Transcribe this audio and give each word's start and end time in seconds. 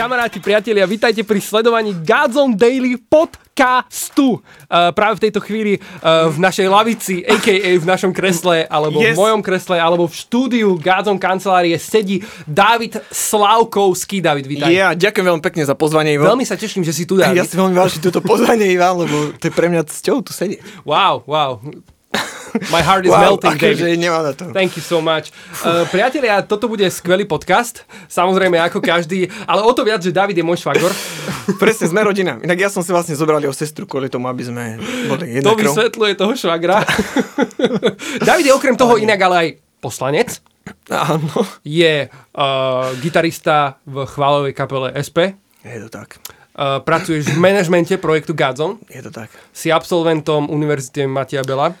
Kamaráti, 0.00 0.40
priatelia, 0.40 0.88
vítajte 0.88 1.20
pri 1.28 1.44
sledovaní 1.44 1.92
Godzone 1.92 2.56
Daily 2.56 2.96
podcastu. 2.96 4.40
Uh, 4.40 4.88
práve 4.96 5.20
v 5.20 5.28
tejto 5.28 5.44
chvíli 5.44 5.76
uh, 5.76 6.32
v 6.32 6.40
našej 6.40 6.72
lavici, 6.72 7.20
a.k.a. 7.20 7.76
v 7.76 7.84
našom 7.84 8.08
kresle, 8.08 8.64
alebo 8.64 8.96
yes. 8.96 9.12
v 9.12 9.20
mojom 9.20 9.44
kresle, 9.44 9.76
alebo 9.76 10.08
v 10.08 10.16
štúdiu 10.16 10.80
Godzone 10.80 11.20
kancelárie 11.20 11.76
sedí 11.76 12.24
David 12.48 12.96
Slavkovský. 13.12 14.24
David, 14.24 14.48
vítaj. 14.48 14.72
Ja, 14.72 14.96
ďakujem 14.96 15.36
veľmi 15.36 15.44
pekne 15.44 15.68
za 15.68 15.76
pozvanie, 15.76 16.16
Ivo. 16.16 16.24
Veľmi 16.24 16.48
sa 16.48 16.56
teším, 16.56 16.80
že 16.80 16.96
si 16.96 17.04
tu, 17.04 17.20
David. 17.20 17.36
Ja 17.36 17.44
si 17.44 17.60
veľmi 17.60 17.76
vážim 17.76 18.00
toto 18.00 18.24
pozvanie, 18.24 18.72
Ivan, 18.72 19.04
lebo 19.04 19.36
to 19.36 19.44
je 19.44 19.52
pre 19.52 19.68
mňa 19.68 19.84
cťou 19.84 20.24
tu 20.24 20.32
sedieť. 20.32 20.64
Wow, 20.88 21.28
wow. 21.28 21.60
My 22.74 22.82
heart 22.82 23.06
is 23.06 23.14
wow, 23.14 23.38
melting, 23.38 23.54
akože 23.54 23.86
David. 23.86 24.02
nemám 24.02 24.22
na 24.26 24.32
to. 24.34 24.50
Thank 24.50 24.74
you 24.74 24.82
so 24.82 24.98
much. 24.98 25.30
Uh, 25.62 25.86
priatelia, 25.86 26.42
toto 26.42 26.66
bude 26.66 26.82
skvelý 26.90 27.22
podcast, 27.22 27.86
samozrejme 28.10 28.58
ako 28.58 28.82
každý, 28.82 29.30
ale 29.46 29.62
o 29.62 29.70
to 29.70 29.86
viac, 29.86 30.02
že 30.02 30.10
David 30.10 30.34
je 30.34 30.42
môj 30.42 30.58
švagor. 30.58 30.90
Presne, 31.62 31.86
sme 31.86 32.02
rodina. 32.02 32.42
Inak 32.42 32.58
ja 32.58 32.68
som 32.68 32.82
si 32.82 32.90
vlastne 32.90 33.14
zobral 33.14 33.38
jeho 33.38 33.54
sestru 33.54 33.86
kvôli 33.86 34.10
tomu, 34.10 34.26
aby 34.26 34.42
sme 34.42 34.82
boli 35.06 35.38
jedna 35.38 35.46
To 35.46 35.54
krv. 35.54 35.70
vysvetľuje 35.70 36.12
toho 36.18 36.32
švagra. 36.34 36.82
David 38.28 38.50
je 38.50 38.52
okrem 38.52 38.74
toho 38.74 38.98
inak 38.98 39.20
ale 39.22 39.36
aj 39.38 39.48
poslanec. 39.78 40.42
Áno. 40.90 41.46
Je 41.62 42.10
uh, 42.10 42.90
gitarista 42.98 43.78
v 43.86 44.02
chválovej 44.10 44.52
kapele 44.58 44.90
SP. 44.98 45.38
Je 45.62 45.78
to 45.86 45.90
tak. 45.90 46.18
Uh, 46.50 46.82
pracuješ 46.82 47.30
v 47.30 47.38
manažmente 47.38 47.94
projektu 47.96 48.34
Godzone. 48.34 48.82
Je 48.90 49.00
to 49.00 49.14
tak. 49.14 49.30
Si 49.54 49.70
absolventom 49.70 50.50
Univerzity 50.50 51.06
Matia 51.06 51.46
Bela. 51.46 51.72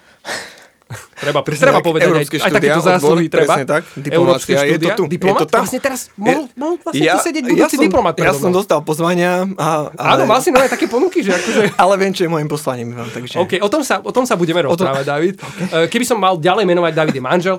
Treba, 1.20 1.44
Presne 1.46 1.70
treba 1.70 1.78
tak, 1.78 1.86
povedať, 1.86 2.02
aj, 2.02 2.10
európske 2.10 2.36
aj 2.36 2.42
štúdia, 2.42 2.56
takéto 2.58 2.82
zásluhy 2.82 3.26
odbor, 3.28 3.36
treba. 3.38 3.54
tak, 3.62 3.82
diplomácia, 3.94 4.58
je 4.66 4.78
to 4.80 4.88
tu, 4.98 5.04
Diplomat, 5.06 5.38
je 5.38 5.44
to 5.44 5.46
tam. 5.52 5.62
Vlastne 5.62 5.80
teraz 5.84 6.00
mohol, 6.18 6.44
mohol 6.58 6.74
vlastne 6.80 7.06
tu 7.06 7.18
sedieť 7.20 7.44
ja, 7.44 7.50
budúci 7.52 7.76
som, 7.76 7.84
diplomat. 7.86 8.14
ja 8.18 8.32
som 8.34 8.50
dostal 8.50 8.80
pozvania. 8.82 9.46
A, 9.54 9.92
ale, 9.94 10.24
Áno, 10.24 10.24
mal 10.26 10.40
si 10.42 10.50
nové 10.50 10.66
také 10.66 10.90
ponuky, 10.90 11.22
že 11.22 11.36
akože... 11.36 11.60
ale 11.86 11.94
viem, 12.00 12.10
čo 12.10 12.26
je 12.26 12.30
môjim 12.32 12.48
poslaním, 12.50 12.96
Ivan, 12.96 13.06
takže... 13.06 13.36
OK, 13.38 13.52
o 13.62 13.68
tom 13.70 13.86
sa, 13.86 14.02
o 14.02 14.10
tom 14.10 14.24
sa 14.26 14.34
budeme 14.34 14.64
rozprávať, 14.66 15.04
David. 15.06 15.36
Okay. 15.60 15.92
Keby 15.92 16.04
som 16.08 16.16
mal 16.16 16.40
ďalej 16.40 16.64
menovať, 16.64 16.92
David 16.94 17.14
je 17.20 17.22
manžel 17.22 17.56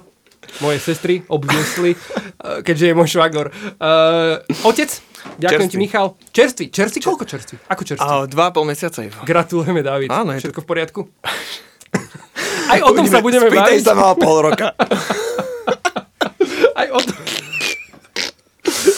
mojej 0.57 0.81
sestry, 0.81 1.21
obviously, 1.29 1.93
eh, 1.93 2.65
keďže 2.65 2.91
je 2.91 2.93
môj 2.97 3.07
švagor. 3.13 3.53
Uh, 3.77 4.41
otec, 4.65 4.89
ďakujem 5.37 5.69
Čerstvý. 5.69 5.77
ti, 5.77 5.77
Michal. 5.77 6.07
Čerstvý, 6.33 6.65
čerstvý, 6.73 6.99
koľko 7.05 7.23
čerstvý? 7.29 7.55
Ako 7.69 7.81
čerstvý? 7.85 8.09
A 8.09 8.25
dva 8.25 8.49
a 8.49 8.51
pol 8.51 8.65
mesiaca. 8.65 9.05
Gratulujeme, 9.21 9.85
David. 9.85 10.09
Áno, 10.09 10.33
to- 10.33 10.41
Všetko 10.41 10.65
v 10.65 10.67
poriadku? 10.67 11.01
Aj 12.67 12.79
o 12.81 12.89
tom 12.91 13.05
sa 13.05 13.19
budeme 13.19 13.47
Spýtaj 13.47 13.77
baviť. 13.77 13.83
sa 13.83 13.93
ma 13.93 14.15
pol 14.15 14.37
roka. 14.47 14.73
Aj 16.79 16.87
o 16.89 16.99
tom. 16.99 17.17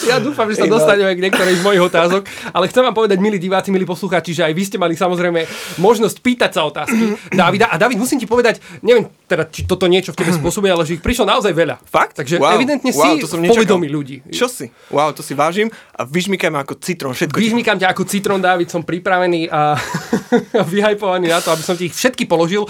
Ja 0.04 0.20
dúfam, 0.20 0.46
že 0.52 0.60
sa 0.60 0.68
dostaneme 0.68 1.16
k 1.16 1.20
niektorej 1.28 1.60
z 1.60 1.62
mojich 1.64 1.82
otázok, 1.82 2.22
ale 2.52 2.68
chcem 2.68 2.82
vám 2.84 2.94
povedať, 2.94 3.18
milí 3.20 3.40
diváci, 3.40 3.72
milí 3.72 3.88
poslucháči, 3.88 4.36
že 4.36 4.42
aj 4.44 4.52
vy 4.52 4.62
ste 4.64 4.76
mali 4.76 4.94
samozrejme 4.94 5.48
možnosť 5.80 6.16
pýtať 6.20 6.50
sa 6.52 6.68
otázky 6.68 7.16
Davida. 7.38 7.72
A 7.72 7.80
David, 7.80 7.96
musím 7.96 8.20
ti 8.20 8.28
povedať, 8.28 8.60
neviem 8.84 9.08
teda, 9.24 9.48
či 9.48 9.64
toto 9.64 9.88
niečo 9.88 10.12
v 10.12 10.20
tebe 10.20 10.32
spôsobuje, 10.40 10.70
ale 10.70 10.84
že 10.84 11.00
ich 11.00 11.02
prišlo 11.04 11.24
naozaj 11.24 11.52
veľa. 11.56 11.80
Fakt? 11.88 12.20
Takže 12.20 12.36
Wow, 12.36 12.60
evidentne 12.60 12.90
wow, 12.92 13.16
si 13.16 13.24
to 13.24 13.28
som 13.30 13.40
povedomí 13.40 13.88
ľudí. 13.88 14.20
Čo 14.28 14.50
si? 14.50 14.68
Wow, 14.92 15.16
to 15.16 15.24
si 15.24 15.32
vážim 15.32 15.72
a 15.96 16.04
vyžmykaj 16.04 16.50
ma 16.52 16.60
ako 16.60 16.76
citrón, 16.76 17.16
všetko. 17.16 17.40
Vyžmýkam 17.40 17.80
ťa 17.80 17.88
ako 17.96 18.02
citrón, 18.04 18.40
David, 18.44 18.68
som 18.68 18.84
pripravený 18.84 19.48
a 19.48 19.78
vyhajpovaný 20.74 21.32
na 21.32 21.40
to, 21.40 21.54
aby 21.54 21.62
som 21.64 21.74
ti 21.78 21.88
ich 21.88 21.96
všetky 21.96 22.28
položil. 22.28 22.68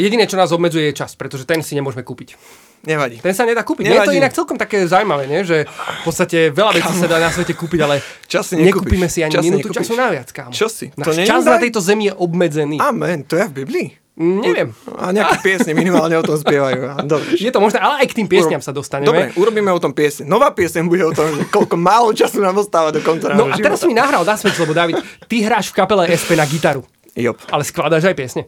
Jediné, 0.00 0.24
čo 0.24 0.40
nás 0.40 0.54
obmedzuje, 0.54 0.88
je 0.90 0.94
čas, 0.96 1.12
pretože 1.18 1.44
ten 1.44 1.60
si 1.60 1.76
nemôžeme 1.76 2.00
kúpiť. 2.06 2.38
Nevadí. 2.80 3.20
Ten 3.20 3.32
sa 3.32 3.44
nedá 3.44 3.60
kúpiť. 3.60 3.84
Nie 3.84 3.92
je 3.94 4.00
to 4.00 4.04
Nevadí. 4.08 4.20
inak 4.20 4.32
celkom 4.32 4.56
také 4.56 4.84
zaujímavé, 4.84 5.24
nie? 5.24 5.44
že 5.44 5.68
v 5.68 6.02
podstate 6.02 6.48
veľa 6.48 6.72
vecí 6.74 6.92
sa 6.94 7.06
dá 7.06 7.18
na 7.18 7.28
svete 7.28 7.52
kúpiť, 7.52 7.80
ale 7.80 8.00
Čas 8.24 8.48
si 8.48 8.56
nekúpime 8.56 9.04
si 9.04 9.20
ani 9.20 9.30
Čas 9.30 9.44
minútu 9.44 9.68
nekúpiš. 9.68 9.84
času 9.84 9.92
naviac, 9.94 10.28
kámo. 10.30 10.48
Čo 10.50 10.66
si? 10.66 10.88
To 10.94 11.04
Náš 11.06 11.28
čas 11.28 11.44
na 11.44 11.56
tejto 11.56 11.78
zemi 11.78 12.08
je 12.08 12.14
obmedzený. 12.14 12.80
Amen, 12.80 13.20
to 13.22 13.36
je 13.36 13.44
v 13.44 13.54
Biblii. 13.54 13.88
Neviem. 14.16 14.72
A 14.94 15.12
nejaké 15.12 15.40
piesne 15.40 15.72
minimálne 15.72 16.12
o 16.12 16.20
tom 16.20 16.36
spievajú. 16.36 17.04
Dobre. 17.04 17.24
Je 17.40 17.48
to 17.48 17.56
možné, 17.56 17.80
ale 17.80 18.04
aj 18.04 18.12
k 18.12 18.20
tým 18.20 18.28
piesňam 18.28 18.60
sa 18.60 18.68
dostaneme. 18.68 19.06
Dobre, 19.06 19.22
urobíme 19.34 19.70
o 19.70 19.80
tom 19.80 19.92
piesne. 19.92 20.28
Nová 20.28 20.52
piesň 20.52 20.84
bude 20.84 21.00
o 21.02 21.12
tom, 21.14 21.24
že 21.30 21.48
koľko 21.48 21.72
málo 21.74 22.12
času 22.12 22.36
nám 22.36 22.52
ostáva 22.54 22.92
do 22.92 23.00
konca 23.00 23.32
No 23.32 23.48
a 23.48 23.56
teraz 23.56 23.80
života. 23.80 23.88
mi 23.88 23.94
nahral 23.96 24.20
naspäť, 24.20 24.60
lebo 24.60 24.72
David, 24.72 25.00
ty 25.24 25.40
hráš 25.40 25.72
v 25.72 25.80
kapele 25.80 26.04
SP 26.10 26.36
na 26.36 26.44
gitaru, 26.44 26.84
Jop. 27.14 27.40
ale 27.48 27.62
skladáš 27.62 28.04
aj 28.04 28.14
piesne. 28.14 28.44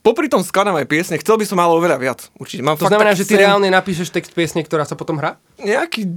Popri 0.00 0.26
tom 0.26 0.40
skladám 0.40 0.72
aj 0.74 0.88
piesne, 0.88 1.16
chcel 1.16 1.36
by 1.36 1.44
som 1.44 1.60
ale 1.60 1.76
oveľa 1.76 2.00
viac. 2.00 2.20
Určite. 2.34 2.64
Mám 2.64 2.76
To 2.76 2.88
znamená, 2.88 3.12
že 3.12 3.22
ty 3.22 3.36
sen- 3.36 3.44
reálne 3.44 3.68
napíšeš 3.68 4.08
text 4.08 4.32
piesne, 4.32 4.64
ktorá 4.64 4.82
sa 4.82 4.96
potom 4.96 5.20
hrá? 5.20 5.36
Nejaký 5.56 6.08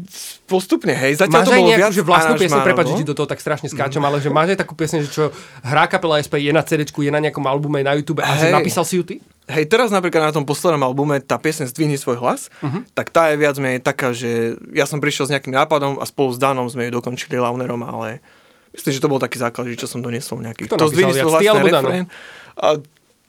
postupne, 0.47 0.95
hej. 0.95 1.19
Zatiaľ 1.19 1.35
Máš 1.35 1.44
to 1.44 1.51
aj 1.51 1.57
bolo 1.57 1.67
nejakú 1.67 1.81
viac 1.83 1.91
že 1.91 2.01
vlastnú 2.01 2.33
aranžmánov, 2.33 2.63
prepáč, 2.63 2.85
že 2.85 2.95
no. 2.95 2.99
ti 2.99 3.05
do 3.05 3.11
toho 3.13 3.27
tak 3.27 3.39
strašne 3.39 3.67
skáčem, 3.67 3.99
ale 3.99 4.17
že 4.17 4.29
máš 4.29 4.55
aj 4.55 4.59
takú 4.63 4.73
piesň, 4.73 5.03
že 5.03 5.09
čo 5.11 5.23
hrá 5.59 5.83
kapela 5.85 6.16
SP, 6.16 6.39
je 6.39 6.51
na 6.51 6.63
CD, 6.63 6.88
je 6.88 7.11
na 7.11 7.19
nejakom 7.19 7.44
albume, 7.44 7.83
na 7.83 7.91
YouTube 7.91 8.19
a 8.19 8.31
že 8.33 8.47
Hej. 8.47 8.55
napísal 8.55 8.83
si 8.83 8.95
ju 8.95 9.03
ty? 9.03 9.16
Hej, 9.45 9.67
teraz 9.67 9.91
napríklad 9.91 10.23
na 10.23 10.33
tom 10.33 10.47
poslednom 10.47 10.79
albume 10.79 11.19
tá 11.19 11.35
piesň 11.35 11.67
Zdvihni 11.67 12.00
svoj 12.00 12.15
hlas, 12.17 12.47
Mhm. 12.63 12.95
tak 12.95 13.11
tá 13.11 13.27
je 13.27 13.35
viac 13.35 13.59
menej 13.59 13.83
taká, 13.83 14.15
že 14.15 14.55
ja 14.71 14.88
som 14.88 14.97
prišiel 14.97 15.27
s 15.27 15.33
nejakým 15.33 15.51
nápadom 15.51 16.00
a 16.00 16.07
spolu 16.07 16.31
s 16.31 16.39
Danom 16.39 16.63
sme 16.65 16.88
ju 16.88 16.95
dokončili 16.95 17.35
Launerom, 17.35 17.83
ale 17.83 18.23
myslím, 18.71 18.91
že 18.91 19.03
to 19.03 19.11
bol 19.11 19.19
taký 19.19 19.35
základ, 19.35 19.67
že 19.67 19.75
čo 19.75 19.91
som 19.91 20.00
doniesol 20.00 20.39
nejaký. 20.39 20.71
Kto 20.71 20.79
to 20.79 20.88
Zdvihni 20.88 21.11
svoj 21.11 21.35
hlas, 21.35 21.44
refrén. 21.59 22.07
A, 22.53 22.79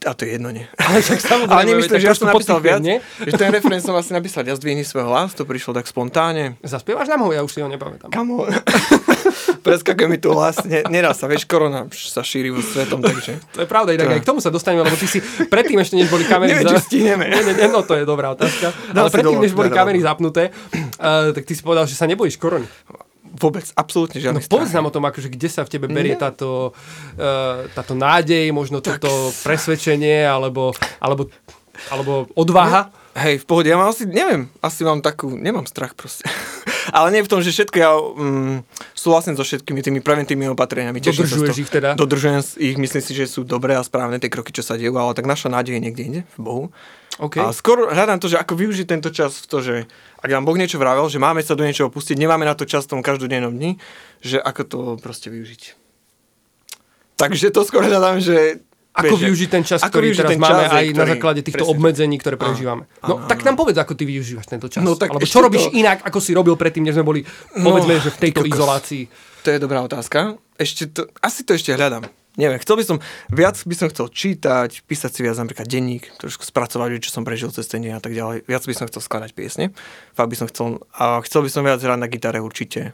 a 0.03 0.13
to 0.13 0.27
je 0.27 0.37
jedno, 0.37 0.53
nie. 0.53 0.67
Ale 0.75 1.01
však 1.01 1.19
samozrejme, 1.23 1.55
Ale 1.55 1.63
nemyslím, 1.65 1.97
že 1.97 2.07
ja 2.11 2.13
som 2.13 2.27
napísal 2.29 2.59
viac, 2.61 2.83
nie? 2.83 3.01
že 3.23 3.33
ten 3.39 3.49
refrén 3.49 3.81
som 3.81 3.95
asi 3.97 4.13
napísal, 4.13 4.45
ja 4.45 4.53
zdvihni 4.53 4.85
svoj 4.85 5.07
hlas, 5.07 5.33
to 5.33 5.47
prišlo 5.47 5.73
tak 5.73 5.89
spontánne. 5.89 6.61
Zaspievaš 6.61 7.09
nám 7.09 7.25
ho? 7.25 7.33
Ja 7.33 7.41
už 7.41 7.49
si 7.49 7.59
ho 7.63 7.67
nepamätám. 7.71 8.13
Kamo, 8.13 8.45
preskakuje 9.65 10.07
mi 10.11 10.21
tu 10.21 10.29
hlas, 10.35 10.61
ne, 10.67 10.85
nedá 10.93 11.15
sa, 11.17 11.25
vieš, 11.25 11.49
korona 11.49 11.89
sa 11.89 12.21
šíri 12.21 12.53
vo 12.53 12.61
svetom, 12.61 13.01
takže... 13.01 13.41
To 13.57 13.65
je 13.65 13.67
pravda, 13.71 13.97
inak 13.97 14.11
To 14.11 14.13
aj 14.13 14.21
k 14.21 14.27
tomu 14.29 14.39
sa 14.45 14.53
dostaneme, 14.53 14.85
lebo 14.85 14.93
ty 14.93 15.09
si 15.09 15.23
predtým 15.49 15.81
ešte, 15.81 15.97
než 15.97 16.13
boli 16.13 16.27
kamery 16.29 16.53
Neviem, 16.53 16.69
či 16.69 16.85
stihneme. 16.85 17.25
Nie, 17.25 17.41
nie, 17.41 17.55
nie, 17.57 17.67
no 17.71 17.81
to 17.81 17.97
je 17.97 18.05
dobrá 18.05 18.35
otázka. 18.37 18.75
Ale 18.93 18.93
Dám 18.93 19.05
si 19.09 19.13
predtým, 19.17 19.37
dole, 19.41 19.45
než 19.49 19.53
boli 19.57 19.69
kamery 19.73 20.03
zapnuté, 20.05 20.53
uh, 21.01 21.33
tak 21.33 21.49
ty 21.49 21.57
si 21.57 21.65
povedal, 21.65 21.89
že 21.89 21.97
sa 21.97 22.05
nebojíš 22.05 22.37
korony. 22.37 22.69
Vôbec, 23.35 23.67
absolútne 23.75 24.19
No 24.19 24.23
žiadny 24.23 24.47
povedz 24.47 24.71
strach. 24.71 24.79
nám 24.79 24.89
o 24.89 24.93
tom, 24.95 25.03
akože 25.03 25.27
kde 25.27 25.47
sa 25.51 25.67
v 25.67 25.71
tebe 25.75 25.91
berie 25.91 26.15
Nie. 26.15 26.21
táto, 26.23 26.71
uh, 27.19 27.67
táto 27.75 27.93
nádej, 27.93 28.47
možno 28.55 28.79
toto 28.79 29.07
presvedčenie, 29.43 30.23
alebo, 30.23 30.71
alebo, 31.03 31.27
alebo 31.91 32.31
odvaha. 32.33 32.89
Hej, 33.15 33.43
v 33.43 33.45
pohode, 33.47 33.71
ja 33.71 33.79
mám 33.79 33.95
asi, 33.95 34.03
neviem, 34.03 34.51
asi 34.59 34.83
mám 34.83 34.99
takú, 34.99 35.31
nemám 35.39 35.63
strach 35.67 35.95
proste. 35.95 36.27
Ale 36.95 37.15
nie 37.15 37.23
v 37.23 37.31
tom, 37.31 37.39
že 37.39 37.55
všetko 37.55 37.77
ja 37.79 37.95
um, 37.95 38.59
súhlasím 38.91 39.39
so 39.39 39.47
všetkými 39.47 39.79
tými 39.79 39.99
preventívnymi 40.03 40.51
opatreniami. 40.51 40.99
teším 40.99 41.23
Dodržuješ 41.23 41.57
ich 41.63 41.71
teda? 41.71 41.95
Dodržujem 41.95 42.43
ich, 42.59 42.75
myslím 42.75 43.03
si, 43.03 43.11
že 43.15 43.25
sú 43.31 43.47
dobré 43.47 43.73
a 43.79 43.81
správne 43.87 44.19
tie 44.19 44.27
kroky, 44.27 44.51
čo 44.51 44.61
sa 44.67 44.75
dejú, 44.75 44.93
ale 44.99 45.15
tak 45.15 45.25
naša 45.25 45.47
nádej 45.47 45.79
je 45.79 45.81
niekde 45.81 46.03
inde, 46.03 46.21
v 46.35 46.39
Bohu. 46.43 46.65
OK. 47.17 47.35
A 47.37 47.49
skôr 47.49 47.87
hľadám 47.87 48.17
to, 48.17 48.27
že 48.27 48.35
ako 48.35 48.53
využiť 48.53 48.85
tento 48.85 49.07
čas 49.07 49.37
v 49.37 49.45
to, 49.45 49.57
že 49.59 49.75
ak 50.17 50.29
nám 50.29 50.43
Boh 50.43 50.53
niečo 50.53 50.75
vravel, 50.75 51.07
že 51.07 51.15
máme 51.15 51.39
sa 51.39 51.53
do 51.53 51.63
niečoho 51.63 51.87
pustiť, 51.87 52.13
nemáme 52.13 52.43
na 52.43 52.51
to 52.51 52.63
čas 52.63 52.83
v 52.83 52.91
tom 52.91 53.01
každodennom 53.01 53.51
dni, 53.51 53.79
že 54.19 54.35
ako 54.37 54.61
to 54.63 54.79
proste 54.97 55.27
využiť. 55.27 55.61
Takže 57.15 57.47
to 57.49 57.63
skôr 57.63 57.81
hľadám, 57.81 58.19
že... 58.19 58.59
Ako 58.91 59.11
vieš, 59.13 59.27
využiť 59.27 59.49
ten 59.49 59.59
čas, 59.61 59.79
ako 59.81 59.91
ktorý 59.93 60.07
teraz 60.13 60.29
ten 60.29 60.39
máme 60.39 60.55
čas, 60.57 60.71
aj 60.71 60.85
na 60.85 60.91
ktorý- 60.93 61.11
základe 61.11 61.41
týchto 61.41 61.57
presne. 61.61 61.73
obmedzení, 61.73 62.15
ktoré 62.15 62.35
prežívame. 62.37 62.83
No, 63.01 63.19
áno, 63.19 63.27
tak 63.27 63.43
nám 63.43 63.55
povedz, 63.57 63.75
ako 63.75 63.91
ty 63.91 64.03
využívaš 64.05 64.47
tento 64.47 64.67
čas. 64.67 64.79
No, 64.79 64.95
tak 64.95 65.11
Alebo 65.11 65.23
čo 65.25 65.39
robíš 65.39 65.67
to- 65.67 65.75
inak, 65.75 65.99
ako 66.01 66.19
si 66.19 66.31
robil 66.31 66.55
predtým, 66.55 66.79
než 66.81 66.95
sme 66.95 67.03
boli, 67.03 67.19
No, 67.53 67.63
povedzme, 67.65 67.95
že 67.97 68.07
v 68.09 68.19
tejto 68.21 68.39
kokos. 68.41 68.55
izolácii. 68.55 69.03
To 69.41 69.47
je 69.49 69.59
dobrá 69.59 69.79
otázka. 69.81 70.39
Ešte 70.53 70.87
to, 70.89 71.11
asi 71.17 71.43
to 71.43 71.51
ešte 71.51 71.71
hľadám. 71.71 72.07
Neviem, 72.35 72.59
chcel 72.59 72.75
by 72.75 72.83
som, 72.83 72.97
viac 73.31 73.55
by 73.63 73.75
som 73.75 73.87
chcel 73.87 74.11
čítať, 74.11 74.83
písať 74.83 75.11
si 75.15 75.21
viac 75.23 75.39
napríklad 75.39 75.71
denník, 75.71 76.11
trošku 76.19 76.43
spracovať, 76.43 76.99
čo 76.99 77.11
som 77.15 77.23
prežil 77.23 77.47
cez 77.55 77.63
ten 77.71 77.79
deň 77.79 77.95
a 77.95 78.01
tak 78.03 78.11
ďalej. 78.11 78.43
Viac 78.43 78.63
by 78.67 78.73
som 78.75 78.85
chcel 78.91 79.01
skladať 79.01 79.31
piesne. 79.31 79.71
Fakt 80.11 80.27
by 80.27 80.35
som 80.35 80.47
chcel, 80.51 80.83
a 80.91 81.23
chcel 81.23 81.47
by 81.47 81.49
som 81.49 81.63
viac 81.63 81.79
hrať 81.79 81.99
na 81.99 82.11
gitare 82.11 82.43
určite 82.43 82.91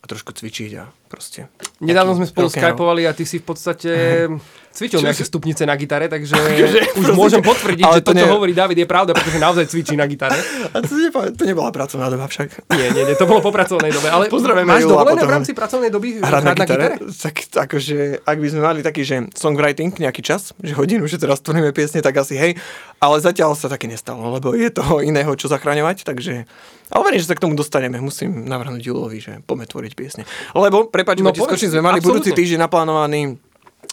a 0.00 0.04
trošku 0.04 0.36
cvičiť 0.36 0.70
a 0.76 0.84
proste. 1.08 1.48
Nedávno 1.80 2.12
sme 2.12 2.28
spolu 2.28 2.52
skypovali 2.52 3.08
a 3.08 3.16
ty 3.16 3.24
si 3.24 3.40
v 3.40 3.46
podstate 3.48 3.92
cvičil 4.74 4.98
Čo 4.98 5.06
nejaké 5.06 5.22
stupnice 5.22 5.62
na 5.62 5.74
gitare, 5.74 6.06
takže 6.06 6.34
už 7.00 7.14
môžem 7.14 7.38
potvrdiť, 7.38 7.80
ale 7.80 7.94
že 7.94 8.02
to, 8.02 8.10
čo 8.12 8.18
nie- 8.20 8.28
hovorí 8.28 8.50
David, 8.50 8.74
je 8.76 8.84
pravda, 8.84 9.10
pretože 9.10 9.38
naozaj 9.38 9.64
cvičí 9.66 9.94
na 9.94 10.04
gitare. 10.04 10.34
A 10.68 10.82
to, 10.82 10.92
nepo- 10.92 11.30
to 11.30 11.42
nebola 11.42 11.70
pracovná 11.70 12.10
doba 12.10 12.26
však. 12.26 12.66
Nie, 12.68 12.90
nie, 12.90 13.02
nie, 13.04 13.14
to 13.14 13.24
bolo 13.24 13.38
po 13.38 13.48
pracovnej 13.48 13.88
dobe. 13.88 14.10
Ale 14.10 14.26
Pozdravujeme 14.26 14.66
máš 14.66 14.82
dovolené 14.84 15.14
v 15.14 15.22
potom. 15.22 15.32
rámci 15.32 15.52
pracovnej 15.52 15.88
doby 15.88 16.08
Hrať 16.18 16.42
na 16.42 16.52
gitare? 16.52 16.86
Tak 16.98 17.34
akože, 17.56 17.96
ak 18.20 18.36
by 18.36 18.48
sme 18.50 18.60
mali 18.60 18.80
taký, 18.80 19.02
že 19.02 19.16
songwriting 19.32 19.94
nejaký 19.94 20.20
čas, 20.20 20.50
že 20.58 20.74
hodinu, 20.74 21.06
že 21.06 21.16
teraz 21.16 21.38
tvoríme 21.38 21.70
piesne, 21.70 22.00
tak 22.00 22.12
asi 22.16 22.34
hej, 22.34 22.52
ale 22.98 23.16
zatiaľ 23.16 23.54
sa 23.54 23.70
také 23.70 23.86
nestalo, 23.86 24.26
lebo 24.28 24.52
je 24.52 24.68
toho 24.68 24.98
iného, 24.98 25.30
čo 25.32 25.46
zachraňovať, 25.46 26.02
takže... 26.02 26.50
Ale 26.86 27.00
verím, 27.02 27.16
že 27.16 27.26
sa 27.26 27.32
k 27.32 27.40
tomu 27.40 27.54
dostaneme, 27.54 27.96
musím 27.96 28.44
navrhnúť 28.44 28.82
Julovi, 28.82 29.16
že 29.16 29.40
poďme 29.40 29.64
tvoriť 29.64 29.92
piesne. 29.94 30.22
Lebo, 30.52 30.84
prepáč, 30.84 31.20
No 31.20 31.30
ti 31.30 31.38
povedz, 31.38 31.56
skočím, 31.56 31.70
sme 31.70 31.82
mali 31.82 31.96
absolútne. 31.96 32.20
budúci 32.20 32.30
týždeň 32.34 32.58
naplánovaný 32.60 33.20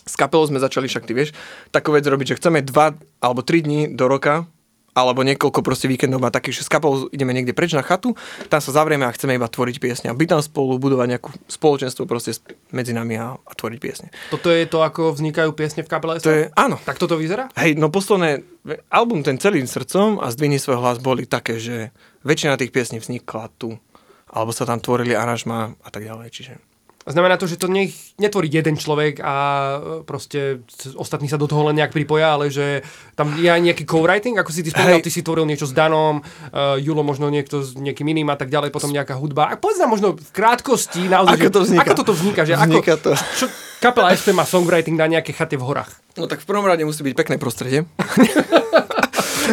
s 0.06 0.16
kapelou 0.18 0.48
sme 0.50 0.58
začali, 0.58 0.90
však 0.90 1.06
ty 1.06 1.14
vieš, 1.14 1.30
takú 1.70 1.94
vec 1.94 2.06
robiť, 2.06 2.36
že 2.36 2.38
chceme 2.42 2.66
dva 2.66 2.98
alebo 3.22 3.46
tri 3.46 3.62
dní 3.62 3.94
do 3.94 4.10
roka 4.10 4.50
alebo 4.92 5.24
niekoľko 5.24 5.64
proste 5.64 5.88
víkendov 5.88 6.20
má 6.20 6.30
takých, 6.32 6.62
že 6.62 6.68
s 6.68 6.72
kapelou 6.72 7.08
ideme 7.16 7.32
niekde 7.32 7.56
preč 7.56 7.72
na 7.72 7.84
chatu, 7.84 8.12
tam 8.52 8.60
sa 8.60 8.76
zavrieme 8.76 9.08
a 9.08 9.16
chceme 9.16 9.40
iba 9.40 9.48
tvoriť 9.48 9.80
piesne 9.80 10.08
a 10.12 10.16
byť 10.16 10.28
tam 10.28 10.42
spolu, 10.44 10.76
budovať 10.84 11.08
nejakú 11.16 11.30
spoločenstvo 11.48 12.04
proste 12.04 12.36
medzi 12.76 12.92
nami 12.92 13.16
a, 13.16 13.40
a 13.40 13.52
tvoriť 13.56 13.80
piesne. 13.80 14.08
Toto 14.28 14.52
je 14.52 14.68
to, 14.68 14.84
ako 14.84 15.16
vznikajú 15.16 15.56
piesne 15.56 15.88
v 15.88 15.90
kapele? 15.90 16.20
To 16.20 16.32
je, 16.32 16.52
áno. 16.60 16.76
Tak 16.84 17.00
toto 17.00 17.16
vyzerá? 17.16 17.48
Hej, 17.56 17.80
no 17.80 17.88
posledné, 17.88 18.44
album 18.92 19.24
ten 19.24 19.40
celým 19.40 19.64
srdcom 19.64 20.20
a 20.20 20.28
Zdvihni 20.28 20.60
svoj 20.60 20.84
hlas 20.84 21.00
boli 21.00 21.24
také, 21.24 21.56
že 21.56 21.96
väčšina 22.28 22.60
tých 22.60 22.76
piesní 22.76 23.00
vznikla 23.00 23.48
tu, 23.56 23.80
alebo 24.28 24.52
sa 24.52 24.68
tam 24.68 24.84
tvorili 24.84 25.16
aranžma 25.16 25.72
a 25.80 25.90
tak 25.90 26.04
ďalej, 26.04 26.30
čiže... 26.36 26.71
Znamená 27.12 27.36
to, 27.38 27.46
že 27.46 27.60
to 27.60 27.68
nech 27.68 27.94
netvorí 28.18 28.48
jeden 28.48 28.80
človek 28.80 29.20
a 29.20 29.36
e, 29.36 29.78
proste 30.08 30.64
ostatní 30.96 31.28
sa 31.28 31.38
do 31.38 31.46
toho 31.46 31.68
len 31.68 31.78
nejak 31.78 31.92
pripoja, 31.92 32.34
ale 32.34 32.48
že 32.48 32.82
tam 33.14 33.36
je 33.36 33.52
aj 33.52 33.62
nejaký 33.62 33.84
co-writing, 33.86 34.40
ako 34.40 34.50
si 34.50 34.64
ty 34.64 34.72
spomínal, 34.72 35.04
ty 35.04 35.12
si 35.12 35.22
tvoril 35.22 35.46
niečo 35.46 35.68
s 35.68 35.76
Danom, 35.76 36.24
uh, 36.24 36.80
Julo 36.80 37.04
možno 37.06 37.30
niekto 37.30 37.62
s 37.62 37.78
niekým 37.78 38.08
iným 38.08 38.32
a 38.32 38.38
tak 38.40 38.50
ďalej, 38.50 38.74
potom 38.74 38.90
nejaká 38.90 39.14
hudba. 39.20 39.52
A 39.52 39.60
povedz 39.60 39.78
nám 39.78 39.94
možno 39.94 40.18
v 40.18 40.32
krátkosti, 40.34 41.06
naozaj, 41.06 41.38
ako 41.38 41.50
to 41.52 41.62
vzniká? 41.68 41.84
Ako 41.86 41.94
toto 42.02 42.14
vzniká? 42.16 42.42
Že 42.48 42.54
vzniká 42.58 42.94
ako, 42.98 43.04
to. 43.04 43.12
Čo, 43.38 43.46
kapela 43.84 44.16
SP 44.16 44.34
má 44.34 44.48
songwriting 44.48 44.96
na 44.98 45.06
nejaké 45.12 45.36
chaty 45.36 45.60
v 45.60 45.66
horách. 45.66 45.92
No 46.16 46.26
tak 46.26 46.42
v 46.42 46.48
prvom 46.48 46.66
rade 46.66 46.86
musí 46.86 47.04
byť 47.04 47.16
pekné 47.18 47.36
prostredie. 47.38 47.86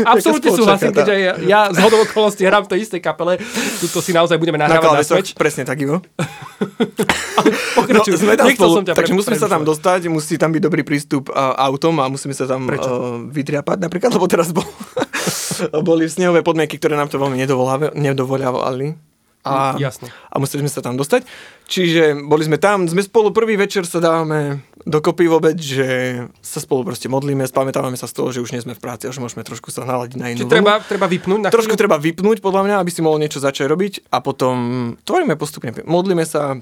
Absolútne 0.15 0.51
súhlasím, 0.55 0.91
keďže 0.95 1.15
ja, 1.19 1.33
ja 1.43 1.61
z 1.75 1.79
hodou 1.83 2.03
okolností 2.05 2.43
hrám 2.47 2.67
v 2.67 2.71
tej 2.77 2.79
istej 2.87 3.01
kapele. 3.03 3.41
Tuto 3.83 3.99
si 3.99 4.15
naozaj 4.15 4.37
budeme 4.37 4.59
nahrávať 4.61 4.87
na, 4.87 5.01
na 5.01 5.07
smeč. 5.07 5.35
Presne 5.35 5.65
tak, 5.67 5.81
Ivo. 5.83 5.99
no, 7.95 8.03
sme 8.05 8.35
tam 8.37 8.49
spolu, 8.53 8.75
takže 8.85 9.13
musíme 9.17 9.39
sa 9.41 9.49
tam 9.49 9.63
dostať, 9.65 10.07
musí 10.13 10.37
tam 10.37 10.55
byť 10.55 10.63
dobrý 10.63 10.83
prístup 10.85 11.33
uh, 11.33 11.57
autom 11.59 11.99
a 12.03 12.07
musíme 12.07 12.37
sa 12.37 12.45
tam 12.45 12.69
uh, 12.69 12.77
vytriapať 13.33 13.81
napríklad, 13.81 14.13
lebo 14.15 14.27
teraz 14.29 14.53
bol, 14.53 14.67
boli 15.89 16.07
snehové 16.07 16.45
podmienky, 16.45 16.77
ktoré 16.77 16.95
nám 16.95 17.11
to 17.11 17.19
veľmi 17.19 17.41
nedovoľavali 17.97 19.08
a, 19.47 19.79
Jasne. 19.79 20.11
a 20.11 20.35
museli 20.43 20.67
sme 20.67 20.73
sa 20.73 20.83
tam 20.83 20.99
dostať. 20.99 21.23
Čiže 21.69 22.17
boli 22.27 22.49
sme 22.49 22.57
tam, 22.57 22.89
sme 22.89 23.05
spolu 23.05 23.31
prvý 23.31 23.61
večer 23.61 23.85
sa 23.85 24.01
dávame 24.01 24.65
dokopy 24.89 25.29
vôbec, 25.29 25.57
že 25.61 26.21
sa 26.41 26.59
spolu 26.65 26.81
proste 26.89 27.13
modlíme, 27.13 27.45
spamätávame 27.45 28.01
sa 28.01 28.09
z 28.09 28.17
toho, 28.17 28.29
že 28.33 28.41
už 28.41 28.57
nie 28.57 28.65
sme 28.65 28.73
v 28.73 28.81
práci 28.81 29.05
a 29.05 29.13
že 29.13 29.21
môžeme 29.21 29.45
trošku 29.45 29.69
sa 29.69 29.85
naladiť 29.85 30.17
na 30.17 30.33
inú 30.33 30.49
Čiže 30.49 30.53
treba, 30.53 30.81
treba 30.81 31.07
vypnúť? 31.07 31.41
Na 31.45 31.53
trošku 31.53 31.77
treba 31.77 32.01
vypnúť 32.01 32.41
podľa 32.41 32.63
mňa, 32.65 32.77
aby 32.81 32.91
si 32.91 33.05
mohol 33.05 33.21
niečo 33.21 33.39
začať 33.39 33.69
robiť 33.69 34.09
a 34.09 34.25
potom 34.25 34.57
tvoríme 35.05 35.37
postupne, 35.37 35.77
modlíme 35.85 36.25
sa, 36.25 36.57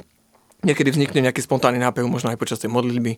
niekedy 0.67 0.91
vznikne 0.91 1.31
nejaký 1.31 1.39
spontánny 1.39 1.79
nápev, 1.79 2.03
možno 2.11 2.35
aj 2.35 2.41
počas 2.41 2.59
tej 2.59 2.75
modlitby, 2.75 3.15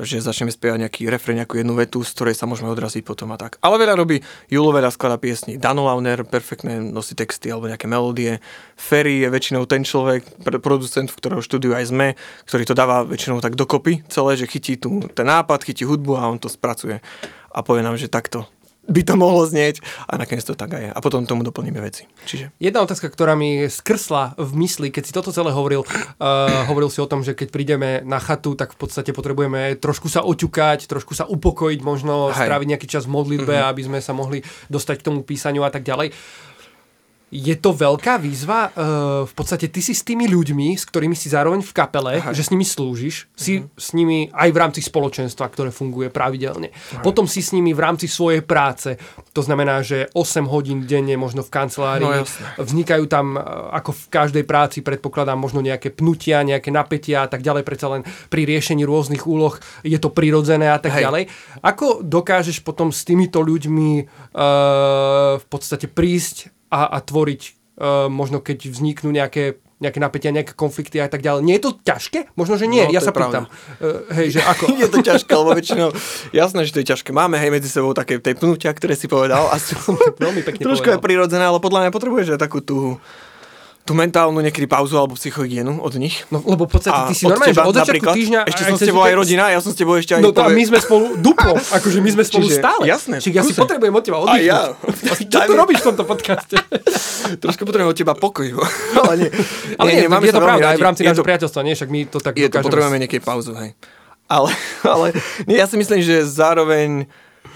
že 0.00 0.20
začneme 0.20 0.52
spievať 0.52 0.88
nejaký 0.88 1.02
refren, 1.08 1.40
nejakú 1.40 1.60
jednu 1.60 1.74
vetu, 1.78 2.04
z 2.04 2.12
ktorej 2.12 2.34
sa 2.36 2.44
môžeme 2.44 2.68
odraziť 2.68 3.02
potom 3.06 3.32
a 3.32 3.40
tak. 3.40 3.56
Ale 3.64 3.80
veľa 3.80 3.94
robí, 3.96 4.20
Julo 4.52 4.74
veľa 4.74 4.92
skladá 4.92 5.16
piesni, 5.16 5.56
Dano 5.56 5.88
Launer 5.88 6.22
perfektné 6.26 6.80
nosí 6.80 7.16
texty 7.16 7.48
alebo 7.48 7.70
nejaké 7.70 7.88
melódie, 7.88 8.42
Ferry 8.76 9.24
je 9.24 9.28
väčšinou 9.32 9.64
ten 9.64 9.82
človek, 9.82 10.24
producent, 10.60 11.08
v 11.08 11.18
ktorého 11.18 11.42
štúdiu 11.42 11.72
aj 11.72 11.90
sme, 11.90 12.08
ktorý 12.44 12.64
to 12.68 12.74
dáva 12.76 13.06
väčšinou 13.08 13.40
tak 13.40 13.56
dokopy 13.56 14.04
celé, 14.12 14.36
že 14.36 14.50
chytí 14.50 14.76
tu 14.76 15.02
ten 15.12 15.26
nápad, 15.26 15.64
chytí 15.64 15.88
hudbu 15.88 16.18
a 16.18 16.28
on 16.28 16.38
to 16.38 16.50
spracuje 16.50 17.00
a 17.48 17.58
povie 17.64 17.82
nám, 17.82 17.96
že 17.96 18.12
takto 18.12 18.46
by 18.88 19.02
to 19.04 19.14
mohlo 19.20 19.44
znieť 19.44 19.84
a 20.08 20.16
nakoniec 20.16 20.42
to 20.42 20.56
tak 20.56 20.72
aj 20.72 20.82
je. 20.82 20.90
A 20.90 20.98
potom 21.04 21.28
tomu 21.28 21.44
doplníme 21.44 21.78
veci. 21.78 22.08
Čiže... 22.24 22.56
Jedna 22.56 22.80
otázka, 22.82 23.12
ktorá 23.12 23.36
mi 23.36 23.68
skrsla 23.68 24.34
v 24.40 24.50
mysli, 24.64 24.88
keď 24.88 25.02
si 25.04 25.12
toto 25.12 25.28
celé 25.30 25.52
hovoril, 25.52 25.84
uh, 25.84 26.64
hovoril 26.66 26.88
si 26.88 27.04
o 27.04 27.06
tom, 27.06 27.20
že 27.20 27.36
keď 27.36 27.48
prídeme 27.52 27.90
na 28.02 28.16
chatu, 28.16 28.56
tak 28.56 28.72
v 28.72 28.78
podstate 28.80 29.12
potrebujeme 29.12 29.76
trošku 29.76 30.08
sa 30.08 30.24
oťukať, 30.24 30.88
trošku 30.88 31.12
sa 31.12 31.28
upokojiť, 31.28 31.80
možno 31.84 32.32
Hej. 32.32 32.48
stráviť 32.48 32.68
nejaký 32.74 32.88
čas 32.88 33.04
v 33.04 33.14
modlitbe, 33.14 33.54
mm-hmm. 33.54 33.70
aby 33.70 33.82
sme 33.84 33.98
sa 34.00 34.16
mohli 34.16 34.40
dostať 34.72 35.04
k 35.04 35.06
tomu 35.12 35.20
písaniu 35.20 35.62
a 35.62 35.70
tak 35.70 35.84
ďalej. 35.84 36.16
Je 37.28 37.52
to 37.60 37.76
veľká 37.76 38.16
výzva, 38.16 38.72
uh, 38.72 39.28
v 39.28 39.32
podstate 39.36 39.68
ty 39.68 39.84
si 39.84 39.92
s 39.92 40.00
tými 40.00 40.24
ľuďmi, 40.32 40.72
s 40.72 40.88
ktorými 40.88 41.12
si 41.12 41.28
zároveň 41.28 41.60
v 41.60 41.72
kapele, 41.76 42.24
Aha. 42.24 42.32
že 42.32 42.40
s 42.40 42.48
nimi 42.48 42.64
slúžiš, 42.64 43.28
si 43.36 43.60
uh-huh. 43.60 43.68
s 43.76 43.92
nimi 43.92 44.32
aj 44.32 44.48
v 44.48 44.56
rámci 44.56 44.80
spoločenstva, 44.80 45.44
ktoré 45.52 45.68
funguje 45.68 46.08
pravidelne. 46.08 46.72
Aha. 46.72 47.04
Potom 47.04 47.28
si 47.28 47.44
s 47.44 47.52
nimi 47.52 47.76
v 47.76 47.84
rámci 47.84 48.08
svojej 48.08 48.40
práce, 48.40 48.96
to 49.36 49.44
znamená, 49.44 49.84
že 49.84 50.08
8 50.16 50.48
hodín 50.48 50.88
denne 50.88 51.20
možno 51.20 51.44
v 51.44 51.52
kancelárii, 51.52 52.08
no, 52.08 52.24
vznikajú 52.56 53.04
tam, 53.12 53.36
uh, 53.36 53.76
ako 53.76 53.92
v 53.92 54.04
každej 54.08 54.44
práci, 54.48 54.80
predpokladám, 54.80 55.36
možno 55.36 55.60
nejaké 55.60 55.92
pnutia, 55.92 56.40
nejaké 56.40 56.72
napätia 56.72 57.24
a 57.24 57.28
tak 57.28 57.44
ďalej, 57.44 57.60
predsa 57.60 57.92
len 57.92 58.08
pri 58.32 58.48
riešení 58.48 58.88
rôznych 58.88 59.28
úloh 59.28 59.52
je 59.84 60.00
to 60.00 60.08
prirodzené 60.08 60.72
a 60.72 60.80
tak 60.80 60.96
Hej. 60.96 61.04
ďalej. 61.04 61.22
Ako 61.60 62.00
dokážeš 62.00 62.64
potom 62.64 62.88
s 62.88 63.04
týmito 63.04 63.44
ľuďmi 63.44 63.90
uh, 64.32 65.36
v 65.36 65.46
podstate 65.52 65.92
prísť 65.92 66.56
a, 66.68 66.80
a 66.86 66.98
tvoriť, 67.00 67.42
uh, 67.80 68.06
možno 68.12 68.40
keď 68.44 68.68
vzniknú 68.68 69.12
nejaké 69.12 69.60
nejaké 69.78 70.02
napätia, 70.02 70.34
nejaké 70.34 70.58
konflikty 70.58 70.98
a 70.98 71.06
tak 71.06 71.22
ďalej. 71.22 71.46
Nie 71.46 71.62
je 71.62 71.70
to 71.70 71.72
ťažké? 71.78 72.34
Možno, 72.34 72.58
že 72.58 72.66
nie. 72.66 72.82
No, 72.82 72.90
ja 72.90 72.98
sa 72.98 73.14
pýtam. 73.14 73.46
Uh, 73.78 74.10
hej, 74.10 74.38
že 74.38 74.40
ako? 74.42 74.74
je 74.82 74.90
to 74.90 74.98
ťažké, 75.06 75.30
lebo 75.30 75.54
väčšinou, 75.54 75.94
jasné, 76.34 76.66
že 76.66 76.74
to 76.74 76.82
je 76.82 76.86
ťažké. 76.90 77.14
Máme 77.14 77.38
hej 77.38 77.54
medzi 77.54 77.70
sebou 77.70 77.94
také 77.94 78.18
tej 78.18 78.34
pnutia, 78.34 78.74
ktoré 78.74 78.98
si 78.98 79.06
povedal. 79.06 79.46
A 79.54 79.56
sú, 79.62 79.78
veľmi 80.24 80.42
pekne 80.42 80.66
Trošku 80.66 80.82
povedal. 80.82 80.98
je 80.98 81.06
prirodzené, 81.06 81.44
ale 81.46 81.62
podľa 81.62 81.86
mňa 81.86 81.90
potrebuješ 81.94 82.34
aj 82.34 82.40
takú 82.42 82.58
tú 82.58 82.98
tú 83.88 83.96
mentálnu 83.96 84.36
niekedy 84.44 84.68
pauzu 84.68 85.00
alebo 85.00 85.16
psychohygienu 85.16 85.80
od 85.80 85.96
nich. 85.96 86.28
No 86.28 86.44
lebo 86.44 86.68
v 86.68 86.76
podstate 86.76 87.08
ty 87.08 87.14
si 87.16 87.24
normálne, 87.24 87.56
že 87.56 87.64
od 87.64 87.72
začiatku 87.72 88.12
týždňa... 88.12 88.40
Ešte 88.44 88.62
som 88.68 88.76
s 88.76 88.84
tebou 88.84 89.00
aj 89.00 89.14
rodina, 89.16 89.48
ja 89.48 89.64
som 89.64 89.72
s 89.72 89.76
tebou 89.80 89.96
ešte 89.96 90.12
aj... 90.12 90.20
No 90.20 90.36
to 90.36 90.44
my 90.44 90.62
sme 90.68 90.76
spolu 90.84 91.16
duplo, 91.16 91.56
akože 91.80 92.04
my 92.04 92.10
sme 92.12 92.22
spolu 92.28 92.52
Čiže, 92.52 92.60
stále. 92.60 92.84
Jasné. 92.84 93.16
Čiže 93.24 93.32
ja 93.32 93.42
si 93.48 93.56
potrebujem 93.56 93.94
od 93.96 94.04
teba 94.04 94.18
oddychnúť. 94.20 94.44
Ja. 94.44 94.76
Čo 95.32 95.38
tu 95.48 95.52
robíš 95.56 95.80
v 95.80 95.86
tomto 95.88 96.04
podcaste? 96.04 96.60
Trošku 97.48 97.64
potrebujem 97.64 97.88
od 97.88 97.96
teba 97.96 98.12
pokoj. 98.12 98.44
ale 99.00 99.14
nie. 99.16 99.30
Ale 99.80 99.88
nie, 99.88 100.04
nie, 100.04 100.08
nie 100.12 100.28
je 100.28 100.36
to 100.36 100.44
pravda, 100.44 100.66
aj 100.68 100.76
v 100.76 100.84
rámci 100.84 101.02
nášho 101.08 101.24
priateľstva, 101.24 101.60
nie? 101.64 101.72
Však 101.72 101.88
my 101.88 102.00
to 102.12 102.18
tak 102.20 102.36
Je 102.36 102.52
to, 102.52 102.60
potrebujeme 102.60 103.00
niekedy 103.00 103.24
pauzu, 103.24 103.56
hej. 103.56 103.72
Ale, 104.28 104.52
ale 104.84 105.16
nie, 105.48 105.56
ja 105.56 105.64
si 105.64 105.80
myslím, 105.80 106.04
že 106.04 106.28
zároveň 106.28 107.08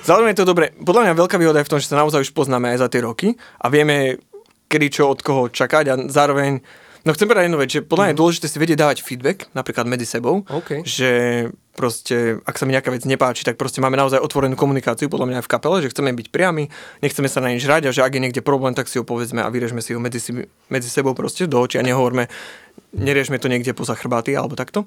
Zároveň 0.03 0.35
je 0.35 0.41
to 0.43 0.51
dobre. 0.51 0.75
Podľa 0.83 1.07
mňa 1.07 1.15
veľká 1.15 1.37
výhoda 1.39 1.63
je 1.63 1.67
v 1.69 1.73
tom, 1.77 1.79
že 1.79 1.87
sa 1.87 2.01
naozaj 2.01 2.27
už 2.27 2.35
poznáme 2.35 2.75
aj 2.75 2.79
za 2.83 2.89
tie 2.91 3.07
roky 3.07 3.39
a 3.63 3.71
vieme, 3.71 4.19
kedy 4.73 4.87
čo 4.89 5.13
od 5.13 5.21
koho 5.21 5.53
čakať 5.53 5.85
a 5.93 5.95
zároveň 6.09 6.65
No 7.03 7.11
chcem 7.11 7.27
povedať 7.27 7.51
jednu 7.51 7.59
vec, 7.59 7.71
že 7.71 7.81
podľa 7.83 8.03
mňa 8.07 8.11
je 8.11 8.15
mhm. 8.15 8.23
dôležité 8.23 8.47
si 8.47 8.63
vedieť 8.63 8.79
dávať 8.79 8.99
feedback, 9.03 9.51
napríklad 9.59 9.91
medzi 9.91 10.07
sebou, 10.07 10.47
okay. 10.47 10.87
že 10.87 11.11
proste, 11.75 12.39
ak 12.47 12.55
sa 12.55 12.63
mi 12.63 12.79
nejaká 12.79 12.95
vec 12.95 13.03
nepáči, 13.03 13.43
tak 13.43 13.59
proste 13.59 13.83
máme 13.83 13.99
naozaj 13.99 14.23
otvorenú 14.23 14.55
komunikáciu, 14.55 15.11
podľa 15.11 15.27
mňa 15.27 15.37
aj 15.43 15.47
v 15.49 15.51
kapele, 15.51 15.77
že 15.83 15.91
chceme 15.91 16.15
byť 16.15 16.29
priami, 16.31 16.71
nechceme 17.03 17.27
sa 17.27 17.43
na 17.43 17.51
nič 17.51 17.67
hrať 17.67 17.91
a 17.91 17.95
že 17.97 18.07
ak 18.07 18.13
je 18.15 18.23
niekde 18.23 18.43
problém, 18.45 18.77
tak 18.77 18.87
si 18.87 19.03
ho 19.03 19.05
povedzme 19.09 19.43
a 19.43 19.51
vyrežme 19.51 19.83
si 19.83 19.97
ho 19.97 19.99
medzi, 19.99 20.47
medzi 20.71 20.89
sebou 20.93 21.11
proste 21.17 21.51
do 21.51 21.59
očí 21.59 21.81
a 21.81 21.83
nehovorme, 21.83 22.31
neriešme 22.95 23.41
to 23.43 23.51
niekde 23.51 23.75
poza 23.75 23.99
chrbáty 23.99 24.39
alebo 24.39 24.55
takto. 24.55 24.87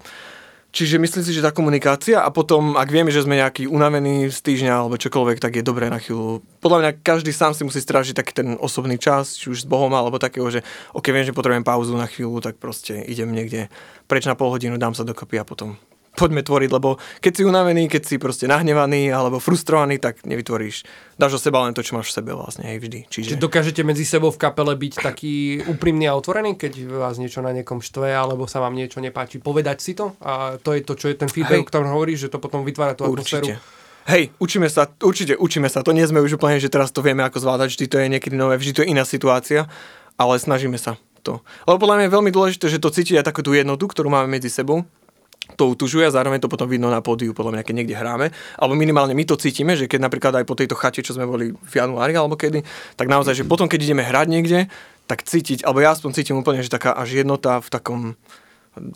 Čiže 0.76 1.00
myslím 1.00 1.24
si, 1.24 1.32
že 1.32 1.40
tá 1.40 1.56
komunikácia 1.56 2.20
a 2.20 2.28
potom, 2.28 2.76
ak 2.76 2.92
vieme, 2.92 3.08
že 3.08 3.24
sme 3.24 3.40
nejaký 3.40 3.64
unavený 3.64 4.28
z 4.28 4.40
týždňa 4.44 4.74
alebo 4.76 5.00
čokoľvek, 5.00 5.40
tak 5.40 5.56
je 5.56 5.64
dobré 5.64 5.88
na 5.88 6.04
chvíľu. 6.04 6.44
Podľa 6.60 6.80
mňa 6.84 6.92
každý 7.00 7.32
sám 7.32 7.56
si 7.56 7.64
musí 7.64 7.80
strážiť 7.80 8.12
taký 8.12 8.36
ten 8.36 8.60
osobný 8.60 9.00
čas, 9.00 9.40
či 9.40 9.48
už 9.48 9.64
s 9.64 9.70
Bohom 9.72 9.88
alebo 9.96 10.20
takého, 10.20 10.52
že 10.52 10.68
ok, 10.92 11.16
viem, 11.16 11.24
že 11.24 11.32
potrebujem 11.32 11.64
pauzu 11.64 11.96
na 11.96 12.12
chvíľu, 12.12 12.44
tak 12.44 12.60
proste 12.60 13.00
idem 13.08 13.32
niekde 13.32 13.72
preč 14.12 14.28
na 14.28 14.36
pol 14.36 14.52
hodinu, 14.52 14.76
dám 14.76 14.92
sa 14.92 15.08
dokopy 15.08 15.40
a 15.40 15.48
potom 15.48 15.80
poďme 16.16 16.42
tvoriť, 16.42 16.70
lebo 16.72 16.98
keď 17.20 17.32
si 17.36 17.44
unavený, 17.44 17.92
keď 17.92 18.02
si 18.08 18.16
proste 18.16 18.48
nahnevaný 18.48 19.12
alebo 19.12 19.44
frustrovaný, 19.44 20.00
tak 20.00 20.24
nevytvoríš. 20.24 20.88
Dáš 21.20 21.38
o 21.38 21.40
seba 21.40 21.64
len 21.68 21.76
to, 21.76 21.84
čo 21.84 22.00
máš 22.00 22.12
v 22.12 22.16
sebe 22.24 22.32
vlastne, 22.32 22.66
hej, 22.72 22.80
vždy. 22.80 23.00
Čiže... 23.12 23.36
Čiže 23.36 23.44
dokážete 23.44 23.82
medzi 23.84 24.08
sebou 24.08 24.32
v 24.32 24.40
kapele 24.40 24.74
byť 24.74 24.94
taký 25.04 25.60
úprimný 25.68 26.08
a 26.08 26.16
otvorený, 26.16 26.56
keď 26.56 26.88
vás 26.88 27.20
niečo 27.20 27.44
na 27.44 27.52
niekom 27.52 27.84
štve 27.84 28.16
alebo 28.16 28.48
sa 28.48 28.64
vám 28.64 28.74
niečo 28.74 29.04
nepáči, 29.04 29.44
povedať 29.44 29.78
si 29.84 29.94
to 29.94 30.16
a 30.24 30.56
to 30.58 30.72
je 30.72 30.82
to, 30.82 30.96
čo 30.96 31.12
je 31.12 31.16
ten 31.20 31.28
feedback, 31.28 31.62
o 31.62 31.70
ktorom 31.70 31.92
hovoríš, 31.92 32.28
že 32.28 32.30
to 32.32 32.40
potom 32.40 32.64
vytvára 32.64 32.96
tú 32.96 33.06
atmosféru. 33.06 33.60
Hej, 34.06 34.30
učíme 34.38 34.70
sa, 34.70 34.86
určite 35.02 35.34
učíme 35.34 35.66
sa. 35.66 35.82
To 35.82 35.90
nie 35.90 36.06
sme 36.06 36.22
už 36.22 36.38
úplne, 36.38 36.62
že 36.62 36.70
teraz 36.70 36.94
to 36.94 37.02
vieme, 37.02 37.26
ako 37.26 37.42
zvládať. 37.42 37.74
Vždy 37.74 37.86
to 37.90 37.98
je 37.98 38.08
niekedy 38.14 38.38
nové, 38.38 38.54
vždy 38.54 38.72
to 38.78 38.82
je 38.86 38.94
iná 38.94 39.02
situácia, 39.02 39.66
ale 40.14 40.38
snažíme 40.38 40.78
sa 40.78 41.02
to. 41.26 41.42
Lebo 41.66 41.82
podľa 41.82 41.96
mňa 41.98 42.06
je 42.06 42.14
veľmi 42.14 42.30
dôležité, 42.30 42.66
že 42.70 42.78
to 42.78 42.94
cíti 42.94 43.18
aj 43.18 43.26
takú 43.26 43.42
tú 43.42 43.58
jednotu, 43.58 43.90
ktorú 43.90 44.14
máme 44.14 44.38
medzi 44.38 44.54
sebou 44.54 44.86
to 45.54 45.70
utužuje 45.70 46.10
a 46.10 46.16
zároveň 46.16 46.42
to 46.42 46.50
potom 46.50 46.66
vidno 46.66 46.90
na 46.90 47.06
pódiu, 47.06 47.32
podľa 47.38 47.60
mňa, 47.60 47.64
keď 47.64 47.76
niekde 47.78 47.96
hráme. 47.96 48.34
Alebo 48.58 48.74
minimálne 48.74 49.14
my 49.14 49.24
to 49.30 49.38
cítime, 49.38 49.78
že 49.78 49.86
keď 49.86 50.10
napríklad 50.10 50.34
aj 50.42 50.46
po 50.50 50.58
tejto 50.58 50.74
chate, 50.74 51.06
čo 51.06 51.14
sme 51.14 51.30
boli 51.30 51.54
v 51.54 51.74
januári 51.74 52.18
alebo 52.18 52.34
kedy, 52.34 52.66
tak 52.98 53.06
naozaj, 53.06 53.38
že 53.38 53.44
potom, 53.46 53.70
keď 53.70 53.86
ideme 53.86 54.02
hrať 54.02 54.28
niekde, 54.28 54.60
tak 55.06 55.22
cítiť, 55.22 55.62
alebo 55.62 55.86
ja 55.86 55.94
aspoň 55.94 56.18
cítim 56.18 56.36
úplne, 56.42 56.66
že 56.66 56.74
taká 56.74 56.98
až 56.98 57.14
jednota 57.22 57.62
v 57.62 57.70
takom 57.70 58.02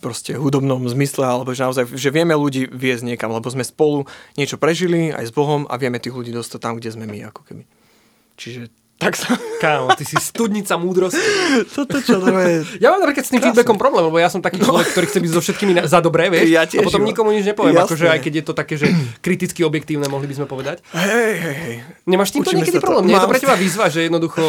proste 0.01 0.35
hudobnom 0.35 0.83
zmysle, 0.89 1.23
alebo 1.23 1.55
že 1.55 1.63
naozaj, 1.63 1.95
že 1.95 2.09
vieme 2.11 2.35
ľudí 2.35 2.67
viesť 2.67 3.07
niekam, 3.07 3.31
lebo 3.31 3.47
sme 3.47 3.63
spolu 3.63 4.03
niečo 4.35 4.59
prežili 4.59 5.15
aj 5.15 5.31
s 5.31 5.35
Bohom 5.35 5.63
a 5.71 5.79
vieme 5.79 6.01
tých 6.01 6.17
ľudí 6.17 6.35
dostať 6.35 6.59
tam, 6.59 6.73
kde 6.75 6.91
sme 6.91 7.07
my, 7.07 7.31
ako 7.31 7.47
keby. 7.47 7.63
Čiže 8.35 8.67
Tak 8.99 9.15
sa... 9.15 9.31
Kámo, 9.63 9.95
ty 9.95 10.03
si 10.03 10.19
studnica 10.19 10.75
múdrosti. 10.75 11.23
Toto 11.75 12.03
čo 12.03 12.19
to 12.19 12.35
je... 12.35 12.83
Ja 12.83 12.91
mám 12.91 12.99
napríklad 12.99 13.23
s 13.23 13.31
tým 13.31 13.39
feedbackom 13.39 13.79
problém, 13.79 14.03
lebo 14.11 14.19
ja 14.19 14.27
som 14.27 14.43
taký 14.43 14.59
človek, 14.59 14.91
ktorý 14.91 15.05
chce 15.07 15.19
byť 15.23 15.31
so 15.31 15.39
všetkými 15.39 15.71
na, 15.71 15.81
za 15.87 16.03
dobré, 16.03 16.27
vieš? 16.27 16.51
Ja 16.51 16.67
tiež, 16.67 16.83
a 16.83 16.87
potom 16.87 17.07
nikomu 17.07 17.31
nič 17.31 17.47
nepoviem, 17.47 17.79
Jasné. 17.79 17.87
akože 17.87 18.05
aj 18.11 18.19
keď 18.19 18.33
je 18.35 18.43
to 18.43 18.53
také, 18.53 18.75
že 18.75 18.91
kriticky 19.25 19.63
objektívne, 19.63 20.11
mohli 20.11 20.27
by 20.27 20.43
sme 20.43 20.47
povedať. 20.51 20.83
Hej, 20.91 21.31
hej, 21.39 21.55
hej. 21.63 21.75
Nemáš 22.11 22.31
s 22.31 22.33
týmto 22.35 22.51
Učíme 22.51 22.59
niekedy 22.59 22.75
sa 22.75 22.83
to. 22.83 22.87
problém? 22.91 23.07
Nie 23.07 23.15
je 23.15 23.23
to 23.23 23.31
pre 23.31 23.39
teba 23.39 23.55
výzva, 23.55 23.85
že 23.87 23.99
jednoducho... 24.03 24.43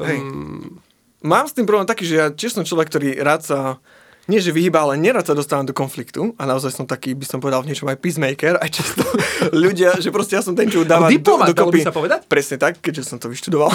Hej. 0.00 0.18
Um, 0.18 0.80
Mám 1.24 1.48
s 1.48 1.56
tým 1.56 1.64
problém 1.64 1.88
taký, 1.88 2.04
že 2.04 2.14
ja 2.20 2.26
tiež 2.28 2.52
som 2.52 2.68
človek, 2.68 2.92
ktorý 2.92 3.16
rád 3.24 3.40
sa 3.48 3.80
nie 4.24 4.40
že 4.40 4.56
vyhýba, 4.56 4.80
ale 4.80 4.96
nerad 4.96 5.24
sa 5.24 5.36
dostávam 5.36 5.68
do 5.68 5.76
konfliktu 5.76 6.32
a 6.40 6.48
naozaj 6.48 6.72
som 6.72 6.88
taký, 6.88 7.12
by 7.12 7.26
som 7.28 7.38
povedal 7.44 7.60
v 7.60 7.72
niečom 7.72 7.88
aj 7.92 7.98
peacemaker, 8.00 8.56
aj 8.56 8.70
často 8.72 9.04
ľudia, 9.64 10.00
že 10.00 10.08
proste 10.08 10.40
ja 10.40 10.42
som 10.42 10.56
ten, 10.56 10.68
čo 10.72 10.84
dáva 10.84 11.12
diplomat, 11.12 11.52
do, 11.52 11.56
dokopy. 11.56 11.84
sa 11.84 11.92
povedať? 11.92 12.24
Presne 12.24 12.56
tak, 12.56 12.80
keďže 12.80 13.04
som 13.04 13.18
to 13.20 13.28
vyštudoval. 13.28 13.68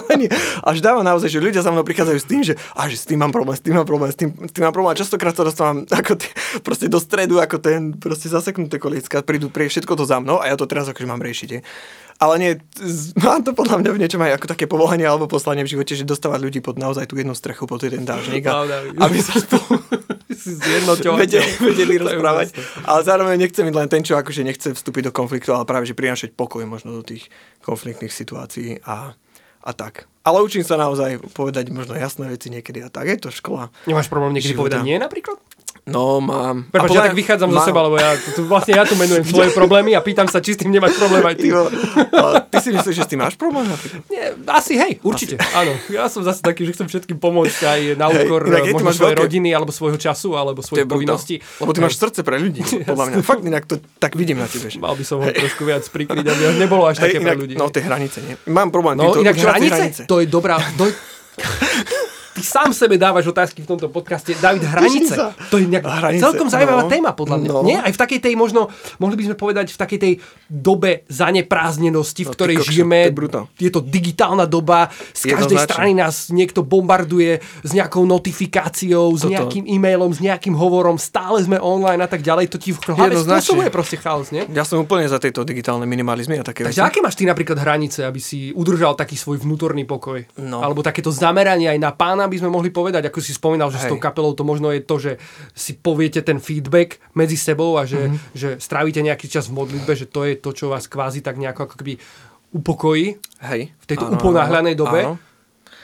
až 0.70 0.78
dáva 0.78 1.02
naozaj, 1.02 1.26
že 1.26 1.42
ľudia 1.42 1.62
za 1.66 1.74
mnou 1.74 1.82
prichádzajú 1.82 2.18
s 2.18 2.26
tým, 2.26 2.42
že, 2.46 2.54
a, 2.78 2.86
že 2.86 2.96
s 3.02 3.06
tým 3.06 3.18
mám 3.18 3.34
problém, 3.34 3.58
s 3.58 3.62
tým 3.62 3.74
mám 3.74 3.88
problém, 3.88 4.10
s 4.14 4.18
tým, 4.18 4.30
s 4.30 4.52
tým 4.54 4.62
mám 4.62 4.74
problém. 4.74 4.94
A 4.94 5.00
častokrát 5.00 5.34
sa 5.34 5.42
dostávam 5.42 5.82
ako 6.00 6.14
t- 6.14 6.30
proste 6.62 6.86
do 6.86 7.02
stredu, 7.02 7.42
ako 7.42 7.58
ten 7.58 7.94
proste 7.98 8.30
zaseknuté 8.30 8.78
kolícka, 8.78 9.26
prídu 9.26 9.50
pre 9.50 9.66
všetko 9.66 9.98
to 9.98 10.04
za 10.06 10.22
mnou 10.22 10.38
a 10.38 10.46
ja 10.46 10.54
to 10.54 10.70
teraz 10.70 10.86
akože 10.86 11.06
mám 11.06 11.20
riešiť. 11.20 11.48
je. 11.50 11.60
Ale 12.20 12.36
nie, 12.36 12.50
mám 13.16 13.40
to 13.48 13.56
podľa 13.56 13.80
mňa 13.80 13.90
v 13.96 14.00
niečom 14.04 14.20
aj 14.20 14.36
ako 14.36 14.46
také 14.52 14.68
povolanie 14.68 15.08
alebo 15.08 15.24
poslanie 15.24 15.64
v 15.64 15.72
živote, 15.72 15.96
že 15.96 16.04
dostávať 16.04 16.40
ľudí 16.44 16.60
pod 16.60 16.76
naozaj 16.76 17.08
tú 17.08 17.16
jednu 17.16 17.32
strechu, 17.32 17.64
pod 17.64 17.80
jeden 17.80 18.04
dážnik 18.04 18.44
a 18.44 18.60
aby 19.08 19.18
sa 19.24 19.40
spolu 19.40 19.80
vedeli, 21.20 21.48
vedeli 21.56 21.94
rozprávať. 21.96 22.52
úžasné. 22.52 22.84
Ale 22.84 23.00
zároveň 23.08 23.36
nechcem 23.40 23.64
byť 23.64 23.76
len 23.76 23.88
ten, 23.88 24.02
čo 24.04 24.20
akože 24.20 24.44
nechce 24.44 24.68
vstúpiť 24.76 25.08
do 25.08 25.12
konfliktu, 25.16 25.56
ale 25.56 25.64
práve, 25.64 25.88
že 25.88 25.96
prinášať 25.96 26.36
pokoj 26.36 26.60
možno 26.68 26.92
do 26.92 27.02
tých 27.02 27.32
konfliktných 27.64 28.12
situácií 28.12 28.84
a, 28.84 29.16
a 29.64 29.70
tak. 29.72 30.04
Ale 30.20 30.44
učím 30.44 30.60
sa 30.60 30.76
naozaj 30.76 31.24
povedať 31.32 31.72
možno 31.72 31.96
jasné 31.96 32.28
veci 32.28 32.52
niekedy 32.52 32.84
a 32.84 32.92
tak. 32.92 33.08
Je 33.08 33.16
to 33.16 33.32
škola. 33.32 33.72
Nemáš 33.88 34.12
problém 34.12 34.36
niekedy 34.36 34.52
Života. 34.52 34.76
povedať 34.76 34.80
nie 34.84 35.00
napríklad? 35.00 35.40
No, 35.90 36.18
mám. 36.18 36.64
Prepač, 36.66 36.88
ja 36.90 37.02
tak 37.04 37.12
vychádzam 37.12 37.50
zo 37.50 37.58
mám. 37.58 37.66
seba, 37.66 37.80
lebo 37.82 37.96
ja 37.96 38.10
tu, 38.14 38.40
vlastne 38.44 38.72
ja 38.72 38.82
tu 38.82 38.94
menujem 38.94 39.26
svoje 39.28 39.50
problémy 39.50 39.92
a 39.92 40.00
pýtam 40.00 40.24
sa, 40.24 40.38
či 40.38 40.54
s 40.54 40.58
tým 40.58 40.70
nemáš 40.70 40.94
problém 40.94 41.20
aj 41.20 41.36
ty. 41.36 41.50
Ivo, 41.50 41.66
ty 42.46 42.56
si 42.58 42.70
myslíš, 42.70 42.94
že 42.94 43.02
s 43.02 43.10
tým 43.10 43.20
máš 43.20 43.34
problém? 43.34 43.66
Nie, 44.06 44.32
asi 44.46 44.74
hej, 44.74 45.02
určite, 45.02 45.34
áno. 45.50 45.74
Ja 45.88 46.06
som 46.06 46.22
zase 46.22 46.40
taký, 46.40 46.62
že 46.62 46.72
chcem 46.72 46.86
všetkým 46.86 47.18
pomôcť 47.18 47.60
aj 47.60 47.80
na 47.94 48.06
úkor 48.06 48.46
ty 48.46 48.70
možno 48.72 48.94
svojej 48.94 49.12
veľké- 49.12 49.24
rodiny, 49.26 49.48
alebo 49.50 49.70
svojho 49.70 49.98
času, 49.98 50.32
alebo 50.32 50.62
svojich 50.62 50.86
povinností. 50.86 51.42
Lebo 51.58 51.70
ty 51.70 51.80
máš 51.80 51.96
srdce 51.96 52.22
pre 52.22 52.38
ľudí, 52.38 52.62
podľa 52.88 53.04
mňa. 53.10 53.14
Fakt 53.20 53.42
inak 53.42 53.64
to 53.66 53.76
tak 53.98 54.14
vidím 54.14 54.38
na 54.38 54.46
tebe. 54.46 54.70
že- 54.70 54.78
Mal 54.78 54.94
by 54.94 55.04
som 55.04 55.18
ho 55.18 55.26
trošku 55.26 55.64
viac 55.64 55.82
prikryť, 55.82 56.24
aby 56.24 56.42
nebolo 56.56 56.86
až 56.86 57.02
také 57.02 57.18
Hej, 57.18 57.20
pre 57.20 57.26
inak, 57.26 57.38
ľudí. 57.40 57.54
no 57.56 57.66
tie 57.68 57.82
hranice, 57.82 58.18
nie? 58.22 58.34
Mám 58.46 58.70
problém. 58.70 58.94
No 58.94 59.12
inak 59.14 59.34
hranice, 59.34 60.06
to 60.06 60.20
je 60.20 60.26
dobrá... 60.26 60.56
Ty 62.30 62.42
sám 62.42 62.70
sebe 62.70 62.94
dávaš 62.94 63.26
otázky 63.26 63.60
v 63.60 63.68
tomto 63.68 63.86
podcaste. 63.86 64.32
David, 64.34 64.62
hranice. 64.62 65.14
To 65.46 65.56
je 65.56 65.66
nejak 65.66 65.82
Hranice, 65.82 66.22
celkom 66.22 66.46
zaujímavá 66.46 66.86
no, 66.86 66.88
téma, 66.88 67.10
podľa 67.10 67.36
mňa. 67.36 67.48
no. 67.48 67.60
Nie? 67.62 67.78
Aj 67.78 67.90
v 67.90 67.98
takej 67.98 68.20
tej 68.20 68.34
možno, 68.34 68.70
mohli 68.96 69.14
by 69.14 69.24
sme 69.26 69.36
povedať, 69.36 69.66
v 69.68 69.78
takej 69.78 69.98
tej 69.98 70.12
dobe 70.46 71.02
zanepráznenosti, 71.08 72.22
v 72.22 72.28
No, 72.28 72.32
ktorej 72.32 72.56
kokšo, 72.56 72.70
žijeme. 72.72 72.98
to 73.00 73.08
je 73.08 73.18
brutál. 73.18 73.44
Je 73.56 73.68
to 73.68 73.80
digitálna 73.80 74.46
doba. 74.46 74.88
Z 75.10 75.26
každej 75.26 75.58
Jednoznačne. 75.58 75.66
strany 75.66 75.92
nás 75.92 76.14
niekto 76.30 76.62
bombarduje 76.62 77.32
s 77.60 77.70
nejakou 77.70 78.06
notifikáciou, 78.06 79.10
s 79.12 79.20
Toto. 79.20 79.32
nejakým 79.32 79.66
e-mailom, 79.66 80.08
s 80.08 80.20
nejakým 80.20 80.54
hovorom. 80.54 80.96
Stále 80.96 81.42
sme 81.42 81.58
online 81.58 81.98
a 81.98 82.08
tak 82.08 82.22
ďalej. 82.22 82.46
To 82.48 82.56
ti 82.56 82.70
v 82.70 82.78
hlave 82.88 83.18
spôsobuje 83.18 83.68
proste 83.68 83.96
chaos, 83.96 84.30
nie? 84.30 84.46
Ja 84.50 84.62
som 84.62 84.78
úplne 84.78 85.04
za 85.04 85.18
tieto 85.18 85.42
digitálne 85.42 85.84
minimalizmy 85.84 86.38
a 86.38 86.44
také 86.44 86.62
Takže 86.62 86.78
veci. 86.78 86.86
aké 86.86 86.98
máš 87.00 87.18
ty 87.18 87.26
napríklad 87.26 87.58
hranice, 87.58 88.06
aby 88.06 88.16
si 88.16 88.50
udržal 88.50 88.94
taký 88.94 89.18
svoj 89.18 89.40
vnútorný 89.40 89.82
pokoj? 89.82 90.22
No. 90.38 90.62
Alebo 90.62 90.80
takéto 90.80 91.10
zameranie 91.10 91.66
aj 91.66 91.78
na 91.78 91.90
pána 91.90 92.29
by 92.30 92.38
sme 92.38 92.48
mohli 92.48 92.70
povedať, 92.70 93.04
ako 93.04 93.18
si 93.18 93.32
spomínal, 93.32 93.68
že 93.68 93.76
s 93.76 93.84
Hej. 93.84 93.90
tou 93.90 94.00
kapelou 94.00 94.32
to 94.32 94.42
možno 94.42 94.70
je 94.70 94.80
to, 94.80 94.96
že 94.96 95.12
si 95.52 95.74
poviete 95.74 96.22
ten 96.22 96.38
feedback 96.38 97.02
medzi 97.12 97.34
sebou 97.34 97.74
a 97.74 97.82
že, 97.82 97.98
Mhm. 97.98 98.08
mm-hmm. 98.08 98.32
že 98.32 98.48
strávite 98.56 99.00
nejaký 99.00 99.26
čas 99.26 99.46
v 99.46 99.58
modlitbe, 99.58 99.92
že 99.92 100.06
to 100.06 100.22
je 100.22 100.34
to, 100.34 100.50
čo 100.50 100.70
vás 100.70 100.86
kvázi 100.86 101.20
tak 101.20 101.34
nejako 101.34 101.66
ako 101.66 101.74
keby 101.76 101.98
upokojí 102.50 103.06
Hej. 103.42 103.60
v 103.70 103.84
tejto 103.84 104.06
Áno, 104.06 104.14
uponáhľanej 104.16 104.74
áno, 104.74 104.80
dobe. 104.80 105.00
áno. 105.04 105.14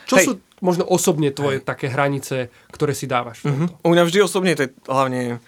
Čo 0.07 0.15
Hej. 0.17 0.25
sú 0.25 0.33
možno 0.59 0.87
osobne 0.87 1.31
tvoje 1.31 1.59
také 1.61 1.87
hranice, 1.87 2.49
ktoré 2.71 2.95
si 2.95 3.05
dávaš? 3.05 3.43
tomto? 3.43 3.75
U 3.83 3.91
mňa 3.91 4.03
vždy 4.03 4.19
osobne 4.21 4.55
to 4.55 4.65
je 4.65 4.71
hlavne... 4.87 5.43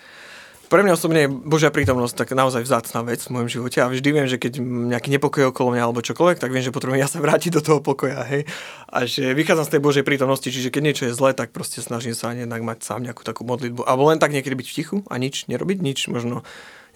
Pre 0.68 0.84
mňa 0.84 1.00
osobne 1.00 1.24
je 1.24 1.32
Božia 1.32 1.72
prítomnosť 1.72 2.12
tak 2.12 2.36
naozaj 2.36 2.60
vzácna 2.60 3.00
vec 3.00 3.24
v 3.24 3.32
mojom 3.32 3.48
živote 3.48 3.80
a 3.80 3.88
vždy 3.88 4.08
viem, 4.12 4.28
že 4.28 4.36
keď 4.36 4.60
nejaký 4.60 5.08
nepokoj 5.16 5.48
okolo 5.48 5.72
mňa 5.72 5.82
alebo 5.88 6.04
čokoľvek, 6.04 6.36
tak 6.36 6.52
viem, 6.52 6.60
že 6.60 6.68
potrebujem 6.68 7.00
ja 7.00 7.08
sa 7.08 7.24
vrátiť 7.24 7.56
do 7.56 7.64
toho 7.64 7.80
pokoja, 7.80 8.20
hej. 8.28 8.44
A 8.92 9.08
že 9.08 9.32
vychádzam 9.32 9.64
z 9.64 9.72
tej 9.72 9.80
Božej 9.80 10.04
prítomnosti, 10.04 10.44
čiže 10.44 10.68
keď 10.68 10.82
niečo 10.84 11.04
je 11.08 11.16
zlé, 11.16 11.32
tak 11.32 11.56
proste 11.56 11.80
snažím 11.80 12.12
sa 12.12 12.36
jednak 12.36 12.60
mať 12.60 12.84
sám 12.84 13.00
nejakú 13.00 13.24
takú 13.24 13.48
modlitbu. 13.48 13.88
Alebo 13.88 14.12
len 14.12 14.20
tak 14.20 14.28
niekedy 14.28 14.52
byť 14.60 14.68
v 14.68 14.76
tichu 14.76 14.96
a 15.08 15.16
nič 15.16 15.48
nerobiť, 15.48 15.80
nič 15.80 16.12
možno 16.12 16.44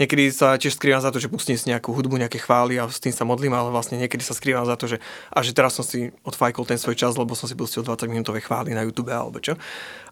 Niekedy 0.01 0.33
sa 0.33 0.57
tiež 0.57 0.81
skrývam 0.81 1.05
za 1.05 1.13
to, 1.13 1.21
že 1.21 1.29
pustím 1.29 1.55
si 1.55 1.69
nejakú 1.69 1.93
hudbu, 1.93 2.17
nejaké 2.17 2.41
chvály 2.41 2.81
a 2.81 2.89
s 2.89 2.99
tým 2.99 3.13
sa 3.13 3.29
modlím, 3.29 3.53
ale 3.53 3.69
vlastne 3.69 4.01
niekedy 4.01 4.25
sa 4.25 4.33
skrývam 4.33 4.65
za 4.65 4.75
to, 4.81 4.89
že, 4.89 4.99
a 5.29 5.39
že 5.45 5.53
teraz 5.53 5.77
som 5.77 5.85
si 5.85 6.09
odfajkol 6.25 6.65
ten 6.65 6.81
svoj 6.81 6.97
čas, 6.97 7.13
lebo 7.15 7.37
som 7.37 7.45
si 7.45 7.53
pustil 7.53 7.85
20 7.85 8.09
minútové 8.09 8.41
chvály 8.41 8.73
na 8.73 8.83
YouTube 8.83 9.13
alebo 9.13 9.37
čo. 9.39 9.55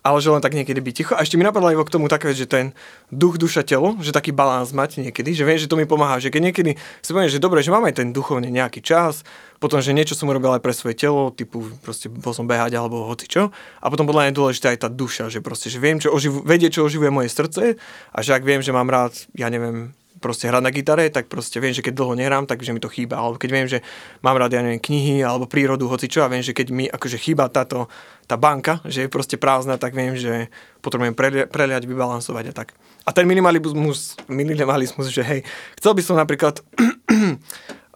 Ale 0.00 0.18
že 0.24 0.32
len 0.32 0.40
tak 0.40 0.56
niekedy 0.56 0.80
byť 0.80 0.94
ticho. 0.96 1.12
A 1.12 1.24
ešte 1.24 1.36
mi 1.36 1.44
napadla 1.44 1.76
aj 1.76 1.84
k 1.84 1.94
tomu 1.94 2.08
taká 2.08 2.32
že 2.32 2.48
ten 2.48 2.72
duch, 3.12 3.36
duša, 3.36 3.66
telo, 3.66 3.98
že 4.00 4.14
taký 4.14 4.32
balans 4.32 4.72
mať 4.72 5.04
niekedy, 5.04 5.36
že 5.36 5.44
viem, 5.44 5.60
že 5.60 5.68
to 5.68 5.76
mi 5.76 5.84
pomáha, 5.84 6.16
že 6.22 6.32
keď 6.32 6.52
niekedy 6.52 6.70
si 7.04 7.10
poviem, 7.12 7.28
že 7.28 7.42
dobre, 7.42 7.60
že 7.60 7.68
mám 7.68 7.84
aj 7.84 8.00
ten 8.00 8.08
duchovne 8.14 8.48
nejaký 8.48 8.80
čas, 8.80 9.26
potom, 9.60 9.76
že 9.84 9.92
niečo 9.92 10.16
som 10.16 10.32
urobil 10.32 10.56
aj 10.56 10.64
pre 10.64 10.72
svoje 10.72 10.96
telo, 10.96 11.28
typu 11.36 11.68
proste 11.84 12.08
bol 12.08 12.32
som 12.32 12.48
behať 12.48 12.80
alebo 12.80 13.04
hoci 13.04 13.28
čo. 13.28 13.52
A 13.84 13.86
potom 13.92 14.08
podľa 14.08 14.24
mňa 14.24 14.30
je 14.32 14.38
dôležité 14.40 14.66
aj 14.72 14.78
tá 14.84 14.88
duša, 14.88 15.28
že 15.28 15.44
proste, 15.44 15.68
že 15.68 15.76
viem, 15.76 16.00
čo 16.00 16.08
oživu, 16.08 16.40
vedie, 16.40 16.72
čo 16.72 16.80
oživuje 16.88 17.12
moje 17.12 17.28
srdce 17.28 17.76
a 18.08 18.18
že 18.24 18.32
ak 18.32 18.40
viem, 18.40 18.64
že 18.64 18.72
mám 18.72 18.88
rád, 18.88 19.12
ja 19.36 19.52
neviem, 19.52 19.92
proste 20.20 20.46
hrať 20.46 20.62
na 20.62 20.70
gitare, 20.70 21.08
tak 21.08 21.32
proste 21.32 21.56
viem, 21.58 21.72
že 21.72 21.80
keď 21.80 21.96
dlho 21.96 22.14
nehrám, 22.14 22.44
tak 22.44 22.60
že 22.60 22.76
mi 22.76 22.78
to 22.78 22.92
chýba. 22.92 23.16
Alebo 23.16 23.40
keď 23.40 23.50
viem, 23.50 23.66
že 23.66 23.80
mám 24.20 24.36
rád, 24.36 24.52
ja 24.52 24.60
neviem, 24.60 24.78
knihy 24.78 25.24
alebo 25.24 25.48
prírodu, 25.48 25.88
hoci 25.88 26.06
čo, 26.06 26.20
a 26.22 26.28
viem, 26.28 26.44
že 26.44 26.52
keď 26.52 26.66
mi 26.70 26.84
akože 26.86 27.16
chýba 27.16 27.48
táto, 27.48 27.88
tá 28.28 28.36
banka, 28.36 28.84
že 28.84 29.08
je 29.08 29.08
proste 29.08 29.40
prázdna, 29.40 29.80
tak 29.80 29.96
viem, 29.96 30.14
že 30.14 30.52
potrebujem 30.84 31.16
prelia- 31.16 31.48
preliať, 31.48 31.88
vybalansovať 31.88 32.44
a 32.48 32.54
tak. 32.54 32.76
A 33.08 33.10
ten 33.16 33.24
minimalizmus, 33.24 34.20
minimalizmus, 34.28 35.08
že 35.08 35.24
hej, 35.24 35.40
chcel 35.80 35.96
by 35.96 36.02
som 36.04 36.20
napríklad 36.20 36.60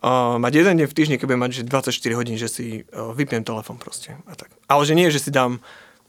uh, 0.01 0.41
mať 0.45 0.53
jeden 0.65 0.75
deň 0.81 0.89
v 0.89 0.97
týždni, 0.97 1.15
keď 1.21 1.27
budem 1.29 1.45
mať 1.45 1.53
že 1.61 1.63
24 1.69 2.19
hodín, 2.19 2.37
že 2.41 2.49
si 2.49 2.67
uh, 2.89 3.13
vypnem 3.13 3.45
telefón 3.45 3.77
proste. 3.77 4.17
A 4.25 4.33
tak. 4.33 4.49
Ale 4.67 4.83
že 4.89 4.97
nie, 4.97 5.13
že 5.13 5.21
si 5.21 5.29
dám 5.29 5.61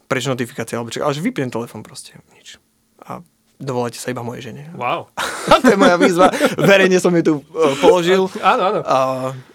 preč 0.07 0.23
notifikácie, 0.25 0.79
alebo 0.79 0.89
čo, 0.89 1.03
ale 1.03 1.11
že 1.11 1.21
vypnem 1.21 1.51
telefón 1.51 1.83
proste. 1.83 2.15
Nič. 2.33 2.57
A 3.03 3.19
dovoláte 3.59 3.99
sa 3.99 4.11
iba 4.11 4.25
mojej 4.25 4.51
žene. 4.51 4.71
Wow. 4.75 5.07
To 5.61 5.69
je 5.71 5.77
moja 5.77 5.95
výzva. 6.01 6.33
Verejne 6.57 6.97
som 6.97 7.13
ju 7.13 7.21
tu 7.21 7.33
uh, 7.37 7.77
položil. 7.77 8.25
Áno, 8.41 8.63
áno. 8.65 8.79
A, 8.81 8.97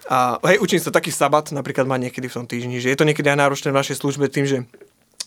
a 0.07 0.17
hej, 0.47 0.63
učím 0.63 0.79
sa 0.79 0.95
taký 0.95 1.11
sabat, 1.11 1.51
napríklad 1.51 1.83
má 1.85 1.99
niekedy 1.99 2.31
v 2.31 2.37
tom 2.39 2.47
týždni, 2.47 2.79
že 2.79 2.95
je 2.95 2.99
to 2.99 3.03
niekedy 3.03 3.27
aj 3.27 3.39
náročné 3.39 3.75
v 3.75 3.79
našej 3.83 3.99
službe 3.99 4.31
tým, 4.31 4.47
že 4.47 4.57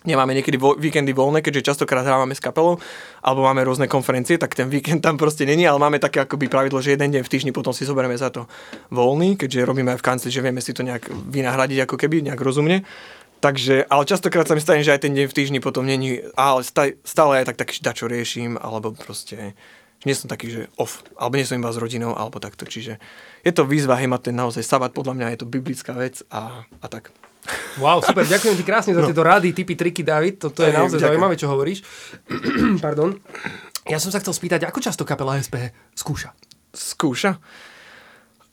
nemáme 0.04 0.36
niekedy 0.36 0.60
vo, 0.60 0.76
víkendy 0.76 1.16
voľné, 1.16 1.40
keďže 1.40 1.74
častokrát 1.74 2.04
hrávame 2.04 2.36
s 2.36 2.44
kapelou, 2.44 2.80
alebo 3.24 3.48
máme 3.48 3.64
rôzne 3.64 3.88
konferencie, 3.88 4.36
tak 4.36 4.56
ten 4.56 4.68
víkend 4.68 5.00
tam 5.00 5.16
proste 5.16 5.48
není, 5.48 5.64
ale 5.64 5.80
máme 5.80 6.00
také 6.00 6.24
akoby 6.24 6.52
pravidlo, 6.52 6.84
že 6.84 6.96
jeden 6.96 7.12
deň 7.12 7.24
v 7.24 7.32
týždni 7.32 7.52
potom 7.56 7.72
si 7.72 7.88
zoberieme 7.88 8.16
za 8.20 8.30
to 8.30 8.46
voľný, 8.92 9.40
keďže 9.40 9.68
robíme 9.68 9.96
aj 9.96 10.00
v 10.00 10.08
kancli, 10.08 10.30
že 10.30 10.44
vieme 10.44 10.60
si 10.60 10.76
to 10.76 10.84
nejak 10.84 11.08
vynahradiť 11.08 11.88
ako 11.88 11.96
keby, 11.96 12.24
nejak 12.28 12.40
rozumne. 12.40 12.84
Takže, 13.44 13.84
ale 13.92 14.08
častokrát 14.08 14.48
sa 14.48 14.56
mi 14.56 14.64
stane, 14.64 14.88
že 14.88 14.96
aj 14.96 15.04
ten 15.04 15.12
deň 15.12 15.28
v 15.28 15.36
týždni 15.36 15.60
potom 15.60 15.84
není, 15.84 16.24
ale 16.40 16.64
stále, 16.64 17.44
aj 17.44 17.52
tak 17.52 17.60
taký 17.60 17.84
dačo 17.84 18.08
riešim, 18.08 18.56
alebo 18.56 18.96
proste 18.96 19.52
nie 20.08 20.16
som 20.16 20.32
taký, 20.32 20.48
že 20.48 20.62
off, 20.80 21.04
alebo 21.20 21.36
nie 21.36 21.44
som 21.44 21.60
iba 21.60 21.68
s 21.68 21.76
rodinou, 21.76 22.16
alebo 22.16 22.40
takto. 22.40 22.64
Čiže 22.64 23.04
je 23.44 23.52
to 23.52 23.68
výzva, 23.68 24.00
hej, 24.00 24.08
mať 24.08 24.32
ten 24.32 24.36
naozaj 24.40 24.64
sabat, 24.64 24.96
podľa 24.96 25.20
mňa 25.20 25.28
je 25.36 25.40
to 25.44 25.52
biblická 25.52 25.92
vec 25.92 26.24
a, 26.32 26.64
a 26.64 26.86
tak. 26.88 27.12
Wow, 27.84 28.00
super, 28.00 28.24
ďakujem 28.24 28.56
ti 28.56 28.64
krásne 28.64 28.96
za 28.96 29.04
tieto 29.04 29.28
rady, 29.28 29.52
typy, 29.52 29.76
triky, 29.76 30.08
David. 30.08 30.40
Toto 30.40 30.64
je 30.64 30.72
naozaj 30.72 31.04
ďakujem. 31.04 31.12
zaujímavé, 31.12 31.36
čo 31.36 31.52
hovoríš. 31.52 31.84
Pardon. 32.86 33.20
Ja 33.92 34.00
som 34.00 34.16
sa 34.16 34.24
chcel 34.24 34.32
spýtať, 34.32 34.64
ako 34.64 34.80
často 34.80 35.04
kapela 35.04 35.36
SPH 35.36 35.76
skúša? 35.92 36.32
Skúša? 36.72 37.44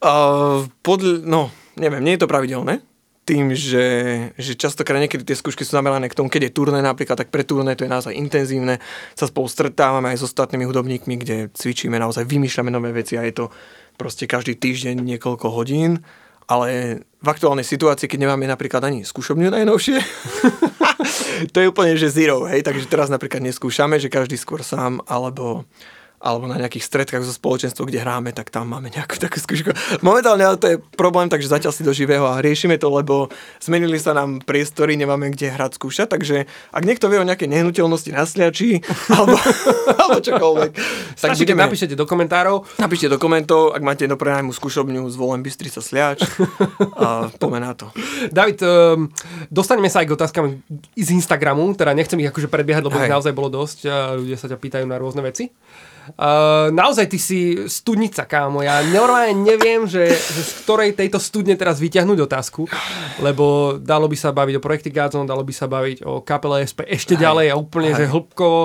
Uh, 0.02 0.66
podľa, 0.82 1.22
no, 1.22 1.54
neviem, 1.78 2.02
nie 2.02 2.18
je 2.18 2.26
to 2.26 2.30
pravidelné, 2.30 2.82
tým, 3.30 3.54
že, 3.54 3.86
že 4.34 4.58
častokrát 4.58 4.98
niekedy 4.98 5.22
tie 5.22 5.38
skúšky 5.38 5.62
sú 5.62 5.78
zamerané 5.78 6.10
k 6.10 6.18
tomu, 6.18 6.26
keď 6.26 6.50
je 6.50 6.56
turné 6.58 6.82
napríklad, 6.82 7.14
tak 7.14 7.30
pre 7.30 7.46
turné 7.46 7.78
to 7.78 7.86
je 7.86 7.94
naozaj 7.94 8.10
intenzívne, 8.10 8.82
sa 9.14 9.30
spolu 9.30 9.46
stretávame 9.46 10.10
aj 10.10 10.18
s 10.18 10.26
ostatnými 10.26 10.66
hudobníkmi, 10.66 11.14
kde 11.14 11.36
cvičíme, 11.54 11.94
naozaj 11.94 12.26
vymýšľame 12.26 12.74
nové 12.74 12.90
veci 12.90 13.14
a 13.14 13.22
je 13.22 13.38
to 13.38 13.54
proste 13.94 14.26
každý 14.26 14.58
týždeň 14.58 14.98
niekoľko 14.98 15.46
hodín, 15.54 16.02
ale 16.50 16.98
v 17.22 17.28
aktuálnej 17.30 17.62
situácii, 17.62 18.10
keď 18.10 18.26
nemáme 18.26 18.50
napríklad 18.50 18.82
ani 18.82 19.06
skúšobňu 19.06 19.54
najnovšie, 19.54 20.02
to 21.54 21.56
je 21.62 21.70
úplne, 21.70 21.94
že 21.94 22.10
zero, 22.10 22.50
hej, 22.50 22.66
takže 22.66 22.90
teraz 22.90 23.06
napríklad 23.14 23.46
neskúšame, 23.46 24.02
že 24.02 24.10
každý 24.10 24.34
skôr 24.34 24.66
sám, 24.66 24.98
alebo 25.06 25.70
alebo 26.20 26.44
na 26.44 26.60
nejakých 26.60 26.84
stredkách 26.84 27.24
zo 27.24 27.32
spoločenstva, 27.32 27.88
kde 27.88 28.04
hráme, 28.04 28.36
tak 28.36 28.52
tam 28.52 28.68
máme 28.68 28.92
nejakú 28.92 29.16
takú 29.16 29.40
skúšku. 29.40 29.72
Momentálne 30.04 30.44
ale 30.44 30.60
to 30.60 30.68
je 30.68 30.76
problém, 30.92 31.32
takže 31.32 31.48
zatiaľ 31.48 31.72
si 31.72 31.80
do 31.80 31.96
živého 31.96 32.28
a 32.28 32.44
riešime 32.44 32.76
to, 32.76 32.92
lebo 32.92 33.32
zmenili 33.56 33.96
sa 33.96 34.12
nám 34.12 34.44
priestory, 34.44 35.00
nemáme 35.00 35.32
kde 35.32 35.48
hrať 35.48 35.80
skúšať, 35.80 36.12
takže 36.12 36.44
ak 36.76 36.82
niekto 36.84 37.08
vie 37.08 37.24
o 37.24 37.24
nejakej 37.24 37.48
nehnuteľnosti 37.48 38.12
na 38.12 38.28
Sliači, 38.28 38.84
alebo, 39.16 39.32
alebo 39.96 40.20
čokoľvek, 40.20 40.70
tak 41.16 41.30
budeme... 41.40 41.64
napíšete 41.64 41.96
do 41.96 42.04
komentárov. 42.04 42.68
Napíšte 42.76 43.08
do 43.08 43.16
komentov, 43.16 43.72
ak 43.72 43.80
máte 43.80 44.04
do 44.04 44.20
prenajmu 44.20 44.52
skúšobňu, 44.52 45.08
zvolím 45.08 45.40
Bystrica 45.40 45.80
Sliač 45.80 46.20
a 47.00 47.32
poďme 47.32 47.64
na 47.64 47.72
to. 47.72 47.88
David, 48.36 48.60
um, 48.60 49.08
dostaneme 49.48 49.88
sa 49.88 50.04
aj 50.04 50.06
k 50.12 50.14
otázkam 50.20 50.44
z 51.00 51.08
Instagramu, 51.16 51.72
teda 51.72 51.96
nechcem 51.96 52.20
ich 52.20 52.28
akože 52.28 52.52
predbiehať, 52.52 52.84
lebo 52.84 53.00
ich 53.00 53.08
naozaj 53.08 53.32
bolo 53.32 53.48
dosť 53.48 53.78
a 53.88 53.96
ľudia 54.20 54.36
sa 54.36 54.52
ťa 54.52 54.60
pýtajú 54.60 54.84
na 54.84 55.00
rôzne 55.00 55.24
veci. 55.24 55.48
Uh, 56.16 56.70
naozaj 56.74 57.06
ty 57.10 57.18
si 57.18 57.40
studnica, 57.66 58.26
kámo. 58.26 58.62
Ja 58.62 58.82
normálne 58.86 59.36
neviem, 59.38 59.86
že, 59.86 60.10
že 60.10 60.42
z 60.42 60.52
ktorej 60.64 60.96
tejto 60.96 61.18
studne 61.18 61.54
teraz 61.54 61.78
vyťahnuť 61.78 62.18
otázku, 62.26 62.66
lebo 63.22 63.76
dalo 63.78 64.06
by 64.10 64.16
sa 64.16 64.30
baviť 64.30 64.54
o 64.58 64.64
projekte 64.64 64.90
Godzone, 64.90 65.28
dalo 65.28 65.46
by 65.46 65.54
sa 65.54 65.66
baviť 65.68 66.06
o 66.06 66.22
kapele 66.22 66.64
SP 66.66 66.86
ešte 66.88 67.18
Aj. 67.18 67.26
ďalej 67.28 67.46
a 67.52 67.54
úplne, 67.58 67.90
Aj. 67.92 67.98
že 68.00 68.04
hĺbkovo. 68.10 68.60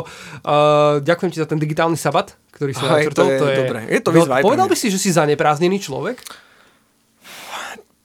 Uh, 0.45 1.01
ďakujem 1.01 1.31
ti 1.33 1.39
za 1.41 1.47
ten 1.49 1.59
digitálny 1.59 1.97
sabat, 1.99 2.37
ktorý 2.55 2.71
si 2.71 2.83
načrtol. 2.85 3.25
To 3.25 3.31
je, 3.31 3.39
to 3.39 3.47
je, 3.49 3.57
dobré. 3.65 3.79
je 3.89 3.99
to 4.01 4.09
výzva, 4.13 4.41
Povedal 4.45 4.67
by 4.69 4.75
si, 4.77 4.87
že 4.93 5.01
si 5.01 5.09
zanepráznený 5.11 5.81
človek? 5.81 6.21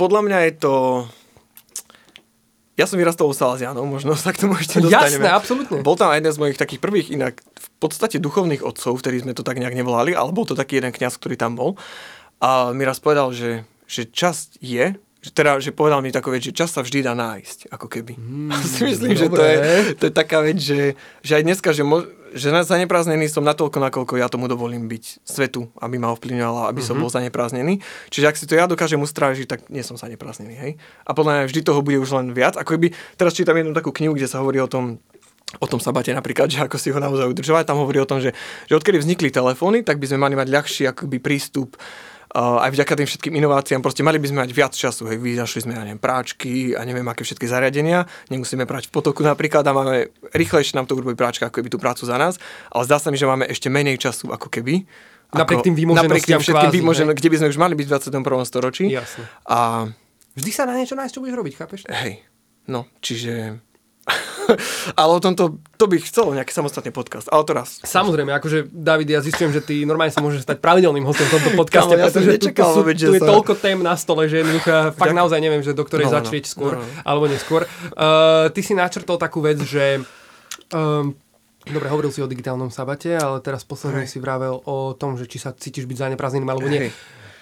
Podľa 0.01 0.21
mňa 0.25 0.39
je 0.49 0.53
to 0.57 0.75
ja 2.79 2.87
som 2.87 2.97
vyrastol 2.97 3.31
u 3.31 3.37
Salazianov, 3.37 3.85
možno 3.85 4.15
sa 4.15 4.31
k 4.31 4.47
tomu 4.47 4.57
ešte 4.57 4.81
dostaneme. 4.81 5.27
Jasné, 5.27 5.29
absolútne. 5.31 5.79
Bol 5.83 5.99
tam 5.99 6.15
aj 6.15 6.23
jeden 6.23 6.33
z 6.33 6.41
mojich 6.41 6.59
takých 6.59 6.81
prvých 6.81 7.09
inak 7.13 7.43
v 7.43 7.69
podstate 7.83 8.23
duchovných 8.23 8.63
otcov, 8.63 8.97
ktorí 9.01 9.27
sme 9.27 9.33
to 9.37 9.45
tak 9.45 9.61
nejak 9.61 9.75
nevolali, 9.77 10.17
ale 10.17 10.31
bol 10.33 10.49
to 10.49 10.57
taký 10.57 10.81
jeden 10.81 10.95
kňaz, 10.95 11.19
ktorý 11.19 11.37
tam 11.37 11.59
bol. 11.59 11.77
A 12.41 12.73
mi 12.73 12.89
raz 12.89 13.03
povedal, 13.03 13.37
že, 13.37 13.69
že 13.85 14.09
časť 14.09 14.63
je, 14.65 14.97
teda, 15.21 15.61
že 15.61 15.77
povedal 15.77 16.01
mi 16.01 16.09
takú 16.09 16.33
vec, 16.33 16.41
že 16.41 16.57
čas 16.57 16.73
sa 16.73 16.81
vždy 16.81 17.05
dá 17.05 17.13
nájsť, 17.13 17.69
ako 17.69 17.87
keby. 17.93 18.17
Mm, 18.17 18.49
si 18.73 18.89
myslím, 18.89 19.13
dobre. 19.13 19.21
že 19.21 19.29
to 19.29 19.43
je, 19.45 19.57
to 20.01 20.05
je 20.09 20.13
taká 20.17 20.41
vec, 20.41 20.57
že, 20.57 20.97
že 21.21 21.33
aj 21.37 21.43
dneska, 21.45 21.77
že, 21.77 21.85
mo, 21.85 22.09
že 22.33 22.49
zaneprázdnený 22.49 23.29
som 23.29 23.45
natoľko, 23.45 23.85
nakoľko 23.85 24.15
ja 24.17 24.33
tomu 24.33 24.49
dovolím 24.49 24.89
byť 24.89 25.21
svetu, 25.21 25.69
aby 25.77 26.01
ma 26.01 26.17
ovplyvňovala, 26.17 26.73
aby 26.73 26.81
mm-hmm. 26.81 26.89
som 26.89 26.97
mhm. 26.97 27.03
bol 27.05 27.11
zaneprázdnený. 27.13 27.75
Čiže 28.09 28.27
ak 28.33 28.37
si 28.41 28.49
to 28.49 28.57
ja 28.57 28.65
dokážem 28.65 28.97
ustrážiť, 28.97 29.45
tak 29.45 29.61
nie 29.69 29.85
som 29.85 30.01
zaneprázdnený, 30.01 30.57
hej. 30.57 30.73
A 31.05 31.13
podľa 31.13 31.45
mňa 31.45 31.49
vždy 31.53 31.61
toho 31.69 31.85
bude 31.85 32.01
už 32.01 32.17
len 32.17 32.33
viac. 32.33 32.57
Ako 32.57 32.81
by, 32.81 32.89
teraz 33.21 33.37
čítam 33.37 33.61
jednu 33.61 33.77
takú 33.77 33.93
knihu, 33.93 34.17
kde 34.17 34.25
sa 34.25 34.41
hovorí 34.41 34.57
o 34.57 34.73
tom, 34.73 35.05
o 35.61 35.67
tom 35.69 35.85
sabate 35.85 36.17
napríklad, 36.17 36.49
že 36.49 36.65
ako 36.65 36.81
si 36.81 36.89
ho 36.89 36.97
naozaj 36.97 37.29
udržovať. 37.29 37.69
Tam 37.69 37.77
hovorí 37.77 38.01
o 38.01 38.09
tom, 38.09 38.25
že, 38.25 38.33
že 38.71 38.73
odkedy 38.73 38.97
vznikli 39.05 39.29
telefóny, 39.29 39.85
tak 39.85 40.01
by 40.01 40.09
sme 40.09 40.25
mali 40.25 40.33
mať 40.39 40.49
ľahší 40.49 40.83
akoby 40.89 41.21
prístup 41.21 41.77
uh, 41.77 42.10
aj 42.35 42.71
vďaka 42.71 42.93
tým 42.95 43.09
všetkým 43.11 43.35
inováciám, 43.43 43.83
proste 43.83 44.07
mali 44.07 44.23
by 44.23 44.31
sme 44.31 44.39
mať 44.47 44.51
viac 44.55 44.73
času, 44.75 45.11
hej, 45.11 45.19
vynašli 45.19 45.67
sme, 45.67 45.75
ja 45.75 45.83
neviem, 45.83 45.99
práčky 45.99 46.79
a 46.79 46.87
neviem, 46.87 47.03
aké 47.11 47.27
všetky 47.27 47.51
zariadenia, 47.51 48.07
nemusíme 48.31 48.63
prať 48.71 48.87
v 48.87 48.93
potoku 48.95 49.27
napríklad 49.27 49.67
a 49.67 49.73
máme, 49.75 50.15
rýchlejšie 50.31 50.79
nám 50.79 50.87
to 50.87 50.95
urobí 50.95 51.19
práčka, 51.19 51.51
ako 51.51 51.59
keby 51.59 51.69
tú 51.75 51.79
prácu 51.83 52.07
za 52.07 52.15
nás, 52.15 52.39
ale 52.71 52.83
zdá 52.87 53.03
sa 53.03 53.11
mi, 53.11 53.19
že 53.19 53.27
máme 53.27 53.51
ešte 53.51 53.67
menej 53.67 53.99
času, 53.99 54.31
ako 54.31 54.47
keby. 54.47 54.87
Napriek 55.31 55.63
tým 55.63 55.79
výmoženostiam 55.79 56.43
všetkým 56.43 56.75
výmožen- 56.75 57.15
kde 57.15 57.29
by 57.31 57.37
sme 57.39 57.49
už 57.55 57.59
mali 57.59 57.75
byť 57.79 57.87
v 57.87 57.91
21. 58.19 58.47
storočí. 58.47 58.91
Jasne. 58.91 59.31
A... 59.47 59.87
Vždy 60.35 60.51
sa 60.55 60.67
na 60.67 60.75
niečo 60.79 60.95
nájsť, 60.99 61.13
čo 61.15 61.23
budeš 61.23 61.35
robiť, 61.39 61.55
chápeš? 61.59 61.81
Hej, 61.87 62.23
no, 62.71 62.87
čiže 62.99 63.63
ale 65.01 65.11
o 65.11 65.21
tomto, 65.21 65.59
to 65.77 65.85
by 65.87 65.97
chcelo 66.03 66.35
nejaký 66.35 66.53
samostatný 66.53 66.91
podcast. 66.91 67.27
Ale 67.31 67.43
to 67.47 67.53
raz. 67.57 67.81
Samozrejme, 67.85 68.31
akože 68.37 68.71
David, 68.71 69.09
ja 69.15 69.21
zistujem, 69.21 69.51
že 69.55 69.61
ty 69.65 69.83
normálne 69.85 70.13
sa 70.13 70.23
môžeš 70.23 70.45
stať 70.45 70.59
pravidelným 70.63 71.05
hostom 71.05 71.27
v 71.29 71.33
tomto 71.39 71.51
podcaste, 71.57 71.95
ja 71.95 72.07
pretože 72.09 72.31
tu, 72.41 72.49
tu, 72.51 72.63
sú, 72.63 72.81
tu 72.85 73.15
je 73.17 73.21
sa... 73.21 73.29
toľko 73.29 73.53
tém 73.59 73.79
na 73.81 73.95
stole, 73.95 74.27
že 74.27 74.43
jednoducho 74.43 74.95
fakt 74.95 75.17
naozaj 75.17 75.39
neviem, 75.41 75.63
že 75.63 75.77
do 75.77 75.85
ktorej 75.87 76.09
no, 76.09 76.13
no 76.13 76.17
začrieť 76.21 76.45
no, 76.47 76.53
skôr, 76.53 76.73
no, 76.77 76.83
no. 76.83 76.89
alebo 77.07 77.25
neskôr. 77.29 77.63
Uh, 77.95 78.49
ty 78.53 78.61
si 78.63 78.73
načrtol 78.77 79.17
takú 79.21 79.45
vec, 79.45 79.61
že 79.63 80.03
um, 80.73 81.15
Dobre, 81.61 81.93
hovoril 81.93 82.09
si 82.09 82.25
o 82.25 82.31
digitálnom 82.31 82.73
sabate, 82.73 83.21
ale 83.21 83.45
teraz 83.45 83.69
posledne 83.69 84.09
si 84.09 84.17
vravel 84.17 84.65
o 84.65 84.97
tom, 84.97 85.21
že 85.21 85.29
či 85.29 85.37
sa 85.37 85.53
cítiš 85.53 85.85
byť 85.85 86.09
zaneprázdneným 86.09 86.49
alebo 86.49 86.73
nie. 86.73 86.89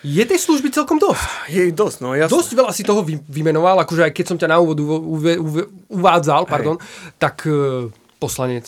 Je 0.09 0.25
tej 0.25 0.41
služby 0.41 0.73
celkom 0.73 0.97
dosť. 0.97 1.53
Je 1.53 1.69
ich 1.69 1.77
dosť, 1.77 1.99
no 2.01 2.17
jasne. 2.17 2.33
Dosť 2.33 2.51
veľa 2.57 2.73
si 2.73 2.81
toho 2.81 3.05
vy, 3.05 3.21
vymenoval, 3.29 3.85
akože 3.85 4.09
aj 4.09 4.13
keď 4.17 4.25
som 4.25 4.39
ťa 4.41 4.49
na 4.49 4.57
úvod 4.57 4.81
uv, 4.81 4.91
uv, 4.97 5.25
uv, 5.37 5.55
uvádzal, 5.93 6.49
Hej. 6.49 6.51
pardon, 6.51 6.77
tak 7.21 7.45
uh, 7.45 7.93
poslanec. 8.17 8.65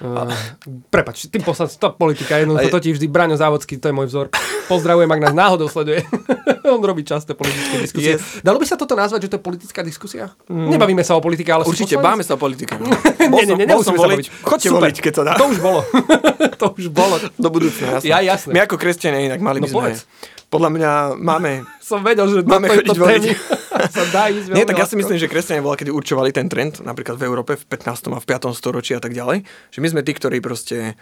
Uh, 0.00 0.30
prepač, 0.88 1.28
tým 1.28 1.44
poslanec, 1.44 1.76
to 1.76 1.88
politika, 1.92 2.40
jednoducho 2.40 2.72
to 2.72 2.80
ti 2.80 2.90
vždy 2.96 3.06
Braňo 3.12 3.36
Závodský, 3.36 3.76
to 3.76 3.92
je 3.92 3.94
môj 3.94 4.08
vzor. 4.08 4.26
Pozdravujem, 4.70 5.10
ak 5.10 5.20
nás 5.20 5.34
náhodou 5.34 5.66
sleduje. 5.66 6.00
On 6.70 6.78
robí 6.78 7.02
časté 7.02 7.34
politické 7.34 7.82
diskusie. 7.82 8.14
Yes. 8.16 8.40
Dalo 8.40 8.62
by 8.62 8.66
sa 8.70 8.78
toto 8.78 8.94
nazvať, 8.94 9.26
že 9.26 9.28
to 9.34 9.36
je 9.36 9.42
politická 9.42 9.82
diskusia? 9.82 10.30
Mm. 10.46 10.78
Nebavíme 10.78 11.02
sa 11.02 11.18
o 11.18 11.20
politike, 11.20 11.50
ale 11.50 11.66
Určite, 11.66 11.98
báme 11.98 12.22
sa 12.22 12.38
o 12.38 12.40
politike. 12.40 12.78
Nie, 13.30 13.46
nie, 13.46 13.54
nie, 13.54 13.66
nemusíme 13.66 13.94
sa 13.94 14.10
baviť. 14.10 14.26
Choďte 14.42 14.68
voliť, 14.74 14.96
keď 15.06 15.12
sa 15.14 15.22
dá. 15.22 15.32
To 15.38 15.46
už 15.54 15.58
bolo. 15.62 15.80
to 16.60 16.66
už 16.74 16.90
bolo. 16.90 17.14
Do 17.38 17.48
budúcna, 17.50 17.98
jasné. 17.98 18.10
Ja, 18.10 18.18
jasné. 18.22 18.50
My 18.50 18.66
ako 18.66 18.74
kresťania 18.74 19.30
inak 19.30 19.38
mali 19.38 19.62
no, 19.62 19.66
by 19.66 19.68
sme... 19.70 19.78
Povedz 19.78 20.00
podľa 20.50 20.70
mňa 20.74 20.92
máme... 21.16 21.62
Som 21.78 22.02
vedel, 22.02 22.26
že 22.26 22.42
máme 22.42 22.66
chodiť 22.66 22.98
voliť. 22.98 23.24
sa 23.94 24.02
dá 24.10 24.28
ísť 24.28 24.50
Nie, 24.50 24.66
tak 24.66 24.82
ja 24.82 24.86
si 24.86 24.98
myslím, 24.98 25.16
že 25.16 25.30
kresťania 25.30 25.62
bola, 25.62 25.78
kedy 25.78 25.94
určovali 25.94 26.34
ten 26.34 26.50
trend, 26.50 26.82
napríklad 26.82 27.16
v 27.16 27.24
Európe 27.24 27.54
v 27.54 27.64
15. 27.64 28.10
a 28.10 28.18
v 28.18 28.26
5. 28.26 28.50
storočí 28.58 28.92
a 28.98 29.00
tak 29.00 29.14
ďalej, 29.14 29.46
že 29.46 29.78
my 29.78 29.88
sme 29.88 30.00
tí, 30.02 30.12
ktorí 30.12 30.42
proste 30.42 30.98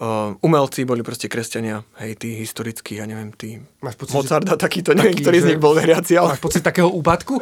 uh, 0.00 0.32
umelci 0.40 0.88
boli 0.88 1.04
proste 1.04 1.28
kresťania, 1.28 1.84
hej, 2.00 2.16
tí 2.16 2.40
historickí, 2.40 2.96
ja 2.96 3.04
neviem, 3.04 3.28
tí 3.36 3.60
Máš 3.84 4.00
pocit, 4.00 4.16
Mozart 4.16 4.48
a 4.48 4.56
takýto, 4.56 4.96
neviem, 4.96 5.14
taký, 5.14 5.22
ktorý 5.22 5.36
že... 5.36 5.42
z 5.44 5.48
nich 5.52 5.60
bol 5.60 5.76
veriaci, 5.76 6.12
ale... 6.16 6.34
Máš 6.34 6.42
pocit 6.42 6.64
takého 6.64 6.88
úpadku 6.88 7.36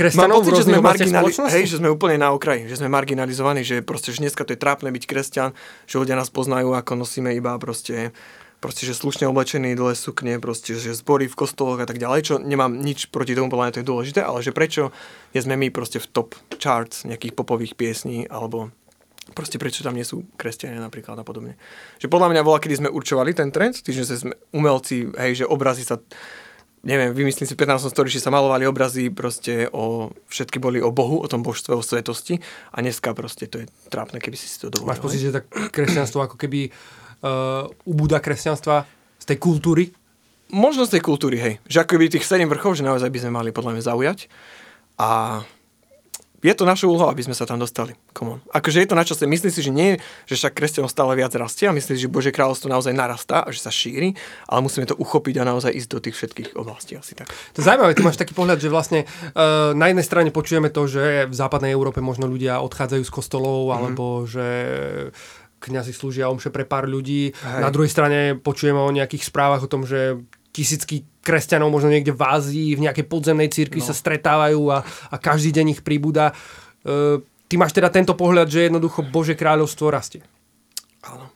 kresťanov 0.00 0.40
Mám 0.40 0.48
pocit, 0.48 0.56
že 0.56 0.64
sme, 0.64 0.78
marginali... 0.80 1.30
hej, 1.30 1.64
že 1.68 1.76
sme 1.76 1.88
úplne 1.92 2.16
na 2.16 2.32
okraji, 2.32 2.72
že 2.72 2.80
sme 2.80 2.88
marginalizovaní, 2.88 3.68
že 3.68 3.84
proste, 3.84 4.16
že 4.16 4.24
dneska 4.24 4.48
to 4.48 4.56
je 4.56 4.58
trápne 4.58 4.88
byť 4.88 5.04
kresťan, 5.04 5.50
že 5.84 5.94
ľudia 6.00 6.16
nás 6.16 6.32
poznajú, 6.32 6.72
ako 6.72 6.96
nosíme 6.96 7.36
iba 7.36 7.52
proste 7.60 8.16
proste, 8.60 8.84
že 8.84 8.92
slušne 8.92 9.26
oblečený, 9.26 9.72
dole 9.72 9.96
sukne, 9.96 10.36
proste, 10.36 10.76
že 10.76 10.92
zbory 10.92 11.26
v 11.26 11.34
kostoloch 11.34 11.80
a 11.80 11.88
tak 11.88 11.96
ďalej, 11.96 12.20
čo 12.22 12.34
nemám 12.36 12.76
nič 12.76 13.08
proti 13.08 13.32
tomu, 13.32 13.48
podľa 13.48 13.64
mňa 13.66 13.74
to 13.74 13.80
je 13.82 13.90
dôležité, 13.90 14.20
ale 14.20 14.44
že 14.44 14.52
prečo 14.52 14.92
nie 15.32 15.40
sme 15.40 15.56
my 15.56 15.72
proste 15.72 15.98
v 15.98 16.06
top 16.12 16.36
charts 16.60 17.08
nejakých 17.08 17.32
popových 17.32 17.74
piesní, 17.74 18.28
alebo 18.28 18.68
proste 19.32 19.56
prečo 19.56 19.80
tam 19.80 19.96
nie 19.96 20.04
sú 20.04 20.28
kresťania 20.36 20.78
napríklad 20.78 21.16
a 21.16 21.24
podobne. 21.24 21.56
Že 21.98 22.12
podľa 22.12 22.28
mňa 22.36 22.42
bola, 22.44 22.60
kedy 22.60 22.84
sme 22.84 22.92
určovali 22.92 23.32
ten 23.32 23.48
trend, 23.48 23.80
tým, 23.80 23.96
že 23.96 24.12
sme 24.12 24.36
umelci, 24.52 25.08
hej, 25.16 25.42
že 25.42 25.44
obrazy 25.48 25.82
sa 25.88 25.96
neviem, 26.80 27.12
vymyslím 27.12 27.44
si, 27.44 27.52
v 27.52 27.60
15. 27.60 27.92
storočí 27.92 28.16
sa 28.16 28.32
malovali 28.32 28.64
obrazy 28.64 29.12
proste 29.12 29.68
o, 29.68 30.08
všetky 30.32 30.56
boli 30.56 30.80
o 30.80 30.88
Bohu, 30.88 31.20
o 31.20 31.28
tom 31.28 31.44
božstve, 31.44 31.76
o 31.76 31.84
svetosti 31.84 32.40
a 32.72 32.80
dneska 32.80 33.12
proste 33.12 33.52
to 33.52 33.60
je 33.60 33.66
trápne, 33.92 34.16
keby 34.16 34.32
si 34.32 34.48
si 34.48 34.56
to 34.56 34.72
dovolil. 34.72 34.96
Máš 34.96 35.04
pocit, 35.04 35.20
že 35.20 35.36
tak 35.36 35.44
kresťanstvo 35.76 36.24
ako 36.24 36.40
keby 36.40 36.72
uh, 36.72 37.00
ubúda 37.84 38.18
kresťanstva 38.20 38.84
z 39.20 39.24
tej 39.24 39.38
kultúry? 39.38 39.92
Možno 40.50 40.82
z 40.82 40.98
tej 40.98 41.02
kultúry, 41.06 41.38
hej. 41.38 41.54
Že 41.70 41.86
ako 41.86 41.92
by 42.00 42.06
tých 42.10 42.26
sedem 42.26 42.50
vrchov, 42.50 42.74
že 42.74 42.82
naozaj 42.82 43.06
by 43.06 43.18
sme 43.22 43.32
mali 43.32 43.50
podľa 43.54 43.78
mňa 43.78 43.82
zaujať. 43.86 44.18
A 44.98 45.40
je 46.40 46.56
to 46.56 46.64
naša 46.64 46.88
úloha, 46.88 47.12
aby 47.12 47.20
sme 47.20 47.36
sa 47.36 47.44
tam 47.44 47.60
dostali. 47.60 47.92
Come 48.16 48.36
on. 48.36 48.40
Akože 48.56 48.80
je 48.80 48.88
to 48.88 48.96
na 48.96 49.04
čase. 49.04 49.28
Myslím 49.28 49.52
si, 49.52 49.60
že 49.60 49.68
nie, 49.68 50.00
že 50.24 50.40
však 50.40 50.56
kresťanov 50.56 50.88
stále 50.88 51.12
viac 51.12 51.36
rastie 51.36 51.68
a 51.68 51.76
myslím 51.76 52.00
si, 52.00 52.08
že 52.08 52.08
Bože 52.08 52.32
kráľovstvo 52.32 52.72
naozaj 52.72 52.96
narastá 52.96 53.44
a 53.44 53.52
že 53.52 53.60
sa 53.60 53.68
šíri, 53.68 54.16
ale 54.48 54.64
musíme 54.64 54.88
to 54.88 54.96
uchopiť 54.96 55.36
a 55.36 55.44
naozaj 55.44 55.68
ísť 55.68 55.88
do 55.92 56.00
tých 56.00 56.16
všetkých 56.16 56.48
oblastí 56.56 56.96
asi 56.96 57.12
tak. 57.12 57.28
To 57.28 57.60
je 57.60 57.68
zaujímavé, 57.68 57.92
ty 57.92 58.00
máš 58.00 58.16
taký 58.16 58.32
pohľad, 58.32 58.56
že 58.56 58.72
vlastne 58.72 59.04
uh, 59.04 59.76
na 59.76 59.92
jednej 59.92 60.06
strane 60.08 60.32
počujeme 60.32 60.72
to, 60.72 60.88
že 60.88 61.28
v 61.28 61.34
západnej 61.36 61.76
Európe 61.76 62.00
možno 62.00 62.24
ľudia 62.24 62.64
odchádzajú 62.64 63.02
z 63.04 63.12
kostolov 63.12 63.68
mm-hmm. 63.68 63.76
alebo 63.76 64.04
že 64.24 64.48
kňazi 65.60 65.92
slúžia 65.92 66.32
omše 66.32 66.48
pre 66.48 66.64
pár 66.64 66.88
ľudí. 66.88 67.36
Hej. 67.36 67.62
Na 67.62 67.68
druhej 67.68 67.92
strane 67.92 68.34
počujeme 68.40 68.80
o 68.80 68.90
nejakých 68.90 69.28
správach 69.28 69.60
o 69.60 69.70
tom, 69.70 69.84
že 69.84 70.16
tisícky 70.50 71.06
kresťanov 71.22 71.70
možno 71.70 71.92
niekde 71.92 72.16
v 72.16 72.22
Ázii, 72.24 72.68
v 72.74 72.84
nejakej 72.88 73.06
podzemnej 73.06 73.52
cirkvi 73.52 73.84
no. 73.84 73.86
sa 73.86 73.94
stretávajú 73.94 74.60
a, 74.72 74.82
a 74.82 75.16
každý 75.20 75.54
deň 75.54 75.78
ich 75.78 75.80
pribúda. 75.84 76.34
E, 76.82 77.20
ty 77.46 77.54
máš 77.60 77.76
teda 77.76 77.92
tento 77.92 78.16
pohľad, 78.16 78.50
že 78.50 78.66
jednoducho 78.66 79.06
Bože 79.06 79.38
kráľovstvo 79.38 79.86
rastie. 79.92 80.24
Áno. 81.06 81.30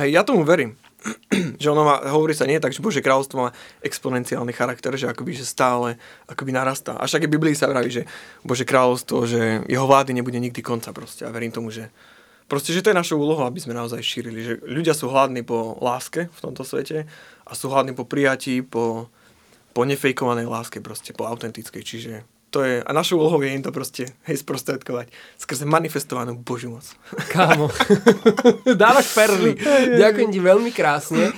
Hej, 0.00 0.16
ja 0.16 0.22
tomu 0.26 0.42
verím. 0.42 0.74
že 1.62 1.70
ono 1.70 1.86
má, 1.86 2.02
hovorí 2.10 2.34
sa 2.34 2.48
nie 2.48 2.58
tak, 2.58 2.74
že 2.74 2.82
Bože 2.82 2.98
kráľovstvo 2.98 3.38
má 3.38 3.50
exponenciálny 3.86 4.50
charakter, 4.50 4.90
že 4.98 5.06
akoby, 5.06 5.38
že 5.38 5.46
stále 5.46 5.94
akoby 6.26 6.50
narastá. 6.50 6.98
A 6.98 7.06
však 7.06 7.26
aj 7.26 7.30
Biblii 7.30 7.54
sa 7.54 7.70
vraví, 7.70 7.90
že 7.90 8.02
Bože 8.42 8.66
kráľovstvo, 8.66 9.22
že 9.28 9.62
jeho 9.70 9.86
vlády 9.86 10.18
nebude 10.18 10.42
nikdy 10.42 10.58
konca 10.58 10.90
proste. 10.90 11.22
A 11.22 11.30
verím 11.30 11.54
tomu, 11.54 11.70
že 11.70 11.94
Proste, 12.48 12.72
že 12.72 12.80
to 12.80 12.90
je 12.90 12.96
našou 12.96 13.20
úlohou, 13.20 13.44
aby 13.44 13.60
sme 13.60 13.76
naozaj 13.76 14.00
šírili, 14.00 14.40
že 14.40 14.52
ľudia 14.64 14.96
sú 14.96 15.12
hladní 15.12 15.44
po 15.44 15.76
láske 15.84 16.32
v 16.32 16.40
tomto 16.40 16.64
svete 16.64 17.04
a 17.44 17.52
sú 17.52 17.68
hladní 17.68 17.92
po 17.92 18.08
prijatí, 18.08 18.64
po, 18.64 19.12
po 19.76 19.84
nefejkovanej 19.84 20.48
láske, 20.48 20.80
proste 20.80 21.12
po 21.12 21.28
autentickej. 21.28 21.82
Čiže 21.84 22.12
to 22.48 22.64
je, 22.64 22.80
a 22.80 22.90
našou 22.96 23.20
úlohou 23.20 23.44
je 23.44 23.52
im 23.52 23.60
to 23.60 23.68
proste, 23.68 24.08
hej, 24.24 24.40
sprostredkovať 24.40 25.12
skrze 25.36 25.68
manifestovanú 25.68 26.40
Božiu 26.40 26.72
moc. 26.72 26.88
Kámo, 27.28 27.68
dávaš 28.80 29.12
perly. 29.12 29.52
Ďakujem 30.00 30.30
ti 30.32 30.40
veľmi 30.40 30.72
krásne. 30.72 31.28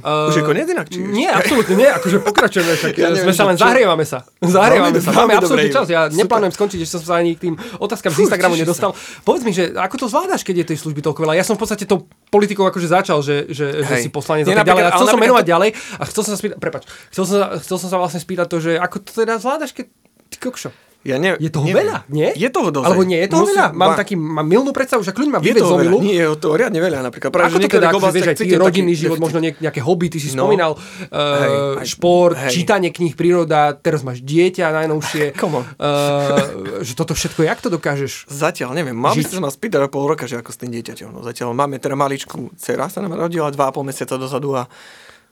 Uh, 0.00 0.30
Už 0.30 0.40
je 0.40 0.44
koniec 0.46 0.66
inak? 0.70 0.86
Či 0.88 0.98
nie, 1.02 1.26
absolútne 1.26 1.74
nie, 1.74 1.88
akože 1.88 2.18
pokračujeme, 2.22 2.72
však 2.74 2.94
ja 3.02 3.08
neviem, 3.10 3.24
sme 3.28 3.32
sa 3.34 3.44
len 3.46 3.56
čo... 3.56 3.64
zahrievame 3.66 4.04
sa. 4.06 4.18
Zahrievame 4.38 4.98
sa, 5.02 5.10
máme 5.14 5.32
absolútne 5.36 5.70
čas, 5.70 5.86
ja 5.90 6.06
Super. 6.06 6.18
neplánujem 6.24 6.52
skončiť, 6.54 6.78
že 6.82 6.88
som 6.88 7.00
sa 7.02 7.20
ani 7.20 7.34
k 7.34 7.50
tým 7.50 7.54
otázkam 7.78 8.12
z 8.14 8.18
Instagramu 8.26 8.54
nedostal. 8.56 8.94
Sa. 8.94 9.22
Povedz 9.22 9.42
mi, 9.44 9.52
že 9.52 9.74
ako 9.74 9.94
to 10.02 10.06
zvládaš, 10.06 10.42
keď 10.42 10.64
je 10.64 10.64
tej 10.74 10.78
služby 10.82 11.00
toľko 11.04 11.20
veľa? 11.26 11.34
Ja 11.38 11.44
som 11.44 11.54
v 11.54 11.66
podstate 11.66 11.84
to 11.84 12.06
politikou 12.28 12.64
akože 12.68 12.88
začal, 12.88 13.18
že, 13.20 13.50
že, 13.52 13.82
že 13.82 13.94
si 14.02 14.08
poslanec 14.08 14.48
a 14.48 14.56
tak 14.56 14.66
ďalej. 14.66 14.84
A 14.88 14.90
chcel 14.96 15.08
som 15.12 15.20
menovať 15.20 15.44
ďalej 15.44 15.70
a 15.98 16.02
chcel 16.08 16.22
som 16.24 16.32
sa 16.34 16.38
spýtať, 16.38 16.58
prepač, 16.58 16.82
chcel 17.12 17.24
som, 17.28 17.38
chcel 17.60 17.76
som 17.76 17.88
sa 17.92 17.96
vlastne 18.00 18.20
spýtať 18.20 18.46
to, 18.48 18.58
že 18.58 18.72
ako 18.76 18.96
to 19.04 19.10
teda 19.24 19.36
zvládaš, 19.36 19.76
keď 19.76 19.86
ty 20.28 20.36
kokšo. 20.40 20.70
Ja 21.06 21.14
ne, 21.14 21.38
je 21.38 21.46
toho 21.46 21.62
neviem. 21.62 21.86
veľa, 21.86 21.98
nie? 22.10 22.28
Je 22.34 22.50
toho 22.50 22.74
dosť. 22.74 22.90
Alebo 22.90 23.06
nie 23.06 23.22
je 23.22 23.28
toho 23.30 23.46
Musím, 23.46 23.54
veľa? 23.54 23.66
Mám 23.70 23.94
taký, 23.94 24.14
mám 24.18 24.42
milnú 24.42 24.74
predstavu, 24.74 25.06
že 25.06 25.14
kľudne 25.14 25.38
ma 25.38 25.40
vyvieť 25.40 25.62
z 25.62 25.70
omilu. 25.70 25.98
Nie, 26.02 26.26
je 26.26 26.34
toho 26.34 26.58
riadne 26.58 26.82
veľa 26.82 27.06
napríklad. 27.06 27.30
Práve, 27.30 27.54
Ako 27.54 27.58
to 27.62 27.70
teda, 27.70 27.88
akože 27.94 28.10
vieš, 28.10 28.28
aj 28.34 28.36
ty, 28.42 28.46
rodinný 28.58 28.94
život, 28.98 29.22
možno 29.22 29.38
nejaké 29.38 29.78
hobby, 29.78 30.10
ty 30.10 30.18
si 30.18 30.34
no. 30.34 30.50
spomínal, 30.50 30.74
uh, 30.74 31.78
hej, 31.78 31.94
šport, 31.94 32.34
hej. 32.34 32.50
čítanie 32.50 32.90
kníh, 32.90 33.14
príroda, 33.14 33.78
teraz 33.78 34.02
máš 34.02 34.26
dieťa 34.26 34.74
najnovšie. 34.74 35.32
uh, 35.38 36.82
že 36.82 36.92
toto 36.98 37.14
všetko, 37.14 37.46
jak 37.46 37.58
to 37.62 37.70
dokážeš? 37.70 38.26
Zatiaľ 38.26 38.74
neviem. 38.74 38.98
By 38.98 39.22
sa 39.22 39.38
ma 39.38 39.54
spýtať 39.54 39.86
pol 39.94 40.02
roka, 40.02 40.26
že 40.26 40.42
ako 40.42 40.50
s 40.50 40.58
tým 40.58 40.74
dieťaťom. 40.74 41.14
No, 41.14 41.22
zatiaľ 41.22 41.54
máme 41.54 41.78
teda 41.78 41.94
maličku 41.94 42.58
dcera, 42.58 42.90
sa 42.90 42.98
nám 42.98 43.14
rodila 43.14 43.54
2,5 43.54 43.86
mesiaca 43.86 44.18
dozadu 44.18 44.58
a 44.58 44.66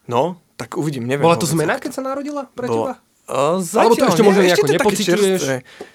no, 0.07 0.39
tak 0.55 0.79
uvidím, 0.79 1.11
neviem. 1.11 1.27
Bola 1.27 1.37
to 1.37 1.45
zmena, 1.45 1.77
keď 1.77 1.91
sa 1.91 2.03
narodila 2.07 2.47
pre 2.55 2.71
teba? 2.71 3.03
Zatiaľ, 3.27 3.83
Alebo 3.83 3.97
to 3.99 4.07
ešte 4.07 4.23
možno 4.23 4.43
nejako 4.47 4.67
nepocituješ? 4.71 5.41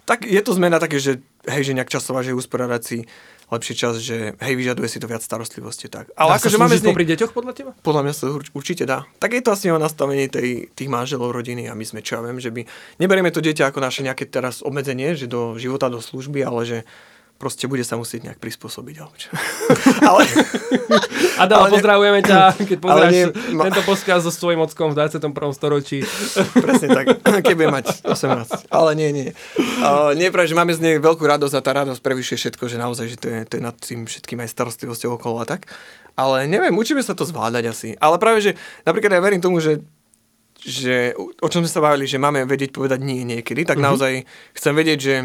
Tak 0.04 0.28
je 0.28 0.42
to 0.44 0.52
zmena 0.52 0.84
také, 0.84 1.00
že 1.00 1.24
hej, 1.48 1.64
že 1.64 1.72
nejak 1.72 1.88
časová, 1.88 2.28
že 2.28 2.36
usporiadať 2.36 2.82
si 2.84 3.08
lepší 3.52 3.74
čas, 3.76 4.00
že 4.00 4.36
hej, 4.40 4.54
vyžaduje 4.56 4.88
si 4.88 5.00
to 5.00 5.12
viac 5.12 5.20
starostlivosti. 5.24 5.92
Tak. 5.92 6.16
Ale 6.16 6.40
ako, 6.40 6.48
že 6.48 6.60
máme 6.60 6.76
z 6.80 6.88
nej... 6.88 6.96
pri 6.96 7.06
deťoch 7.08 7.32
podľa 7.36 7.54
teba? 7.56 7.72
Podľa 7.84 8.02
mňa 8.08 8.14
sa 8.16 8.26
určite 8.32 8.84
dá. 8.88 9.04
Tak 9.20 9.36
je 9.36 9.44
to 9.44 9.52
asi 9.52 9.68
o 9.72 9.80
nastavení 9.80 10.32
tej, 10.32 10.72
tých 10.72 10.90
manželov 10.92 11.36
rodiny 11.36 11.68
a 11.68 11.76
my 11.76 11.84
sme 11.84 12.00
čo 12.00 12.20
ja 12.20 12.22
viem, 12.24 12.40
že 12.40 12.52
by 12.52 12.64
neberieme 13.00 13.32
to 13.32 13.44
dieťa 13.44 13.72
ako 13.72 13.84
naše 13.84 14.08
nejaké 14.08 14.28
teraz 14.28 14.64
obmedzenie, 14.64 15.20
že 15.20 15.28
do 15.28 15.60
života, 15.60 15.92
do 15.92 16.00
služby, 16.00 16.48
ale 16.48 16.64
že 16.64 16.80
proste 17.42 17.66
bude 17.66 17.82
sa 17.82 17.98
musieť 17.98 18.30
nejak 18.30 18.38
prispôsobiť. 18.38 18.96
ale, 20.10 20.22
Adam, 21.42 21.66
ale 21.66 21.70
pozdravujeme 21.74 22.22
ťa, 22.22 22.40
keď 22.62 22.78
pozráš 22.78 23.10
nie, 23.10 23.26
ma... 23.58 23.66
tento 23.66 23.82
podcast 23.82 24.22
so 24.22 24.30
svojím 24.30 24.62
ockom 24.62 24.94
v 24.94 25.02
21. 25.02 25.34
storočí. 25.58 26.06
Presne 26.54 26.88
tak, 26.94 27.06
keď 27.50 27.54
bude 27.58 27.74
mať 27.74 28.06
18. 28.06 28.70
Ale 28.70 28.94
nie, 28.94 29.10
nie. 29.10 29.30
Uh, 29.82 30.14
nie 30.14 30.30
práve, 30.30 30.54
že 30.54 30.54
máme 30.54 30.78
z 30.78 30.86
nej 30.86 30.96
veľkú 31.02 31.26
radosť 31.26 31.58
a 31.58 31.62
tá 31.66 31.72
radosť 31.82 31.98
prevyšuje 32.06 32.38
všetko, 32.38 32.64
že 32.70 32.78
naozaj, 32.78 33.06
že 33.10 33.18
to 33.18 33.26
je, 33.34 33.40
to 33.50 33.54
je 33.58 33.64
nad 33.66 33.74
tým 33.82 34.06
všetkým 34.06 34.38
aj 34.46 34.54
starostlivosťou 34.54 35.18
okolo 35.18 35.42
a 35.42 35.50
tak. 35.50 35.66
Ale 36.14 36.46
neviem, 36.46 36.78
učíme 36.78 37.02
sa 37.02 37.18
to 37.18 37.26
zvládať 37.26 37.74
asi. 37.74 37.90
Ale 37.98 38.22
práve, 38.22 38.46
že 38.46 38.52
napríklad 38.86 39.18
ja 39.18 39.26
verím 39.26 39.42
tomu, 39.42 39.58
že 39.58 39.82
že 40.62 41.18
o 41.18 41.50
čom 41.50 41.66
sme 41.66 41.74
sa 41.74 41.82
bavili, 41.82 42.06
že 42.06 42.22
máme 42.22 42.46
vedieť 42.46 42.70
povedať 42.70 43.02
nie 43.02 43.26
niekedy, 43.26 43.66
tak 43.66 43.82
mm-hmm. 43.82 43.88
naozaj 43.90 44.14
chcem 44.54 44.74
vedieť, 44.78 45.00
že 45.02 45.16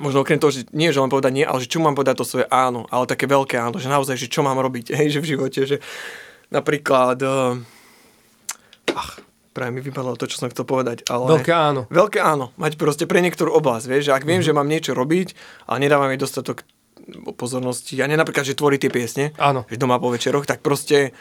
možno 0.00 0.24
okrem 0.24 0.40
toho, 0.40 0.50
že 0.50 0.66
nie, 0.72 0.90
že 0.90 0.98
mám 0.98 1.12
povedať 1.12 1.32
nie, 1.36 1.44
ale 1.44 1.60
že 1.60 1.68
čo 1.68 1.78
mám 1.78 1.94
povedať 1.94 2.18
to 2.18 2.26
svoje 2.26 2.46
áno, 2.48 2.88
ale 2.88 3.04
také 3.06 3.28
veľké 3.28 3.60
áno, 3.60 3.76
že 3.76 3.92
naozaj, 3.92 4.16
že 4.16 4.32
čo 4.32 4.40
mám 4.40 4.58
robiť, 4.58 4.92
hej, 4.98 5.14
že 5.14 5.20
v 5.20 5.30
živote, 5.36 5.60
že 5.68 5.76
napríklad, 6.50 7.20
uh, 7.22 7.54
ach, 8.96 9.22
práve 9.54 9.70
mi 9.70 9.84
vypadlo 9.84 10.16
to, 10.16 10.26
čo 10.26 10.40
som 10.40 10.50
chcel 10.50 10.66
povedať, 10.66 11.06
ale... 11.06 11.38
Veľké 11.38 11.52
áno. 11.52 11.84
Veľké 11.92 12.18
áno, 12.18 12.50
mať 12.56 12.80
proste 12.80 13.04
pre 13.04 13.20
niektorú 13.20 13.52
oblasť, 13.54 13.84
vieš, 13.86 14.04
že 14.10 14.14
ak 14.16 14.24
viem, 14.24 14.40
mm-hmm. 14.40 14.50
že 14.50 14.56
mám 14.56 14.68
niečo 14.68 14.92
robiť, 14.96 15.28
ale 15.70 15.84
nedávam 15.84 16.10
jej 16.10 16.18
dostatok 16.18 16.64
pozornosti, 17.36 17.98
ja 17.98 18.06
ne 18.06 18.14
napríklad, 18.14 18.46
že 18.46 18.58
tvorí 18.58 18.78
tie 18.78 18.92
piesne, 18.92 19.34
áno. 19.36 19.66
že 19.66 19.80
doma 19.80 19.98
po 19.98 20.10
večeroch, 20.10 20.46
tak 20.46 20.62
proste 20.62 21.12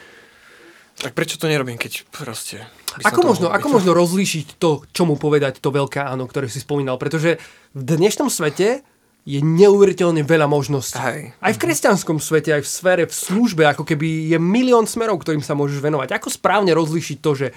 tak 0.99 1.15
prečo 1.15 1.39
to 1.39 1.47
nerobím, 1.47 1.79
keď 1.79 2.03
proste... 2.11 2.59
Ako 3.07 3.23
možno, 3.23 3.47
ako 3.47 3.79
možno 3.79 3.95
rozlíšiť 3.95 4.59
to, 4.59 4.83
čo 4.91 5.07
mu 5.07 5.15
povedať, 5.15 5.63
to 5.63 5.71
veľké 5.71 6.03
áno, 6.03 6.27
ktoré 6.27 6.51
si 6.51 6.59
spomínal? 6.59 6.99
Pretože 6.99 7.39
v 7.71 7.81
dnešnom 7.95 8.27
svete 8.27 8.83
je 9.23 9.39
neuveriteľne 9.39 10.25
veľa 10.25 10.49
možností. 10.49 10.97
Hej. 10.97 11.37
Aj 11.37 11.53
v 11.53 11.61
kresťanskom 11.61 12.17
svete, 12.17 12.49
aj 12.55 12.63
v 12.65 12.69
sfére, 12.69 13.03
v 13.05 13.13
službe, 13.13 13.63
ako 13.67 13.85
keby 13.85 14.33
je 14.33 14.37
milión 14.41 14.89
smerov, 14.89 15.21
ktorým 15.21 15.43
sa 15.45 15.53
môžeš 15.53 15.79
venovať. 15.79 16.17
Ako 16.17 16.33
správne 16.33 16.73
rozlíšiť 16.73 17.17
to, 17.21 17.31
že 17.37 17.47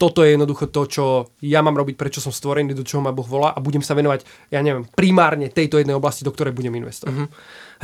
toto 0.00 0.24
je 0.24 0.32
jednoducho 0.32 0.72
to, 0.72 0.82
čo 0.88 1.04
ja 1.44 1.60
mám 1.60 1.76
robiť, 1.76 1.96
prečo 1.96 2.24
som 2.24 2.32
stvorený, 2.32 2.72
do 2.72 2.84
čoho 2.84 3.04
ma 3.04 3.12
Boh 3.12 3.24
volá 3.24 3.52
a 3.52 3.60
budem 3.60 3.84
sa 3.84 3.92
venovať, 3.92 4.24
ja 4.48 4.64
neviem, 4.64 4.88
primárne 4.96 5.52
tejto 5.52 5.76
jednej 5.76 5.92
oblasti, 5.92 6.24
do 6.24 6.32
ktorej 6.32 6.56
budem 6.56 6.72
investovať. 6.80 7.16
Uh-huh. 7.16 7.28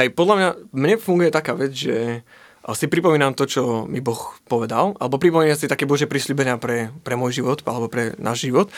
Hej, 0.01 0.17
podľa 0.17 0.35
mňa, 0.37 0.49
mne 0.73 0.97
funguje 0.97 1.29
taká 1.29 1.53
vec, 1.53 1.77
že 1.77 2.25
si 2.75 2.91
pripomínam 2.91 3.37
to, 3.37 3.47
čo 3.47 3.63
mi 3.87 4.03
Boh 4.03 4.35
povedal, 4.51 4.99
alebo 4.99 5.23
pripomínam 5.23 5.55
si 5.55 5.71
také 5.71 5.87
Bože 5.87 6.11
prislíbenia 6.11 6.59
pre, 6.59 6.91
pre 7.07 7.15
môj 7.15 7.45
život, 7.45 7.63
alebo 7.63 7.87
pre 7.87 8.19
náš 8.19 8.49
život, 8.49 8.73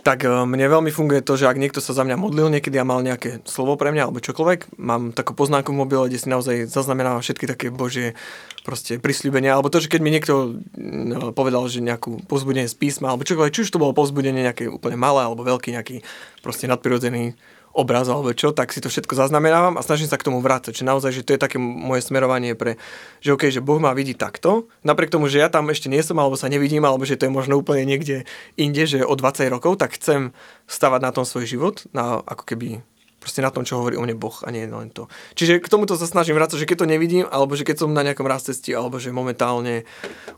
tak 0.00 0.24
e, 0.24 0.28
mne 0.28 0.66
veľmi 0.66 0.90
funguje 0.90 1.20
to, 1.20 1.36
že 1.36 1.46
ak 1.46 1.60
niekto 1.60 1.78
sa 1.78 1.92
za 1.92 2.02
mňa 2.02 2.16
modlil 2.16 2.48
niekedy 2.48 2.80
a 2.80 2.88
mal 2.88 3.04
nejaké 3.04 3.44
slovo 3.44 3.76
pre 3.76 3.92
mňa, 3.92 4.08
alebo 4.08 4.24
čokoľvek, 4.24 4.80
mám 4.80 5.12
takú 5.12 5.36
poznámku 5.36 5.70
v 5.70 5.80
mobile, 5.84 6.08
kde 6.08 6.18
si 6.18 6.28
naozaj 6.32 6.66
zaznamenávam 6.66 7.20
všetky 7.20 7.46
také 7.46 7.66
Božie 7.68 8.16
proste 8.64 8.96
prislíbenia, 9.00 9.54
alebo 9.56 9.72
to, 9.72 9.80
že 9.80 9.92
keď 9.92 10.00
mi 10.00 10.10
niekto 10.12 10.60
no, 10.76 11.32
povedal, 11.36 11.64
že 11.68 11.84
nejakú 11.84 12.24
pozbudenie 12.26 12.68
z 12.68 12.76
písma, 12.76 13.12
alebo 13.12 13.28
čokoľvek, 13.28 13.54
či 13.54 13.62
už 13.68 13.72
to 13.72 13.82
bolo 13.82 13.96
pozbudenie 13.96 14.44
nejaké 14.44 14.68
úplne 14.68 14.96
malé, 14.96 15.24
alebo 15.24 15.44
veľký 15.44 15.76
nejaký 15.76 16.02
proste 16.40 16.68
nadprirodzený 16.68 17.36
obraz 17.70 18.10
alebo 18.10 18.34
čo, 18.34 18.50
tak 18.50 18.74
si 18.74 18.82
to 18.82 18.90
všetko 18.90 19.14
zaznamenávam 19.14 19.78
a 19.78 19.86
snažím 19.86 20.10
sa 20.10 20.18
k 20.18 20.26
tomu 20.26 20.42
vrácať. 20.42 20.74
Čiže 20.74 20.90
naozaj, 20.90 21.10
že 21.14 21.22
to 21.22 21.34
je 21.34 21.40
také 21.40 21.56
moje 21.58 22.02
smerovanie 22.02 22.58
pre, 22.58 22.76
že 23.22 23.34
OK, 23.34 23.46
že 23.50 23.62
Boh 23.62 23.78
ma 23.78 23.94
vidí 23.94 24.18
takto, 24.18 24.66
napriek 24.82 25.14
tomu, 25.14 25.30
že 25.30 25.38
ja 25.38 25.48
tam 25.48 25.70
ešte 25.70 25.86
nie 25.86 26.02
som 26.02 26.18
alebo 26.18 26.34
sa 26.34 26.50
nevidím, 26.50 26.82
alebo 26.82 27.06
že 27.06 27.14
to 27.14 27.30
je 27.30 27.32
možno 27.32 27.58
úplne 27.58 27.86
niekde 27.86 28.26
inde, 28.58 28.84
že 28.90 29.06
o 29.06 29.14
20 29.14 29.46
rokov, 29.54 29.78
tak 29.78 29.94
chcem 29.94 30.34
stavať 30.66 31.00
na 31.02 31.10
tom 31.14 31.22
svoj 31.22 31.46
život, 31.46 31.86
na 31.94 32.18
ako 32.26 32.42
keby 32.42 32.82
proste 33.20 33.44
na 33.44 33.52
tom, 33.52 33.68
čo 33.68 33.76
hovorí 33.76 34.00
o 34.00 34.02
mne 34.02 34.16
Boh 34.16 34.34
a 34.42 34.48
nie 34.48 34.64
len 34.64 34.88
to. 34.90 35.06
Čiže 35.36 35.60
k 35.60 35.68
tomuto 35.68 35.94
sa 35.94 36.08
snažím 36.08 36.40
vrácať, 36.40 36.64
že 36.64 36.66
keď 36.66 36.82
to 36.82 36.90
nevidím, 36.90 37.28
alebo 37.28 37.52
že 37.52 37.68
keď 37.68 37.84
som 37.84 37.92
na 37.92 38.00
nejakom 38.00 38.24
raz 38.24 38.48
cesti, 38.48 38.72
alebo 38.72 38.96
že 38.96 39.12
momentálne 39.12 39.84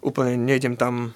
úplne 0.02 0.34
nejdem 0.34 0.74
tam 0.74 1.14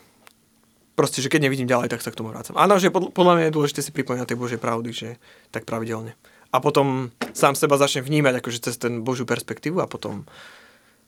proste, 0.97 1.21
že 1.21 1.29
keď 1.29 1.47
nevidím 1.47 1.69
ďalej, 1.69 1.93
tak 1.93 2.01
sa 2.01 2.11
k 2.11 2.19
tomu 2.19 2.33
vrácam. 2.33 2.57
Áno, 2.57 2.81
že 2.81 2.89
podľa 2.91 3.33
mňa 3.37 3.45
je 3.47 3.55
dôležité 3.55 3.81
si 3.85 3.93
pripomínať 3.93 4.33
tej 4.33 4.41
Božej 4.41 4.59
pravdy, 4.59 4.91
že 4.91 5.09
tak 5.53 5.69
pravidelne. 5.69 6.17
A 6.51 6.59
potom 6.59 7.13
sám 7.37 7.53
seba 7.53 7.77
začne 7.77 8.01
vnímať 8.01 8.41
akože 8.41 8.59
cez 8.65 8.81
ten 8.81 9.05
Božiu 9.05 9.29
perspektívu 9.29 9.85
a 9.85 9.87
potom 9.87 10.25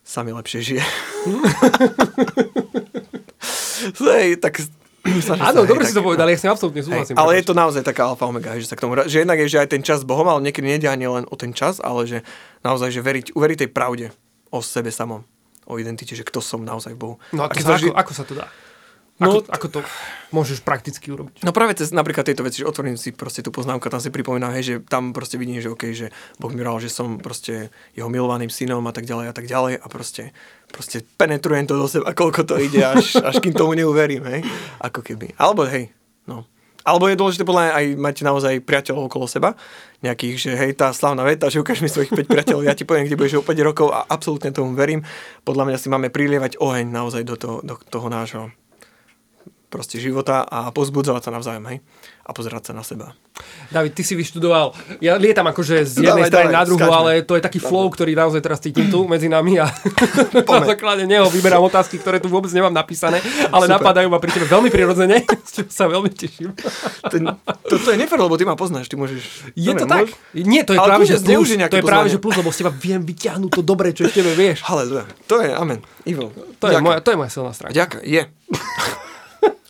sa 0.05 0.21
mi 0.21 0.37
lepšie 0.37 0.61
žije. 0.61 0.85
Hej, 4.05 4.45
tak 4.45 4.61
Áno, 5.49 5.65
dobre 5.65 5.89
si 5.89 5.95
to 5.97 6.05
povedal, 6.05 6.29
ja 6.29 6.37
si 6.37 6.45
absolútne 6.45 6.83
súhlasím. 6.85 7.17
Hej, 7.17 7.21
ale 7.21 7.41
je 7.41 7.45
to 7.47 7.55
naozaj 7.57 7.81
taká 7.81 8.13
alfa 8.13 8.29
omega, 8.29 8.53
že 8.61 8.69
sa 8.69 8.77
k 8.77 8.85
tomu, 8.85 8.99
že 9.09 9.25
jednak 9.25 9.41
je, 9.41 9.49
že 9.49 9.63
aj 9.63 9.69
ten 9.73 9.81
čas 9.81 10.05
s 10.05 10.07
Bohom, 10.09 10.27
ale 10.29 10.45
niekedy 10.45 10.69
nejde 10.69 10.89
ani 10.91 11.09
len 11.09 11.25
o 11.29 11.35
ten 11.39 11.57
čas, 11.57 11.81
ale 11.81 12.05
že 12.05 12.19
naozaj, 12.61 12.93
že 12.93 13.01
veriť, 13.01 13.27
uveriť 13.33 13.59
tej 13.65 13.71
pravde 13.73 14.07
o 14.53 14.59
sebe 14.61 14.93
samom, 14.93 15.25
o 15.65 15.75
identite, 15.81 16.13
že 16.13 16.27
kto 16.27 16.45
som 16.45 16.61
naozaj 16.61 16.93
v 16.97 17.01
Bohu. 17.01 17.15
No 17.33 17.47
a, 17.47 17.53
a 17.53 17.55
sa, 17.57 17.79
ako, 17.79 17.95
ako 17.95 18.13
sa 18.13 18.25
to 18.27 18.35
dá? 18.37 18.47
No, 19.19 19.43
ako, 19.43 19.51
ako 19.51 19.67
to 19.67 19.81
môžeš 20.31 20.63
prakticky 20.63 21.11
urobiť? 21.11 21.43
No 21.43 21.51
práve 21.51 21.75
cez 21.75 21.91
napríklad 21.91 22.23
tejto 22.23 22.47
veci, 22.47 22.63
že 22.63 22.71
otvorím 22.71 22.95
si 22.95 23.11
proste 23.11 23.43
tú 23.43 23.51
poznámku, 23.51 23.91
tam 23.91 23.99
si 23.99 24.15
pripomínam, 24.15 24.55
hej, 24.55 24.63
že 24.63 24.75
tam 24.87 25.11
proste 25.11 25.35
vidím, 25.35 25.59
že 25.59 25.75
OK, 25.75 25.91
že 25.91 26.15
Boh 26.39 26.55
mi 26.55 26.63
že 26.63 26.87
som 26.87 27.19
proste 27.19 27.75
jeho 27.99 28.07
milovaným 28.07 28.47
synom 28.47 28.87
a 28.87 28.95
tak 28.95 29.11
ďalej 29.11 29.27
a 29.27 29.35
tak 29.35 29.51
ďalej 29.51 29.83
a 29.83 29.87
proste, 29.91 30.31
proste 30.71 31.03
penetrujem 31.19 31.67
to 31.67 31.75
do 31.75 31.91
seba, 31.91 32.15
koľko 32.15 32.47
to 32.47 32.63
ide, 32.63 32.79
až, 32.79 33.19
až 33.19 33.43
kým 33.43 33.59
tomu 33.59 33.75
neuverím, 33.75 34.23
hej, 34.23 34.47
ako 34.79 35.03
keby. 35.03 35.35
Alebo 35.35 35.67
hej, 35.67 35.91
no. 36.31 36.47
Alebo 36.87 37.11
je 37.11 37.19
dôležité 37.19 37.43
podľa 37.43 37.75
aj 37.75 37.87
mať 37.99 38.17
naozaj 38.23 38.55
priateľov 38.63 39.11
okolo 39.11 39.27
seba, 39.27 39.59
nejakých, 40.07 40.37
že 40.39 40.51
hej, 40.55 40.79
tá 40.79 40.95
slavná 40.95 41.27
veta, 41.27 41.51
že 41.51 41.59
ukáž 41.59 41.83
mi 41.83 41.91
svojich 41.91 42.15
5 42.15 42.23
priateľov, 42.31 42.63
ja 42.63 42.79
ti 42.79 42.87
poviem, 42.87 43.11
kde 43.11 43.19
budeš 43.19 43.43
o 43.43 43.45
5 43.45 43.67
rokov 43.67 43.91
a 43.91 44.07
absolútne 44.07 44.55
tomu 44.55 44.79
verím. 44.79 45.03
Podľa 45.43 45.67
mňa 45.67 45.77
si 45.83 45.91
máme 45.91 46.09
prilievať 46.15 46.63
oheň 46.63 46.87
naozaj 46.87 47.27
do 47.27 47.35
toho, 47.35 47.57
do 47.67 47.75
toho 47.91 48.07
nášho 48.07 48.55
proste 49.69 50.01
života 50.01 50.49
a 50.49 50.73
pozbudzovať 50.73 51.29
sa 51.29 51.31
navzájom, 51.31 51.65
hej? 51.69 51.79
A 52.25 52.33
pozerať 52.37 52.73
sa 52.73 52.73
na 52.77 52.85
seba. 52.85 53.17
David, 53.69 53.97
ty 53.97 54.05
si 54.05 54.17
vyštudoval, 54.17 54.73
ja 55.01 55.17
lietam 55.21 55.45
akože 55.49 55.85
z 55.85 56.05
jednej 56.05 56.29
dávaj, 56.29 56.33
strany 56.33 56.49
dávaj, 56.49 56.57
na 56.57 56.63
druhú, 56.65 56.81
skáčme. 56.81 56.99
ale 57.01 57.11
to 57.25 57.33
je 57.37 57.43
taký 57.45 57.61
flow, 57.61 57.87
ktorý 57.89 58.13
naozaj 58.17 58.41
teraz 58.45 58.59
cítim 58.61 58.89
tu 58.89 59.05
medzi 59.05 59.29
nami 59.29 59.61
a 59.61 59.69
na 60.61 60.61
základe 60.65 61.05
neho 61.05 61.29
vyberám 61.29 61.61
otázky, 61.65 62.01
ktoré 62.01 62.21
tu 62.21 62.33
vôbec 62.33 62.53
nemám 62.53 62.73
napísané, 62.73 63.21
ale 63.49 63.69
Super. 63.69 63.77
napadajú 63.81 64.09
ma 64.09 64.19
pri 64.21 64.31
tebe 64.37 64.47
veľmi 64.49 64.69
prirodzene, 64.73 65.25
čo 65.55 65.65
sa 65.69 65.89
veľmi 65.89 66.11
teším. 66.13 66.53
to, 67.69 67.75
to 67.77 67.89
je 67.93 67.97
nefér, 67.97 68.21
lebo 68.21 68.37
ty 68.41 68.45
ma 68.49 68.57
poznáš, 68.57 68.89
ty 68.89 68.97
môžeš... 68.97 69.53
Je 69.53 69.73
to 69.77 69.85
tak? 69.89 70.09
Môž... 70.09 70.45
Nie, 70.49 70.65
to 70.65 70.73
je 70.77 70.81
ale 70.81 70.89
práve, 70.97 71.05
že 71.09 71.21
plus, 71.21 71.49
to 71.49 71.77
je 71.77 71.85
práve, 71.85 72.09
že 72.09 72.19
plus, 72.21 72.35
lebo 72.37 72.49
z 72.53 72.57
teba 72.65 72.73
viem 72.73 73.01
vyťahnuť 73.05 73.51
to 73.53 73.63
dobré, 73.65 73.93
čo 73.93 74.09
ešte 74.09 74.21
vieš. 74.33 74.65
Haleluja. 74.65 75.05
To 75.29 75.41
je, 75.41 75.53
amen. 75.53 75.81
Ivo. 76.09 76.33
To 76.61 76.69
je, 76.69 76.77
moja, 76.81 77.01
to 77.01 77.13
je 77.13 77.17
moja 77.17 77.31
silná 77.33 77.53
stránka. 77.53 77.77
Ďakujem, 77.77 78.05
je. 78.05 78.23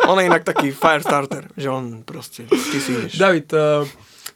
On 0.02 0.16
je 0.16 0.24
inak 0.24 0.40
taký 0.42 0.70
fire 0.70 1.00
starter, 1.00 1.48
že 1.52 1.68
on 1.68 2.00
proste, 2.00 2.44
ty 2.44 2.78
si 2.78 2.90
ideš. 2.90 3.14
David, 3.14 3.48
uh, 3.50 3.84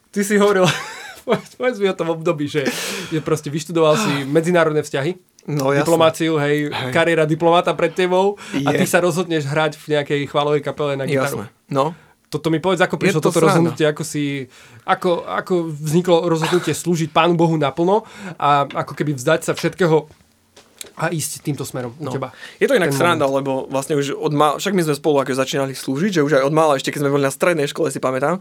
ty 0.09 0.21
si 0.21 0.37
hovoril, 0.37 0.69
povedz 1.57 1.79
mi 1.79 1.87
o 1.87 1.95
tom 1.95 2.11
období, 2.11 2.45
že, 2.45 2.69
že 3.09 3.19
proste 3.19 3.49
vyštudoval 3.49 3.97
si 3.97 4.13
medzinárodné 4.23 4.81
vzťahy, 4.81 5.17
No, 5.43 5.69
jasne. 5.69 5.83
diplomáciu, 5.83 6.39
hej, 6.39 6.71
Hej. 6.71 6.93
kariéra 6.93 7.25
diplomata 7.25 7.73
pred 7.73 7.91
tebou 7.91 8.39
a 8.55 8.71
Je. 8.71 8.79
ty 8.79 8.87
sa 8.87 8.99
rozhodneš 8.99 9.43
hrať 9.43 9.75
v 9.77 9.87
nejakej 9.91 10.21
chválovej 10.25 10.63
kapele 10.63 10.95
na 10.95 11.03
gitaru. 11.03 11.43
Jasné. 11.43 11.45
No, 11.67 11.99
Toto 12.29 12.47
mi 12.47 12.57
povedz, 12.57 12.79
ako 12.79 12.95
prišlo 12.95 13.19
to 13.19 13.27
toto 13.27 13.41
sranda. 13.41 13.51
rozhodnutie, 13.51 13.85
ako 13.85 14.03
si, 14.03 14.47
ako, 14.85 15.27
ako 15.27 15.55
vzniklo 15.69 16.25
rozhodnutie 16.25 16.71
slúžiť 16.71 17.11
Pánu 17.11 17.35
Bohu 17.35 17.59
naplno 17.59 18.07
a 18.37 18.65
ako 18.65 18.95
keby 18.95 19.13
vzdať 19.13 19.41
sa 19.43 19.53
všetkého 19.53 20.07
a 21.03 21.11
ísť 21.11 21.43
týmto 21.43 21.63
smerom 21.63 21.91
u 21.93 22.05
No. 22.05 22.11
teba. 22.11 22.31
Je 22.57 22.65
to 22.65 22.73
inak 22.73 22.89
Ten 22.89 22.97
sranda, 22.97 23.27
lebo 23.27 23.67
vlastne 23.67 23.95
už 23.95 24.15
od 24.15 24.31
mal, 24.31 24.57
však 24.57 24.71
my 24.71 24.83
sme 24.83 24.95
spolu 24.95 25.19
ako 25.19 25.35
začínali 25.35 25.75
slúžiť, 25.75 26.13
že 26.17 26.23
už 26.23 26.39
aj 26.39 26.45
od 26.45 26.55
mala, 26.55 26.79
ešte 26.79 26.89
keď 26.89 27.01
sme 27.03 27.11
boli 27.11 27.25
na 27.25 27.31
strednej 27.31 27.67
škole, 27.67 27.91
si 27.91 27.99
pamätám, 27.99 28.39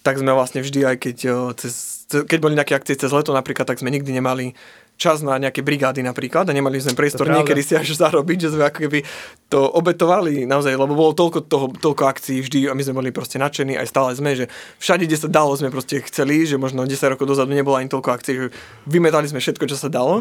tak 0.00 0.16
sme 0.16 0.32
vlastne 0.32 0.58
vždy, 0.58 0.80
aj 0.82 0.96
keď, 0.98 1.16
o, 1.28 1.54
cez, 1.54 1.72
ce- 2.04 2.24
keď 2.24 2.38
boli 2.40 2.54
nejaké 2.54 2.72
akcie 2.72 2.96
cez 2.96 3.08
leto 3.08 3.30
napríklad, 3.30 3.62
tak 3.64 3.78
sme 3.78 3.88
nikdy 3.88 4.10
nemali 4.10 4.56
čas 4.96 5.20
na 5.20 5.36
nejaké 5.36 5.60
brigády 5.60 6.00
napríklad 6.00 6.44
a 6.44 6.52
nemali 6.52 6.76
sme 6.76 6.92
priestor 6.92 7.24
niekedy 7.24 7.62
si 7.62 7.72
až 7.72 7.96
zarobiť, 7.98 8.38
že 8.38 8.52
sme 8.52 8.64
ako 8.66 8.78
keby 8.82 9.00
to 9.48 9.64
obetovali 9.64 10.44
naozaj, 10.44 10.72
lebo 10.74 10.92
bolo 10.92 11.12
toľko, 11.14 11.38
toho, 11.42 11.66
toľko 11.70 12.04
akcií 12.06 12.40
vždy 12.40 12.68
a 12.68 12.76
my 12.76 12.82
sme 12.82 12.98
boli 12.98 13.08
proste 13.08 13.36
nadšení, 13.36 13.76
aj 13.76 13.86
stále 13.86 14.12
sme, 14.12 14.34
že 14.34 14.52
všade, 14.76 15.04
kde 15.04 15.16
sa 15.16 15.24
dalo, 15.26 15.52
sme 15.52 15.68
proste 15.68 16.00
chceli, 16.02 16.44
že 16.44 16.56
možno 16.56 16.84
10 16.84 17.00
rokov 17.10 17.24
dozadu 17.26 17.48
nebolo 17.50 17.76
ani 17.76 17.88
toľko 17.88 18.08
akcií, 18.10 18.34
že 18.34 18.46
vymetali 18.84 19.24
sme 19.24 19.38
všetko, 19.38 19.64
čo 19.64 19.76
sa 19.76 19.88
dalo. 19.88 20.20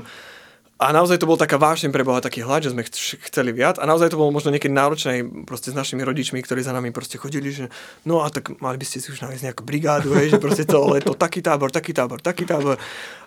A 0.80 0.96
naozaj 0.96 1.20
to 1.20 1.28
bol 1.28 1.36
taká 1.36 1.60
vášeň 1.60 1.92
pre 1.92 2.08
Boha, 2.08 2.24
taký 2.24 2.40
hlad, 2.40 2.64
že 2.64 2.72
sme 2.72 2.88
ch- 2.88 3.20
chceli 3.28 3.52
viac. 3.52 3.76
A 3.78 3.84
naozaj 3.84 4.16
to 4.16 4.20
bolo 4.20 4.32
možno 4.32 4.48
niekedy 4.48 4.72
náročné 4.72 5.28
proste 5.44 5.70
s 5.72 5.76
našimi 5.76 6.08
rodičmi, 6.08 6.40
ktorí 6.40 6.64
za 6.64 6.72
nami 6.72 6.96
proste 6.96 7.20
chodili, 7.20 7.52
že 7.52 7.68
no 8.08 8.24
a 8.24 8.32
tak 8.32 8.56
mali 8.64 8.80
by 8.80 8.88
ste 8.88 9.04
si 9.04 9.12
už 9.12 9.20
nájsť 9.20 9.44
nejakú 9.44 9.68
brigádu, 9.68 10.16
hej, 10.16 10.32
že 10.32 10.40
proste 10.40 10.64
to 10.64 10.80
leto 10.88 11.20
taký 11.20 11.44
tábor, 11.44 11.68
taký 11.68 11.92
tábor, 11.92 12.24
taký 12.24 12.48
tábor. 12.48 12.80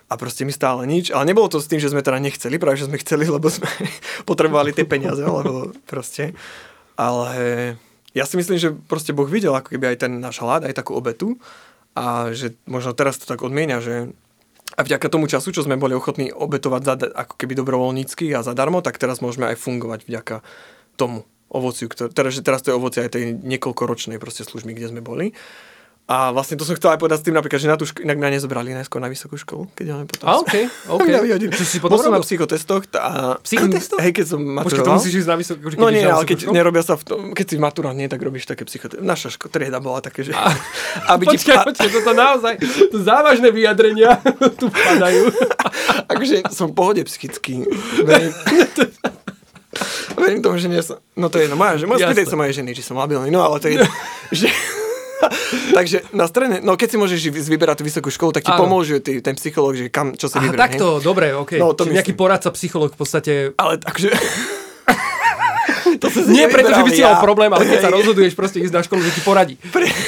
A 0.09 0.13
proste 0.17 0.49
my 0.49 0.53
stále 0.53 0.81
nič. 0.89 1.13
Ale 1.13 1.29
nebolo 1.29 1.45
to 1.45 1.61
s 1.61 1.69
tým, 1.69 1.77
že 1.77 1.93
sme 1.93 2.01
teda 2.01 2.17
nechceli, 2.17 2.57
práve 2.57 2.81
že 2.81 2.89
sme 2.89 2.97
chceli, 2.97 3.29
lebo 3.29 3.45
sme 3.45 3.69
potrebovali 4.29 4.73
tie 4.73 4.89
peniaze, 4.89 5.21
lebo 5.21 5.69
proste. 5.85 6.33
Ale 6.97 7.29
ja 8.17 8.25
si 8.25 8.33
myslím, 8.33 8.57
že 8.57 8.73
proste 8.73 9.13
Boh 9.13 9.29
videl 9.29 9.53
ako 9.53 9.77
keby 9.77 9.93
aj 9.93 10.09
ten 10.09 10.17
náš 10.17 10.41
hlad, 10.41 10.65
aj 10.65 10.73
takú 10.73 10.97
obetu 10.97 11.37
a 11.93 12.33
že 12.33 12.57
možno 12.65 12.97
teraz 12.97 13.21
to 13.21 13.29
tak 13.29 13.45
odmienia, 13.45 13.77
že 13.77 14.09
a 14.73 14.81
vďaka 14.81 15.07
tomu 15.09 15.29
času, 15.29 15.53
čo 15.53 15.61
sme 15.61 15.77
boli 15.77 15.93
ochotní 15.93 16.33
obetovať 16.33 16.81
za, 16.81 16.95
ako 17.13 17.33
keby 17.37 17.53
dobrovoľnícky 17.57 18.33
a 18.33 18.41
zadarmo, 18.41 18.81
tak 18.81 18.97
teraz 18.97 19.21
môžeme 19.21 19.53
aj 19.53 19.61
fungovať 19.61 20.09
vďaka 20.09 20.41
tomu 20.97 21.29
ovociu, 21.53 21.85
ktoré, 21.85 22.09
teda, 22.09 22.29
teraz 22.41 22.65
to 22.65 22.73
je 22.73 22.79
ovocie 22.79 23.05
aj 23.05 23.13
tej 23.13 23.37
niekoľkoročnej 23.37 24.17
proste 24.17 24.41
služby, 24.41 24.73
kde 24.73 24.89
sme 24.89 25.01
boli. 25.05 25.37
A 26.03 26.35
vlastne 26.35 26.59
to 26.59 26.67
som 26.67 26.75
chcel 26.75 26.91
aj 26.91 26.99
povedať 26.99 27.23
s 27.23 27.25
tým 27.25 27.31
napríklad, 27.31 27.57
že 27.57 27.71
na 27.71 27.79
tú 27.79 27.87
šk- 27.87 28.03
inak 28.03 28.19
mňa 28.19 28.35
nezobrali 28.35 28.75
najskôr 28.75 28.99
na 28.99 29.07
vysokú 29.07 29.39
školu, 29.39 29.71
keď 29.71 29.85
máme 29.89 30.05
potom... 30.05 30.25
A 30.27 30.43
okej, 30.43 30.67
okej. 30.99 31.47
Čo 31.55 31.63
si 31.63 31.77
Bol 31.79 31.87
potom 31.87 32.03
som 32.03 32.11
na 32.11 32.19
psychotestoch. 32.19 32.83
Tá, 32.91 33.39
Psychotestoch? 33.39 34.03
Hej, 34.03 34.11
keď 34.11 34.25
som 34.27 34.41
Počkaj, 34.43 34.59
to 34.59 34.67
maturoval. 34.83 34.95
musíš 34.99 35.13
ísť 35.23 35.29
na 35.31 35.37
vysokú, 35.39 35.59
keď 35.63 35.79
No 35.79 35.87
nie, 35.87 36.03
ale 36.03 36.27
keď 36.27 36.37
školu? 36.43 36.55
nerobia 36.59 36.83
sa 36.83 36.99
v 36.99 37.03
tom, 37.07 37.19
keď 37.31 37.45
si 37.47 37.55
maturant, 37.55 37.95
nie, 37.95 38.11
tak 38.11 38.19
robíš 38.19 38.43
také 38.43 38.67
psychote. 38.67 38.99
Naša 38.99 39.31
ško- 39.31 39.47
trieda 39.47 39.79
bola 39.79 40.03
také, 40.03 40.27
že... 40.27 40.35
aby 41.15 41.23
ti 41.23 41.39
Počkaj, 41.39 41.71
počkaj, 41.71 41.89
toto 41.95 42.11
naozaj, 42.11 42.53
to 42.91 42.97
závažné 42.99 43.47
vyjadrenia 43.49 44.19
tu 44.59 44.67
padajú. 44.67 45.31
akože 46.11 46.51
som 46.51 46.67
v 46.67 46.75
pohode 46.75 47.01
psychicky. 47.07 47.63
Verím, 50.19 50.39
tomu, 50.43 50.59
že 50.59 50.67
nie 50.67 50.83
som... 50.83 50.99
No 51.15 51.31
to 51.31 51.39
je 51.39 51.47
jedno, 51.47 51.55
moja, 51.55 51.79
že 51.79 51.87
moja 51.87 52.11
sa 52.11 52.37
mojej 52.37 52.59
ženy, 52.59 52.75
či 52.75 52.83
som 52.83 52.99
labilný, 52.99 53.31
no 53.31 53.39
ale 53.39 53.57
to 53.57 53.71
je 53.71 53.81
že, 54.35 54.47
Takže 55.77 55.97
na 56.13 56.25
strane, 56.27 56.59
no 56.63 56.75
keď 56.75 56.87
si 56.93 56.97
môžeš 56.97 57.19
vy- 57.29 57.47
vyberať 57.55 57.81
tú 57.81 57.83
vysokú 57.87 58.09
školu, 58.09 58.31
tak 58.35 58.45
ti 58.45 58.51
Áno. 58.53 58.65
pomôže 58.67 58.99
ty, 58.99 59.19
ten 59.19 59.35
psychológ, 59.35 59.75
že 59.77 59.87
kam, 59.89 60.13
čo 60.15 60.27
si 60.29 60.37
Aha, 60.37 60.49
vybrať. 60.49 60.59
hej? 60.59 60.63
takto, 60.79 60.87
dobre, 61.03 61.33
okej. 61.33 61.59
No, 61.59 61.73
to 61.73 61.87
Čiže 61.87 61.95
nejaký 61.95 62.13
poradca, 62.13 62.49
psychológ 62.53 62.93
v 62.93 62.99
podstate... 62.99 63.31
Ale 63.57 63.79
akože... 63.81 64.09
to 66.01 66.07
si 66.11 66.19
Nie 66.31 66.47
preto, 66.51 66.71
že 66.73 66.83
by 66.83 66.91
si 66.91 67.01
mal 67.03 67.19
problém, 67.23 67.51
ale 67.51 67.63
keď 67.63 67.79
sa 67.79 67.91
rozhoduješ 67.91 68.33
proste 68.35 68.59
ísť 68.59 68.73
na 68.73 68.81
školu, 68.83 69.01
že 69.03 69.11
ti 69.15 69.21
poradí. 69.23 69.55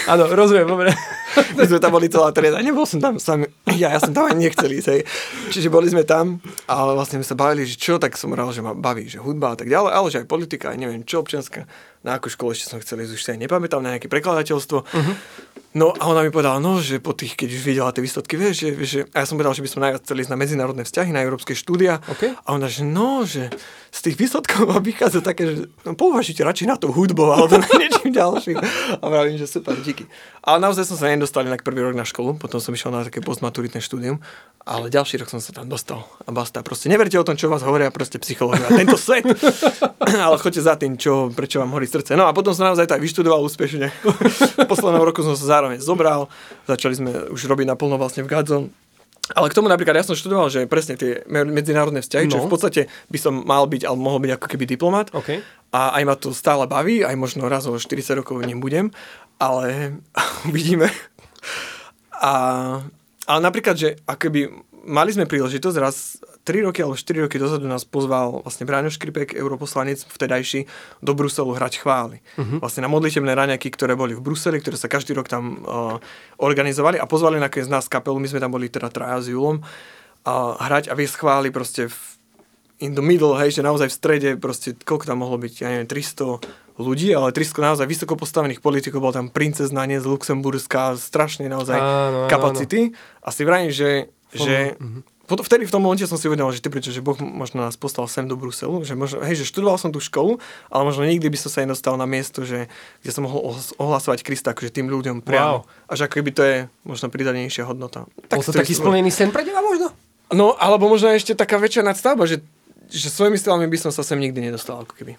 Áno, 0.09 0.27
rozumiem, 0.31 0.67
dobre. 0.67 0.91
My 1.57 1.67
sme 1.67 1.79
tam 1.83 1.91
boli 1.91 2.07
celá 2.07 2.31
trieda, 2.31 2.63
nebol 2.63 2.87
som 2.87 2.99
tam 3.03 3.19
sám, 3.19 3.43
ja, 3.75 3.91
ja 3.91 3.99
som 3.99 4.15
tam 4.15 4.31
ani 4.31 4.47
nechcel 4.47 4.71
ísť, 4.71 4.87
hej. 4.87 5.01
Čiže 5.51 5.67
boli 5.67 5.91
sme 5.91 6.07
tam, 6.07 6.39
ale 6.63 6.95
vlastne 6.95 7.19
sme 7.19 7.27
sa 7.27 7.35
bavili, 7.35 7.67
že 7.67 7.75
čo, 7.75 7.99
tak 7.99 8.15
som 8.15 8.31
rád, 8.31 8.55
že 8.55 8.63
ma 8.63 8.71
baví, 8.71 9.07
že 9.11 9.19
hudba 9.19 9.51
a 9.51 9.57
tak 9.59 9.67
ďalej, 9.67 9.91
ale 9.91 10.07
že 10.11 10.19
aj 10.23 10.27
politika, 10.31 10.71
aj 10.71 10.79
neviem 10.79 11.03
čo, 11.03 11.19
občianská. 11.19 11.67
Na 12.05 12.21
akú 12.21 12.29
školu 12.29 12.53
ešte 12.53 12.69
som 12.69 12.77
chcel 12.77 13.01
ísť, 13.01 13.13
už 13.17 13.23
sa 13.25 13.33
aj 13.33 13.41
nepamätám, 13.41 13.81
na 13.81 13.97
nejaké 13.97 14.05
prekladateľstvo. 14.05 14.77
Uh-huh. 14.85 15.15
No 15.75 15.91
a 15.91 16.07
ona 16.07 16.23
mi 16.23 16.31
povedala, 16.31 16.55
no, 16.63 16.79
že 16.79 17.03
po 17.03 17.11
tých, 17.11 17.35
keď 17.35 17.49
už 17.51 17.61
videla 17.67 17.91
tie 17.91 17.99
výsledky, 17.99 18.39
vieš, 18.39 18.63
že, 18.63 18.69
že, 18.87 18.99
a 19.11 19.19
ja 19.19 19.27
som 19.27 19.35
povedal, 19.35 19.59
že 19.59 19.65
by 19.65 19.69
som 19.75 19.83
najviac 19.83 20.07
chcel 20.07 20.23
ísť 20.23 20.31
na 20.31 20.39
medzinárodné 20.39 20.83
vzťahy, 20.87 21.11
na 21.11 21.19
európske 21.19 21.51
štúdia. 21.51 21.99
OK. 22.07 22.31
A 22.31 22.47
ona, 22.55 22.71
že 22.71 22.87
no, 22.87 23.27
že 23.27 23.51
z 23.91 23.99
tých 23.99 24.15
výsledkov 24.15 24.71
ma 24.71 24.79
vychádza 24.79 25.19
také, 25.19 25.43
že 25.43 25.53
no, 25.83 25.91
pouvažujte 25.99 26.47
radšej 26.47 26.67
na 26.71 26.79
tú 26.79 26.95
hudbu 26.95 27.27
alebo 27.27 27.59
na 27.59 27.67
niečím 27.75 28.15
ďalším. 28.15 28.55
A 28.99 29.05
vravím, 29.07 29.35
že 29.35 29.51
super, 29.51 29.75
díky. 29.75 30.07
Ale 30.47 30.63
naozaj 30.63 30.87
som 30.87 30.95
sa 30.95 31.11
nedostal 31.11 31.43
inak 31.43 31.59
prvý 31.59 31.83
rok 31.83 31.91
na 31.91 32.07
školu, 32.07 32.39
potom 32.39 32.63
som 32.63 32.71
išiel 32.71 32.95
na 32.95 33.03
také 33.03 33.19
postmaturitné 33.19 33.83
štúdium, 33.83 34.23
ale 34.63 34.87
ďalší 34.87 35.19
rok 35.19 35.27
som 35.27 35.43
sa 35.43 35.51
tam 35.51 35.67
dostal. 35.67 36.07
A 36.23 36.31
basta, 36.31 36.63
proste 36.63 36.87
neverte 36.87 37.19
o 37.19 37.27
tom, 37.27 37.35
čo 37.35 37.51
vás 37.51 37.67
hovoria 37.67 37.91
proste 37.91 38.15
psychológovia. 38.15 38.79
Tento 38.79 38.95
svet. 38.95 39.27
ale 40.25 40.35
choďte 40.39 40.61
za 40.63 40.79
tým, 40.79 40.95
čo, 40.95 41.35
prečo 41.35 41.59
vám 41.59 41.75
horí 41.75 41.87
srdce. 41.95 42.11
No 42.13 42.27
a 42.27 42.31
potom 42.31 42.51
som 42.51 42.67
naozaj 42.67 42.85
tak 42.85 42.99
vyštudoval 42.99 43.39
úspešne. 43.41 43.87
v 44.59 44.67
poslednom 44.67 44.99
roku 44.99 45.21
som 45.21 45.33
sa 45.33 45.59
zároveň 45.59 45.79
zobral, 45.79 46.27
začali 46.63 46.93
sme 46.93 47.11
už 47.31 47.47
robiť 47.47 47.65
naplno 47.65 47.95
vlastne 47.95 48.21
v 48.21 48.29
Gadzon. 48.29 48.67
Ale 49.33 49.49
k 49.49 49.57
tomu 49.57 49.65
napríklad 49.65 49.97
ja 49.97 50.05
som 50.05 50.13
študoval, 50.13 50.53
že 50.53 50.69
presne 50.69 50.93
tie 50.93 51.25
me- 51.25 51.49
medzinárodné 51.49 51.99
vzťahy, 51.99 52.29
čo 52.29 52.37
No. 52.37 52.45
v 52.45 52.51
podstate 52.51 52.81
by 53.09 53.17
som 53.17 53.41
mal 53.41 53.65
byť, 53.65 53.81
ale 53.81 53.97
mohol 53.97 54.21
byť 54.21 54.31
ako 54.37 54.47
keby 54.47 54.65
diplomat. 54.67 55.09
OK. 55.17 55.41
A 55.73 55.97
aj 55.97 56.03
ma 56.05 56.13
to 56.13 56.29
stále 56.29 56.69
baví, 56.69 57.01
aj 57.01 57.17
možno 57.17 57.49
raz 57.49 57.65
o 57.65 57.73
40 57.73 58.21
rokov 58.21 58.37
nebudem, 58.39 58.93
ale 59.41 59.97
uvidíme. 60.49 60.93
A, 62.15 62.33
ale 63.25 63.39
napríklad, 63.41 63.75
že 63.77 63.97
akoby 64.05 64.49
mali 64.85 65.09
sme 65.09 65.25
príležitosť 65.25 65.77
raz 65.81 66.21
3 66.45 66.69
roky 66.69 66.85
alebo 66.85 66.93
4 66.93 67.25
roky 67.25 67.41
dozadu 67.41 67.65
nás 67.65 67.81
pozval 67.83 68.45
vlastne 68.45 68.69
Bráňo 68.69 68.93
Škripek, 68.93 69.33
europoslanec 69.33 70.05
vtedajší, 70.05 70.69
do 71.01 71.11
Bruselu 71.17 71.57
hrať 71.57 71.81
chvály. 71.81 72.21
Uh-huh. 72.37 72.61
Vlastne 72.61 72.85
na 72.85 72.89
modlitebné 72.93 73.33
raňaky, 73.33 73.73
ktoré 73.73 73.97
boli 73.97 74.13
v 74.13 74.21
Bruseli, 74.21 74.61
ktoré 74.61 74.77
sa 74.77 74.85
každý 74.85 75.17
rok 75.17 75.25
tam 75.25 75.65
uh, 75.65 75.97
organizovali 76.37 77.01
a 77.01 77.09
pozvali 77.09 77.41
nakoniec 77.41 77.65
nás 77.65 77.89
kapelu, 77.89 78.21
my 78.21 78.29
sme 78.29 78.39
tam 78.39 78.53
boli 78.53 78.69
teda 78.69 78.93
traja 78.93 79.25
s 79.25 79.27
Julom, 79.33 79.65
a 80.25 80.57
hrať 80.57 80.89
a 80.89 80.97
viesť 80.97 81.21
chvály 81.21 81.53
proste 81.53 81.85
v, 81.85 81.97
in 82.79 82.91
the 82.95 83.03
middle, 83.03 83.39
hej, 83.39 83.55
že 83.55 83.61
naozaj 83.63 83.87
v 83.87 83.95
strede, 83.95 84.29
proste, 84.35 84.75
koľko 84.75 85.07
tam 85.07 85.23
mohlo 85.23 85.39
byť, 85.39 85.53
ja 85.63 85.69
neviem, 85.71 85.87
300 85.87 86.75
ľudí, 86.75 87.15
ale 87.15 87.31
300 87.31 87.67
naozaj 87.71 87.87
vysoko 87.87 88.19
postavených 88.19 88.59
politikov, 88.59 88.99
bola 88.99 89.15
tam 89.15 89.31
princezna 89.31 89.87
z 89.87 90.03
Luxemburská, 90.03 90.99
strašne 90.99 91.47
naozaj 91.47 91.79
Áno, 91.79 92.27
áno, 92.27 92.31
kapacity. 92.31 92.91
A 93.23 93.31
si 93.31 93.47
vrajím, 93.47 93.71
že, 93.71 94.11
že 94.35 94.75
mhm. 94.75 95.07
pot- 95.23 95.39
vtedy 95.39 95.63
v 95.63 95.71
tom 95.71 95.79
momente 95.79 96.03
som 96.03 96.19
si 96.19 96.27
uvedomil, 96.27 96.51
že 96.51 96.59
ty 96.59 96.67
prečo, 96.67 96.91
že 96.91 96.99
Boh 96.99 97.15
možno 97.15 97.63
nás 97.63 97.79
poslal 97.79 98.11
sem 98.11 98.27
do 98.27 98.35
Bruselu, 98.35 98.83
že 98.83 98.91
možno, 98.91 99.23
hej, 99.23 99.39
že 99.39 99.47
študoval 99.47 99.79
som 99.79 99.95
tú 99.95 100.03
školu, 100.03 100.35
ale 100.67 100.83
možno 100.83 101.07
nikdy 101.07 101.31
by 101.31 101.37
som 101.39 101.47
sa 101.47 101.63
nedostal 101.63 101.95
na 101.95 102.03
miesto, 102.03 102.43
že, 102.43 102.67
kde 102.99 103.11
som 103.15 103.23
mohol 103.23 103.55
ohlas- 103.55 103.71
ohlasovať 103.79 104.19
Krista 104.27 104.51
akože 104.51 104.75
tým 104.75 104.91
ľuďom 104.91 105.23
priamo. 105.23 105.63
Wow. 105.63 105.87
Až 105.87 106.11
ako 106.11 106.19
keby 106.19 106.31
to 106.35 106.43
je 106.43 106.55
možno 106.83 107.07
pridanejšia 107.07 107.63
hodnota. 107.63 108.03
Bol 108.27 108.43
to 108.43 108.51
taký 108.51 108.75
splnený 108.75 109.15
sen 109.15 109.31
pre 109.31 109.47
teba 109.47 109.63
možno? 109.63 109.95
No, 110.33 110.57
alebo 110.57 110.89
možno 110.89 111.13
ešte 111.13 111.37
taká 111.37 111.61
väčšia 111.61 111.85
nadstavba, 111.85 112.25
že, 112.25 112.41
že 112.89 113.09
svojimi 113.09 113.37
silami 113.39 113.65
by 113.69 113.77
som 113.77 113.91
sa 113.91 114.05
sem 114.05 114.19
nikdy 114.19 114.39
nedostal, 114.41 114.83
ako 114.83 114.93
keby. 114.97 115.13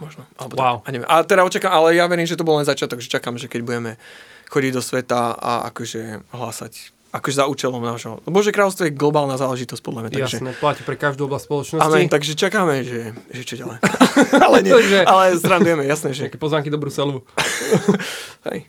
Možno. 0.00 0.24
Alebo 0.40 0.56
Wow. 0.56 0.76
Tak, 0.80 0.88
a, 0.88 0.90
neviem. 0.92 1.08
a 1.08 1.14
teda 1.22 1.42
očakám, 1.44 1.72
ale 1.72 1.98
ja 1.98 2.08
verím, 2.08 2.24
že 2.24 2.38
to 2.38 2.46
bol 2.46 2.56
len 2.56 2.64
začiatok, 2.64 3.04
že 3.04 3.12
čakám, 3.12 3.36
že 3.36 3.50
keď 3.50 3.60
budeme 3.60 3.92
chodiť 4.48 4.72
do 4.72 4.82
sveta 4.84 5.36
a 5.36 5.68
akože 5.68 6.32
hlásať 6.32 6.92
akože 7.12 7.36
za 7.36 7.44
účelom 7.44 7.84
nášho. 7.84 8.24
Bože 8.24 8.56
kráľovstvo 8.56 8.88
je 8.88 8.92
globálna 8.96 9.36
záležitosť 9.36 9.84
podľa 9.84 10.00
mňa, 10.08 10.10
takže... 10.16 10.36
Jasné, 10.40 10.52
platí 10.56 10.80
pre 10.80 10.96
každú 10.96 11.28
oblasť 11.28 11.44
spoločnosti. 11.44 11.84
Amen, 11.84 12.08
takže 12.08 12.32
čakáme, 12.32 12.80
že, 12.88 13.12
že 13.28 13.42
čo 13.44 13.60
ďalej. 13.60 13.84
ale 14.48 14.56
nie, 14.64 14.72
ale 15.04 15.36
srandujeme, 15.36 15.84
jasné, 15.84 16.16
že... 16.16 16.32
Nejaké 16.32 16.40
pozvánky 16.40 16.72
do 16.72 16.80
Bruselu. 16.80 17.20
Hej. 18.48 18.64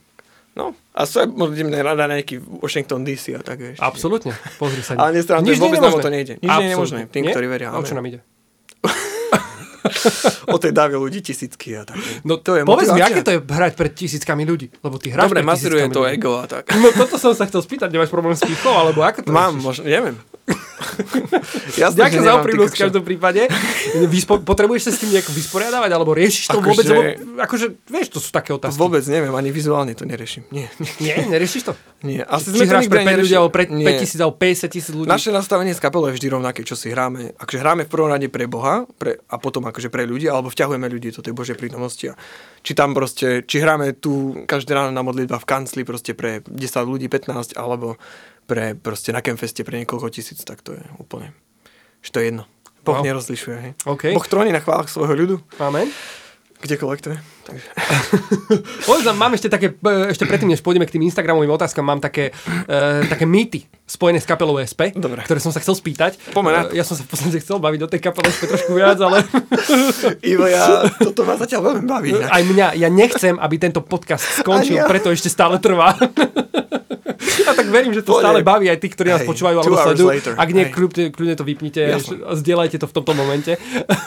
No, 0.54 0.78
a 0.94 1.02
možno 1.34 1.58
ideme 1.58 1.74
rada 1.76 2.06
na 2.06 2.22
nejaký 2.22 2.38
Washington 2.62 3.02
DC 3.02 3.34
a 3.34 3.42
tak, 3.42 3.58
vieš. 3.58 3.82
Absolútne, 3.82 4.38
pozri 4.62 4.86
sa. 4.86 4.94
Ale 4.96 5.18
nestrandujem, 5.18 5.58
Nič 5.58 5.64
vôbec 5.66 5.82
nám 5.82 5.98
to 5.98 6.14
nejde. 6.14 6.34
Nič 6.38 6.46
nie 6.46 6.66
je 6.66 6.72
nemožné, 6.72 7.00
tým, 7.10 7.24
Nie? 7.26 7.34
ktorí 7.34 7.48
veria. 7.50 7.74
O 7.74 7.82
čo 7.82 7.98
nám 7.98 8.06
ide? 8.06 8.22
o 10.54 10.58
tej 10.58 10.72
dáve 10.72 10.96
ľudí 10.96 11.20
tisícky 11.20 11.76
a 11.76 11.84
tak. 11.84 11.98
No 12.24 12.38
to 12.38 12.56
je 12.56 12.64
povedz 12.64 12.88
mi, 12.90 13.02
motivácia. 13.02 13.14
aké 13.14 13.22
to 13.22 13.32
je 13.36 13.40
hrať 13.42 13.74
pred 13.76 13.92
tisíckami 13.92 14.44
ľudí? 14.46 14.68
Lebo 14.80 14.96
ty 14.96 15.12
hráš 15.12 15.28
Dobre, 15.28 15.42
masíruje 15.44 15.90
to 15.90 16.06
ľudí. 16.06 16.16
ego 16.16 16.40
a 16.40 16.46
tak. 16.48 16.72
No 16.72 16.94
toto 16.94 17.18
som 17.20 17.34
sa 17.34 17.50
chcel 17.50 17.62
spýtať, 17.62 17.90
nemáš 17.90 18.14
problém 18.14 18.32
s 18.34 18.46
pýchou, 18.46 18.72
alebo 18.72 19.04
ako 19.04 19.26
to 19.26 19.30
Mám, 19.34 19.60
možno, 19.60 19.84
neviem. 19.84 20.16
Jasne, 21.82 22.04
Ďakujem 22.04 22.24
za 22.24 22.34
úprimnosť 22.44 22.74
v 22.76 22.82
každom 22.84 23.04
prípade. 23.08 23.48
Vyspo, 24.12 24.44
potrebuješ 24.44 24.90
sa 24.90 24.92
s 24.92 25.00
tým 25.00 25.16
nejako 25.16 25.32
vysporiadavať, 25.32 25.92
alebo 25.96 26.12
riešiš 26.12 26.52
to 26.52 26.60
ako 26.60 26.68
vôbec? 26.68 26.86
Že... 26.86 26.96
Lebo, 26.96 27.40
akože, 27.40 27.66
vieš, 27.88 28.08
to 28.12 28.20
sú 28.20 28.30
také 28.36 28.52
otázky. 28.52 28.76
Vôbec 28.76 29.04
neviem, 29.08 29.32
ani 29.32 29.50
vizuálne 29.56 29.96
to 29.96 30.04
neriešim. 30.04 30.44
Nie. 30.52 30.68
Nie, 31.00 31.24
neriešiš 31.24 31.72
to? 31.72 31.74
Nie. 32.04 32.28
Asi 32.28 32.52
Či 32.52 32.68
hráš 32.68 32.92
pre 32.92 33.08
5 33.08 33.24
ľudí, 33.24 33.36
alebo 33.40 33.52
pre 33.56 33.64
5 33.72 34.02
tisíc, 34.04 34.20
alebo 34.20 34.36
50 34.36 34.76
tisíc 34.76 34.92
ľudí? 34.92 35.08
Naše 35.08 35.32
nastavenie 35.32 35.72
z 35.72 35.80
kapelou 35.80 36.12
je 36.12 36.20
vždy 36.20 36.28
rovnaké, 36.28 36.68
čo 36.68 36.76
si 36.76 36.92
hráme. 36.92 37.32
Akože 37.40 37.60
hráme 37.64 37.88
v 37.88 37.90
prvom 37.90 38.12
rade 38.12 38.28
pre 38.28 38.44
Boha 38.52 38.84
pre, 39.00 39.24
a 39.32 39.36
potom 39.40 39.64
akože 39.64 39.88
pre 39.88 40.04
ľudí, 40.04 40.28
alebo 40.28 40.52
vťahujeme 40.52 40.88
ľudí 40.92 41.16
do 41.16 41.24
tej 41.24 41.32
Božej 41.32 41.56
prítomnosti. 41.56 42.12
A 42.12 42.20
či 42.60 42.76
tam 42.76 42.92
proste, 42.92 43.48
či 43.48 43.64
hráme 43.64 43.96
tu 43.96 44.44
každé 44.44 44.76
ráno 44.76 44.92
na 44.92 45.00
modlitba 45.00 45.40
v 45.40 45.48
kancli 45.48 45.88
proste 45.88 46.12
pre 46.12 46.44
10 46.44 46.60
ľudí, 46.84 47.08
15, 47.08 47.56
alebo 47.56 47.96
pre 48.46 48.76
proste 48.76 49.16
na 49.16 49.24
Kemfeste 49.24 49.64
pre 49.64 49.80
niekoľko 49.84 50.08
tisíc, 50.12 50.44
tak 50.44 50.62
to 50.62 50.76
je 50.76 50.84
úplne, 51.00 51.32
že 52.04 52.10
to 52.12 52.20
je 52.20 52.26
jedno. 52.32 52.44
Boh 52.84 53.00
wow. 53.00 53.04
nerozlišuje, 53.04 53.58
hej. 53.64 53.72
Okay. 53.88 54.12
Boh 54.12 54.28
tróni 54.28 54.52
na 54.52 54.60
chválach 54.60 54.92
svojho 54.92 55.16
ľudu. 55.16 55.36
Amen. 55.64 55.88
Kdekoľvek 56.64 57.00
to 57.04 57.10
je. 57.12 57.20
Takže. 57.44 57.68
Povedz 58.88 59.08
mám 59.12 59.36
ešte 59.36 59.52
také, 59.52 59.76
e, 59.76 60.16
ešte 60.16 60.24
predtým, 60.24 60.48
než 60.48 60.64
pôjdeme 60.64 60.88
k 60.88 60.96
tým 60.96 61.04
Instagramovým 61.04 61.52
otázkam, 61.52 61.84
mám 61.84 62.00
také, 62.00 62.32
uh, 62.32 63.04
také 63.12 63.28
mýty 63.28 63.68
spojené 63.84 64.24
s 64.24 64.28
kapelou 64.28 64.56
SP, 64.64 64.96
Dobre. 64.96 65.28
ktoré 65.28 65.44
som 65.44 65.52
sa 65.52 65.60
chcel 65.60 65.76
spýtať. 65.76 66.16
Pomenať. 66.32 66.72
Uh, 66.72 66.80
ja 66.80 66.88
som 66.88 66.96
sa 66.96 67.04
v 67.04 67.12
podstate 67.12 67.44
chcel 67.44 67.60
baviť 67.60 67.80
o 67.84 67.88
tej 67.92 68.00
kapele 68.00 68.32
SP 68.32 68.48
trošku 68.48 68.80
viac, 68.80 68.96
ale... 69.04 69.28
Ivo, 70.32 70.48
ja, 70.48 70.88
toto 71.04 71.28
ma 71.28 71.36
zatiaľ 71.36 71.68
veľmi 71.68 71.84
baví. 71.84 72.16
Aj 72.16 72.44
mňa, 72.48 72.80
ja 72.80 72.88
nechcem, 72.88 73.36
aby 73.36 73.56
tento 73.60 73.84
podcast 73.84 74.24
skončil, 74.40 74.80
ja. 74.80 74.88
preto 74.88 75.12
ešte 75.12 75.28
stále 75.28 75.60
trvá. 75.60 76.00
A 77.48 77.54
tak 77.54 77.68
verím, 77.70 77.94
že 77.94 78.02
to 78.02 78.18
Pôjde. 78.18 78.24
stále 78.24 78.40
baví 78.42 78.68
aj 78.72 78.80
tých, 78.80 78.94
ktorí 78.96 79.10
nás 79.12 79.24
hey, 79.24 79.30
počúvajú 79.30 79.58
alebo 79.60 79.76
sledujú. 79.76 80.10
Ak 80.36 80.50
nie, 80.52 80.66
hey. 80.68 80.74
kľudne, 80.74 81.06
kľudne 81.12 81.36
to 81.36 81.46
vypnite 81.46 81.82
a 81.84 81.98
zdieľajte 82.34 82.78
to 82.82 82.88
v 82.88 82.94
tomto 82.94 83.14
momente. 83.14 83.52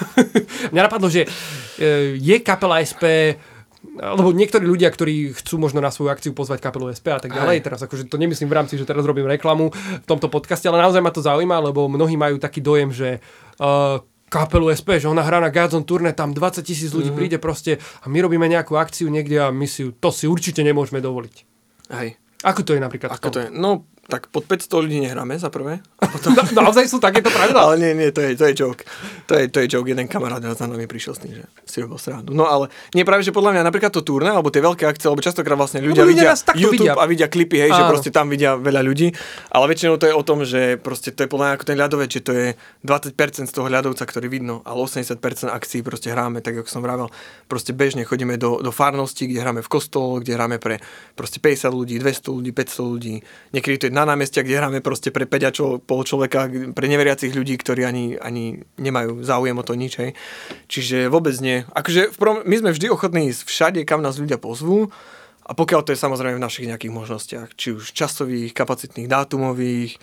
Mňa 0.73 0.83
napadlo, 0.87 1.09
že 1.13 1.25
e, 1.25 1.29
je 2.17 2.37
kapela 2.41 2.81
SP 2.83 3.37
alebo 3.97 4.35
niektorí 4.35 4.67
ľudia, 4.67 4.91
ktorí 4.93 5.33
chcú 5.33 5.57
možno 5.63 5.81
na 5.81 5.89
svoju 5.89 6.13
akciu 6.13 6.33
pozvať 6.37 6.61
kapelu 6.61 6.93
SP 6.93 7.17
a 7.17 7.21
tak 7.23 7.33
ďalej. 7.33 7.65
Teraz 7.65 7.81
akože 7.81 8.11
to 8.11 8.21
nemyslím 8.21 8.51
v 8.51 8.57
rámci, 8.57 8.75
že 8.77 8.85
teraz 8.85 9.07
robím 9.07 9.25
reklamu 9.25 9.73
v 9.73 10.07
tomto 10.07 10.29
podcaste, 10.29 10.69
ale 10.69 10.83
naozaj 10.83 11.01
ma 11.01 11.13
to 11.15 11.25
zaujíma, 11.25 11.63
lebo 11.73 11.89
mnohí 11.89 12.19
majú 12.19 12.37
taký 12.37 12.61
dojem, 12.61 12.93
že 12.93 13.23
uh, 13.63 14.03
kapelu 14.29 14.75
SP, 14.75 14.99
že 14.99 15.09
ona 15.09 15.23
hrá 15.23 15.39
na 15.39 15.55
Godzone 15.55 15.87
turné, 15.87 16.11
tam 16.13 16.35
20 16.35 16.67
tisíc 16.67 16.91
ľudí 16.91 17.09
mm-hmm. 17.09 17.19
príde 17.19 17.39
proste 17.39 17.79
a 18.03 18.07
my 18.11 18.19
robíme 18.21 18.45
nejakú 18.51 18.75
akciu 18.75 19.07
niekde 19.09 19.39
a 19.39 19.55
my 19.55 19.65
si 19.71 19.95
to 19.97 20.11
si 20.11 20.27
určite 20.27 20.61
nemôžeme 20.67 20.99
dovoliť. 20.99 21.37
Hej. 21.95 22.19
Ako 22.45 22.61
to 22.67 22.77
je 22.77 22.81
napríklad? 22.81 23.09
Ako 23.13 23.29
to 23.33 23.39
je? 23.45 23.49
No, 23.49 23.89
tak 24.07 24.31
pod 24.31 24.47
500 24.47 24.71
ľudí 24.87 25.03
nehráme 25.03 25.35
za 25.35 25.51
prvé. 25.51 25.83
A 25.99 26.07
potom... 26.07 26.39
naozaj 26.55 26.87
sú 26.87 27.03
takéto 27.03 27.27
pravidlá? 27.27 27.67
ale 27.67 27.75
nie, 27.83 27.93
nie, 27.99 28.09
to 28.15 28.23
je, 28.23 28.39
to 28.39 28.45
je 28.47 28.55
joke. 28.55 28.87
To 29.27 29.35
je, 29.35 29.51
to 29.51 29.59
je 29.63 29.67
joke. 29.67 29.91
Jeden 29.91 30.07
kamarát 30.07 30.39
za 30.39 30.67
nami 30.71 30.87
prišiel 30.87 31.19
s 31.19 31.21
tým, 31.27 31.33
že 31.43 31.45
si 31.67 31.83
robil 31.83 31.99
srandu. 31.99 32.31
No 32.31 32.47
ale 32.47 32.71
nie 32.95 33.03
práve, 33.03 33.27
že 33.27 33.35
podľa 33.35 33.59
mňa 33.59 33.63
napríklad 33.67 33.91
to 33.91 34.07
turné, 34.07 34.31
alebo 34.31 34.55
tie 34.55 34.63
veľké 34.63 34.87
akcie, 34.87 35.11
alebo 35.11 35.27
častokrát 35.27 35.59
vlastne 35.59 35.83
ľudia 35.83 36.07
no, 36.07 36.11
vidia 36.11 36.39
YouTube 36.55 36.87
vidia. 36.87 36.95
a 36.95 37.05
vidia 37.11 37.27
klipy, 37.27 37.67
hej, 37.67 37.71
Áno. 37.75 37.79
že 37.83 37.83
proste 37.91 38.11
tam 38.15 38.31
vidia 38.31 38.55
veľa 38.55 38.87
ľudí. 38.87 39.11
Ale 39.51 39.65
väčšinou 39.67 39.99
to 39.99 40.07
je 40.07 40.15
o 40.15 40.23
tom, 40.23 40.47
že 40.47 40.79
proste 40.79 41.11
to 41.11 41.27
je 41.27 41.29
podľa 41.29 41.45
mňa 41.51 41.55
ako 41.59 41.65
ten 41.67 41.77
ľadovec, 41.77 42.09
že 42.15 42.23
to 42.23 42.33
je 42.33 42.47
20% 42.87 43.51
z 43.51 43.53
toho 43.53 43.67
ľadovca, 43.67 44.07
ktorý 44.07 44.31
vidno, 44.31 44.63
ale 44.63 44.87
80% 44.87 45.19
akcií 45.51 45.83
proste 45.83 46.15
hráme, 46.15 46.39
tak 46.39 46.63
ako 46.63 46.69
som 46.71 46.79
vravel. 46.79 47.11
Proste 47.51 47.75
bežne 47.75 48.07
chodíme 48.07 48.39
do, 48.39 48.63
do 48.63 48.71
farnosti, 48.71 49.27
kde 49.27 49.43
hráme 49.43 49.61
v 49.67 49.71
kostole, 49.71 50.23
kde 50.23 50.39
hráme 50.39 50.57
pre 50.63 50.79
proste 51.19 51.43
50 51.43 51.75
ľudí, 51.75 51.99
200 51.99 52.31
ľudí, 52.31 52.51
500 52.55 52.93
ľudí. 52.95 53.15
Niekedy 53.51 53.75
to 53.83 53.85
je 53.91 53.96
na 53.97 54.05
námestia, 54.05 54.45
kde 54.45 54.61
hráme 54.61 54.85
proste 54.85 55.09
pre 55.09 55.25
5 55.25 55.57
čo, 55.57 55.65
pol 55.81 56.05
človeka, 56.05 56.53
pre 56.77 56.87
neveriacich 56.87 57.33
ľudí, 57.33 57.57
ktorí 57.57 57.89
ani, 57.89 58.21
ani 58.21 58.61
nemajú 58.77 59.25
záujem 59.25 59.57
o 59.57 59.65
to 59.65 59.73
nič. 59.73 59.97
Hej. 59.97 60.11
Čiže 60.69 61.09
vôbec 61.09 61.33
nie. 61.41 61.65
Akože 61.73 62.13
v 62.13 62.17
prvom, 62.21 62.39
my 62.45 62.57
sme 62.61 62.71
vždy 62.77 62.87
ochotní 62.93 63.33
ísť 63.33 63.49
všade, 63.49 63.81
kam 63.89 64.05
nás 64.05 64.21
ľudia 64.21 64.37
pozvú, 64.37 64.93
a 65.47 65.55
pokiaľ 65.55 65.87
to 65.87 65.95
je 65.95 66.03
samozrejme 66.03 66.43
v 66.43 66.47
našich 66.47 66.67
nejakých 66.67 66.91
možnostiach, 66.91 67.49
či 67.55 67.71
už 67.71 67.95
časových, 67.95 68.51
kapacitných, 68.51 69.07
dátumových, 69.07 69.95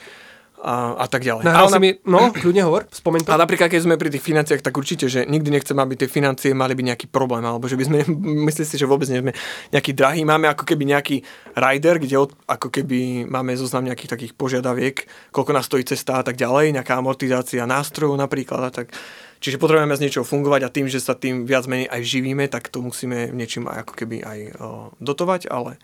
a, 0.64 0.96
a 0.96 1.06
tak 1.12 1.28
ďalej. 1.28 1.44
No, 1.44 1.68
si 1.68 1.80
mi, 1.84 1.92
no, 2.08 2.32
kľudne 2.42 2.64
hovor, 2.64 2.88
spomeň 2.88 3.28
to. 3.28 3.36
A 3.36 3.38
napríklad, 3.38 3.68
keď 3.68 3.84
sme 3.84 4.00
pri 4.00 4.08
tých 4.08 4.24
financiách, 4.24 4.64
tak 4.64 4.72
určite, 4.80 5.12
že 5.12 5.28
nikdy 5.28 5.52
nechcem, 5.52 5.76
aby 5.76 6.00
tie 6.00 6.08
financie 6.08 6.56
mali 6.56 6.72
byť 6.72 6.86
nejaký 6.88 7.08
problém, 7.12 7.44
alebo 7.44 7.68
že 7.68 7.76
by 7.76 7.84
sme, 7.84 8.00
myslím 8.48 8.66
si, 8.66 8.76
že 8.80 8.88
vôbec 8.88 9.12
nie 9.12 9.20
sme 9.20 9.36
nejaký 9.76 9.92
drahý. 9.92 10.24
Máme 10.24 10.48
ako 10.48 10.64
keby 10.64 10.88
nejaký 10.88 11.20
rider, 11.60 12.00
kde 12.00 12.16
od, 12.16 12.32
ako 12.48 12.72
keby 12.72 13.28
máme 13.28 13.52
zoznam 13.60 13.84
nejakých 13.84 14.16
takých 14.16 14.34
požiadaviek, 14.40 15.04
koľko 15.36 15.52
nás 15.52 15.68
stojí 15.68 15.84
cesta 15.84 16.24
a 16.24 16.24
tak 16.24 16.40
ďalej, 16.40 16.80
nejaká 16.80 16.96
amortizácia 16.96 17.68
nástrojov 17.68 18.16
napríklad 18.16 18.64
a 18.64 18.72
tak. 18.72 18.96
Čiže 19.44 19.60
potrebujeme 19.60 19.92
z 20.00 20.04
niečoho 20.08 20.24
fungovať 20.24 20.62
a 20.64 20.72
tým, 20.72 20.88
že 20.88 21.04
sa 21.04 21.20
tým 21.20 21.44
viac 21.44 21.68
menej 21.68 21.92
aj 21.92 22.02
živíme, 22.08 22.48
tak 22.48 22.72
to 22.72 22.80
musíme 22.80 23.28
niečím 23.36 23.68
aj 23.68 23.84
ako 23.84 23.94
keby 24.00 24.24
aj 24.24 24.40
o, 24.56 24.68
dotovať, 25.04 25.52
ale 25.52 25.84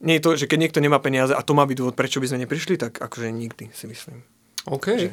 nie 0.00 0.20
je 0.20 0.24
to, 0.24 0.30
že 0.36 0.48
keď 0.48 0.58
niekto 0.68 0.80
nemá 0.84 1.00
peniaze 1.00 1.32
a 1.32 1.40
to 1.40 1.56
má 1.56 1.64
byť 1.64 1.76
dôvod, 1.76 1.96
prečo 1.96 2.20
by 2.20 2.28
sme 2.28 2.44
neprišli, 2.44 2.76
tak 2.76 3.00
akože 3.00 3.32
nikdy 3.32 3.72
si 3.72 3.88
myslím. 3.88 4.20
OK. 4.68 4.86
Že, 4.98 5.10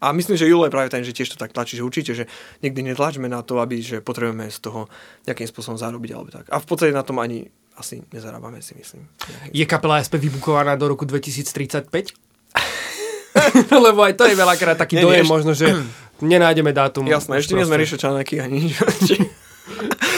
a 0.00 0.16
myslím, 0.16 0.36
že 0.40 0.48
Julo 0.48 0.64
je 0.64 0.72
práve 0.72 0.88
ten, 0.88 1.04
že 1.04 1.12
tiež 1.12 1.36
to 1.36 1.36
tak 1.36 1.52
tlačí, 1.52 1.76
že 1.76 1.84
určite, 1.84 2.16
že 2.16 2.24
nikdy 2.64 2.80
netlačme 2.90 3.28
na 3.28 3.44
to, 3.44 3.60
aby 3.60 3.84
že 3.84 4.00
potrebujeme 4.00 4.48
z 4.48 4.58
toho 4.64 4.88
nejakým 5.28 5.44
spôsobom 5.44 5.76
zarobiť 5.76 6.10
alebo 6.16 6.32
tak. 6.32 6.48
A 6.48 6.56
v 6.56 6.66
podstate 6.66 6.96
na 6.96 7.04
tom 7.04 7.20
ani 7.20 7.44
asi 7.76 8.00
nezarábame, 8.08 8.64
si 8.64 8.72
myslím. 8.80 9.04
Je 9.52 9.64
kapela 9.68 10.00
SP 10.00 10.16
vybukovaná 10.16 10.72
do 10.80 10.88
roku 10.88 11.04
2035? 11.04 11.92
Lebo 13.86 14.00
aj 14.02 14.14
to 14.16 14.24
je 14.24 14.34
veľakrát 14.34 14.80
taký 14.80 14.98
nie, 14.98 15.04
dojem, 15.04 15.24
nie, 15.24 15.28
možno, 15.28 15.52
že 15.52 15.68
nenájdeme 16.24 16.72
dátum. 16.72 17.04
Jasné, 17.04 17.36
ešte 17.36 17.52
nie 17.52 17.68
sme 17.68 17.76
Ríšo 17.76 18.00
Čaneky 18.00 18.40
ani 18.40 18.72
nič. 18.72 18.80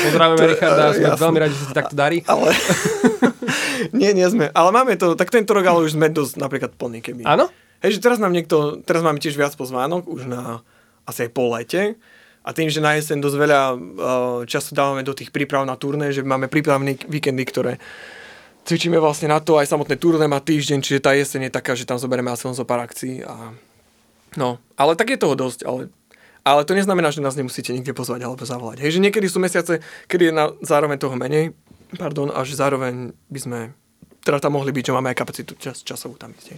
Pozdravujeme 0.06 0.46
Richarda, 0.54 0.94
sme 0.94 1.10
jasné. 1.10 1.22
veľmi 1.26 1.38
radi, 1.42 1.54
že 1.58 1.64
sa 1.66 1.74
takto 1.74 1.94
darí. 1.98 2.22
Ale... 2.30 2.54
nie, 3.92 4.10
nie 4.16 4.26
sme. 4.28 4.48
Ale 4.52 4.70
máme 4.72 4.96
to, 4.96 5.14
tak 5.14 5.28
tento 5.28 5.52
rok 5.52 5.64
ale 5.68 5.84
už 5.84 5.94
sme 5.94 6.08
dosť 6.08 6.40
napríklad 6.40 6.72
plný, 6.74 7.04
keby. 7.04 7.22
Áno? 7.28 7.52
Hej, 7.84 7.98
že 7.98 8.04
teraz 8.04 8.18
nám 8.22 8.32
niekto, 8.32 8.80
teraz 8.82 9.04
máme 9.04 9.20
tiež 9.20 9.36
viac 9.36 9.52
pozvánok, 9.58 10.06
už 10.06 10.26
na 10.30 10.64
asi 11.04 11.26
aj 11.26 11.30
pol 11.34 11.50
lete. 11.52 11.98
A 12.42 12.50
tým, 12.50 12.66
že 12.66 12.82
na 12.82 12.98
jeseň 12.98 13.22
dosť 13.22 13.36
veľa 13.38 13.60
uh, 13.70 13.76
času 14.50 14.74
dávame 14.74 15.06
do 15.06 15.14
tých 15.14 15.30
príprav 15.30 15.62
na 15.62 15.78
turné, 15.78 16.10
že 16.10 16.26
máme 16.26 16.50
prípravné 16.50 16.98
víkendy, 17.06 17.42
ktoré 17.46 17.78
cvičíme 18.66 18.98
vlastne 18.98 19.30
na 19.30 19.38
to, 19.38 19.58
aj 19.58 19.70
samotné 19.70 19.94
turné 19.98 20.26
má 20.26 20.42
týždeň, 20.42 20.78
čiže 20.82 21.02
tá 21.02 21.14
jeseň 21.14 21.50
je 21.50 21.52
taká, 21.54 21.74
že 21.78 21.86
tam 21.86 21.98
zoberieme 21.98 22.30
asi 22.30 22.50
zo 22.50 22.66
pár 22.66 22.82
akcií. 22.82 23.22
A... 23.22 23.54
No, 24.34 24.58
ale 24.74 24.98
tak 24.98 25.14
je 25.14 25.22
toho 25.22 25.38
dosť, 25.38 25.66
ale 25.66 25.90
ale 26.42 26.66
to 26.66 26.74
neznamená, 26.74 27.14
že 27.14 27.22
nás 27.22 27.38
nemusíte 27.38 27.70
nikde 27.70 27.94
pozvať 27.94 28.26
alebo 28.26 28.42
zavolať. 28.42 28.82
Hej, 28.82 28.98
že 28.98 29.04
niekedy 29.06 29.30
sú 29.30 29.38
mesiace, 29.38 29.78
kedy 30.10 30.30
je 30.30 30.32
na, 30.34 30.50
zároveň 30.58 30.98
toho 30.98 31.14
menej, 31.14 31.54
pardon, 31.94 32.34
a 32.34 32.42
že 32.42 32.58
zároveň 32.58 33.14
by 33.30 33.38
sme 33.38 33.58
teda 34.22 34.38
tam 34.38 34.56
mohli 34.56 34.70
byť, 34.70 34.84
že 34.88 34.92
máme 34.94 35.10
aj 35.10 35.16
kapacitu 35.18 35.52
čas, 35.58 35.82
časovú 35.82 36.14
tam 36.16 36.30
ísť. 36.32 36.56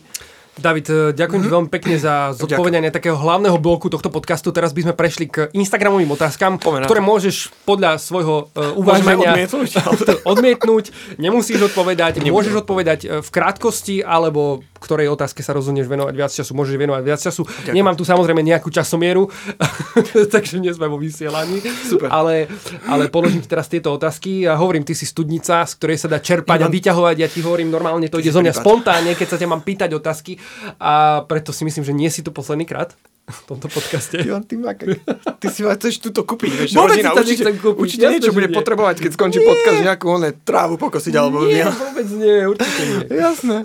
David, 0.54 0.86
eh, 0.86 1.10
ďakujem 1.10 1.40
mm-hmm. 1.42 1.50
ti 1.50 1.56
veľmi 1.58 1.70
pekne 1.70 1.94
za 1.98 2.30
zodpovedanie 2.38 2.90
takého 2.94 3.18
hlavného 3.18 3.58
bloku 3.58 3.90
tohto 3.90 4.06
podcastu. 4.06 4.54
Teraz 4.54 4.70
by 4.70 4.86
sme 4.86 4.94
prešli 4.94 5.26
k 5.26 5.50
Instagramovým 5.50 6.06
otázkam, 6.14 6.62
Pomená. 6.62 6.86
ktoré 6.86 7.02
môžeš 7.02 7.50
podľa 7.66 7.98
svojho 7.98 8.54
uh, 8.54 8.78
uvaženia 8.78 9.34
odmietnúť, 9.34 9.70
odmietnúť. 10.32 10.84
Nemusíš 11.18 11.74
odpovedať, 11.74 12.22
Nebudem. 12.22 12.34
môžeš 12.38 12.54
odpovedať 12.62 13.00
eh, 13.02 13.08
v 13.18 13.28
krátkosti, 13.34 13.96
alebo 14.06 14.62
ktorej 14.84 15.08
otázke 15.08 15.40
sa 15.40 15.56
rozhodneš 15.56 15.88
venovať 15.88 16.14
viac 16.14 16.28
času, 16.28 16.52
môžeš 16.52 16.76
venovať 16.76 17.02
viac 17.02 17.20
času. 17.24 17.42
Ďakujem. 17.48 17.74
Nemám 17.74 17.96
tu 17.96 18.04
samozrejme 18.04 18.44
nejakú 18.44 18.68
časomieru, 18.68 19.32
takže 20.34 20.60
nie 20.60 20.68
sme 20.76 20.92
vo 20.92 21.00
vysielaní. 21.00 21.64
Super. 21.88 22.12
Ale, 22.12 22.52
ale 22.84 23.08
položím 23.08 23.40
ti 23.40 23.48
teraz 23.48 23.72
tieto 23.72 23.96
otázky 23.96 24.44
a 24.44 24.60
hovorím, 24.60 24.84
ty 24.84 24.92
si 24.92 25.08
studnica, 25.08 25.64
z 25.64 25.72
ktorej 25.80 25.98
sa 26.04 26.08
dá 26.12 26.20
čerpať 26.20 26.60
Ivan. 26.60 26.68
a 26.68 26.74
vyťahovať. 26.76 27.16
Ja 27.16 27.28
ti 27.32 27.40
hovorím, 27.40 27.72
normálne 27.72 28.12
to 28.12 28.20
ide 28.20 28.28
zo 28.28 28.44
mňa 28.44 28.52
spontánne, 28.52 29.16
keď 29.16 29.28
sa 29.32 29.40
ťa 29.40 29.48
mám 29.48 29.64
pýtať 29.64 29.96
otázky 29.96 30.36
a 30.76 31.24
preto 31.24 31.56
si 31.56 31.64
myslím, 31.64 31.84
že 31.88 31.96
nie 31.96 32.10
si 32.12 32.20
tu 32.20 32.28
posledný 32.28 32.68
krát 32.68 32.92
v 33.24 33.40
tomto 33.48 33.72
podcaste. 33.72 34.20
Ivan, 34.20 34.44
ty, 34.44 34.60
ma, 34.60 34.76
ty 34.76 35.46
si 35.48 35.64
ma 35.64 35.72
chceš 35.72 35.96
túto 35.96 36.28
kúpiť, 36.28 36.50
vieš, 36.52 36.70
vôbec 36.76 37.00
rodina, 37.00 37.16
určite, 37.16 37.56
kúpiť. 37.56 37.80
určite 37.80 38.04
niečo 38.12 38.36
bude 38.36 38.52
nie. 38.52 38.56
potrebovať, 38.56 39.00
keď 39.00 39.10
skončí 39.16 39.40
nie. 39.40 39.48
podcast, 39.48 39.80
nejakú 39.80 40.06
oné 40.12 40.36
trávu 40.44 40.76
pokosiť, 40.76 41.14
alebo 41.16 41.48
nie. 41.48 41.64
Nie, 41.64 41.72
vôbec 41.72 42.08
nie, 42.12 42.38
určite 42.44 42.82
nie. 42.84 43.00
Jasné. 43.16 43.56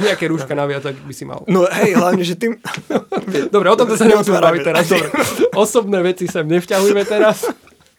Nejaké 0.00 0.24
rúška 0.32 0.56
naviac, 0.56 0.80
tak 0.88 0.96
by 0.96 1.12
si 1.12 1.28
mal. 1.28 1.44
No 1.44 1.68
hej, 1.68 1.92
hlavne, 1.92 2.24
že 2.24 2.40
tým... 2.40 2.56
Dobre, 3.52 3.68
o 3.68 3.76
tomto 3.76 4.00
sa 4.00 4.08
nemusíme 4.08 4.40
baviť 4.40 4.60
teraz. 4.64 4.88
Dobre. 4.88 5.08
Osobné 5.52 6.00
veci 6.00 6.24
sem 6.24 6.48
nevťahujeme 6.48 7.04
teraz. 7.04 7.52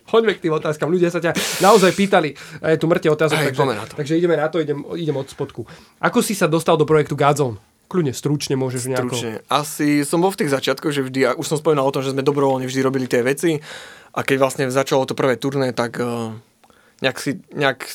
Poďme 0.10 0.38
k 0.38 0.46
tým 0.46 0.54
otázkam. 0.54 0.94
Ľudia 0.94 1.10
sa 1.10 1.18
ťa 1.18 1.34
naozaj 1.62 1.90
pýtali. 1.98 2.38
Je 2.62 2.78
tu 2.78 2.86
mŕte 2.86 3.10
otázok, 3.10 3.34
Aj, 3.34 3.50
takže, 3.50 3.98
takže 3.98 4.14
ideme 4.18 4.38
na 4.38 4.46
to, 4.46 4.62
idem, 4.62 4.86
idem 4.94 5.18
od 5.18 5.26
spodku. 5.26 5.66
Ako 5.98 6.22
si 6.22 6.38
sa 6.38 6.46
dostal 6.46 6.78
do 6.78 6.86
projektu 6.86 7.18
Godzone? 7.18 7.58
Kľudne 7.94 8.10
stručne 8.10 8.58
môžeš 8.58 8.90
nejako... 8.90 9.14
Stručne. 9.14 9.46
Asi 9.54 10.02
som 10.02 10.18
bol 10.18 10.34
v 10.34 10.42
tých 10.42 10.50
začiatkoch, 10.50 10.90
že 10.90 11.06
vždy, 11.06 11.38
už 11.38 11.46
som 11.46 11.62
spomínal 11.62 11.86
o 11.86 11.94
tom, 11.94 12.02
že 12.02 12.10
sme 12.10 12.26
dobrovoľne 12.26 12.66
vždy 12.66 12.82
robili 12.82 13.06
tie 13.06 13.22
veci 13.22 13.62
a 14.18 14.20
keď 14.26 14.36
vlastne 14.42 14.66
začalo 14.74 15.06
to 15.06 15.14
prvé 15.14 15.38
turné, 15.38 15.78
tak 15.78 16.02
uh, 16.02 16.34
nejak, 17.06 17.18
si, 17.22 17.38
nejak, 17.54 17.86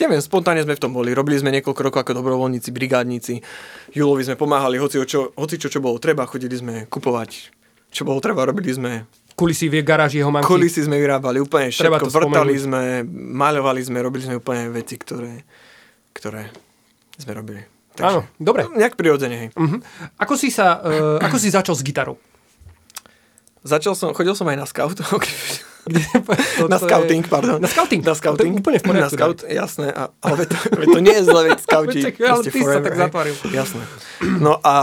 neviem, 0.00 0.24
spontánne 0.24 0.64
sme 0.64 0.72
v 0.72 0.80
tom 0.80 0.96
boli. 0.96 1.12
Robili 1.12 1.36
sme 1.36 1.52
niekoľko 1.52 1.80
rokov 1.84 2.00
ako 2.00 2.24
dobrovoľníci, 2.24 2.72
brigádníci. 2.72 3.44
Julovi 3.92 4.24
sme 4.24 4.40
pomáhali, 4.40 4.80
hoci 4.80 4.96
čo, 5.04 5.36
hoci 5.36 5.60
čo, 5.60 5.68
čo 5.68 5.84
bolo 5.84 6.00
treba, 6.00 6.24
chodili 6.24 6.56
sme 6.56 6.88
kupovať, 6.88 7.52
čo 7.92 8.08
bolo 8.08 8.24
treba, 8.24 8.48
robili 8.48 8.72
sme 8.72 9.04
Kulisy 9.32 9.72
v 9.72 9.80
garáži 9.80 10.20
jeho 10.20 10.28
mamky. 10.28 10.44
Kulisy 10.44 10.84
sme 10.84 11.00
vyrábali 11.00 11.40
úplne 11.40 11.72
všetko, 11.72 12.08
vrtali 12.12 12.56
sme, 12.56 13.00
maľovali 13.32 13.80
sme, 13.80 13.98
robili 14.04 14.28
sme 14.28 14.36
úplne 14.36 14.68
veci, 14.68 15.00
ktoré, 15.00 15.40
ktoré 16.12 16.52
sme 17.16 17.32
robili. 17.32 17.71
Takže, 17.92 18.08
Áno, 18.08 18.20
dobre. 18.40 18.64
Nejak 18.72 18.96
prirodzene, 18.96 19.36
hej. 19.36 19.48
Uh-huh. 19.52 19.80
Ako, 20.16 20.34
si 20.40 20.48
sa, 20.48 20.80
uh, 20.80 21.20
ako 21.26 21.36
si 21.36 21.52
začal 21.52 21.76
s 21.76 21.84
gitarou? 21.84 22.16
Začal 23.62 23.94
som, 23.94 24.10
chodil 24.16 24.34
som 24.34 24.48
aj 24.48 24.56
na 24.58 24.66
scout. 24.66 24.96
Kde, 25.82 25.98
to, 26.62 26.70
na 26.70 26.78
to 26.78 26.86
scouting, 26.86 27.26
je... 27.26 27.30
pardon. 27.30 27.58
Na 27.58 27.66
scouting. 27.66 28.06
Na 28.06 28.14
scouting. 28.14 28.54
To 28.54 28.60
úplne 28.62 28.78
v 28.78 28.84
poriadku. 28.86 29.18
Na 29.18 29.18
scout, 29.18 29.38
jasné. 29.42 29.90
A, 29.90 30.14
ale 30.22 30.46
to, 30.46 30.54
to 30.70 31.00
nie 31.02 31.10
je 31.10 31.22
zle, 31.26 31.40
veď 31.50 31.58
scouti. 31.58 32.00
ale 32.22 32.42
ty 32.46 32.50
forever, 32.54 32.70
sa 32.70 32.86
tak 32.86 32.94
zatvoril. 33.02 33.34
Jasné. 33.50 33.82
No 34.38 34.62
a... 34.62 34.74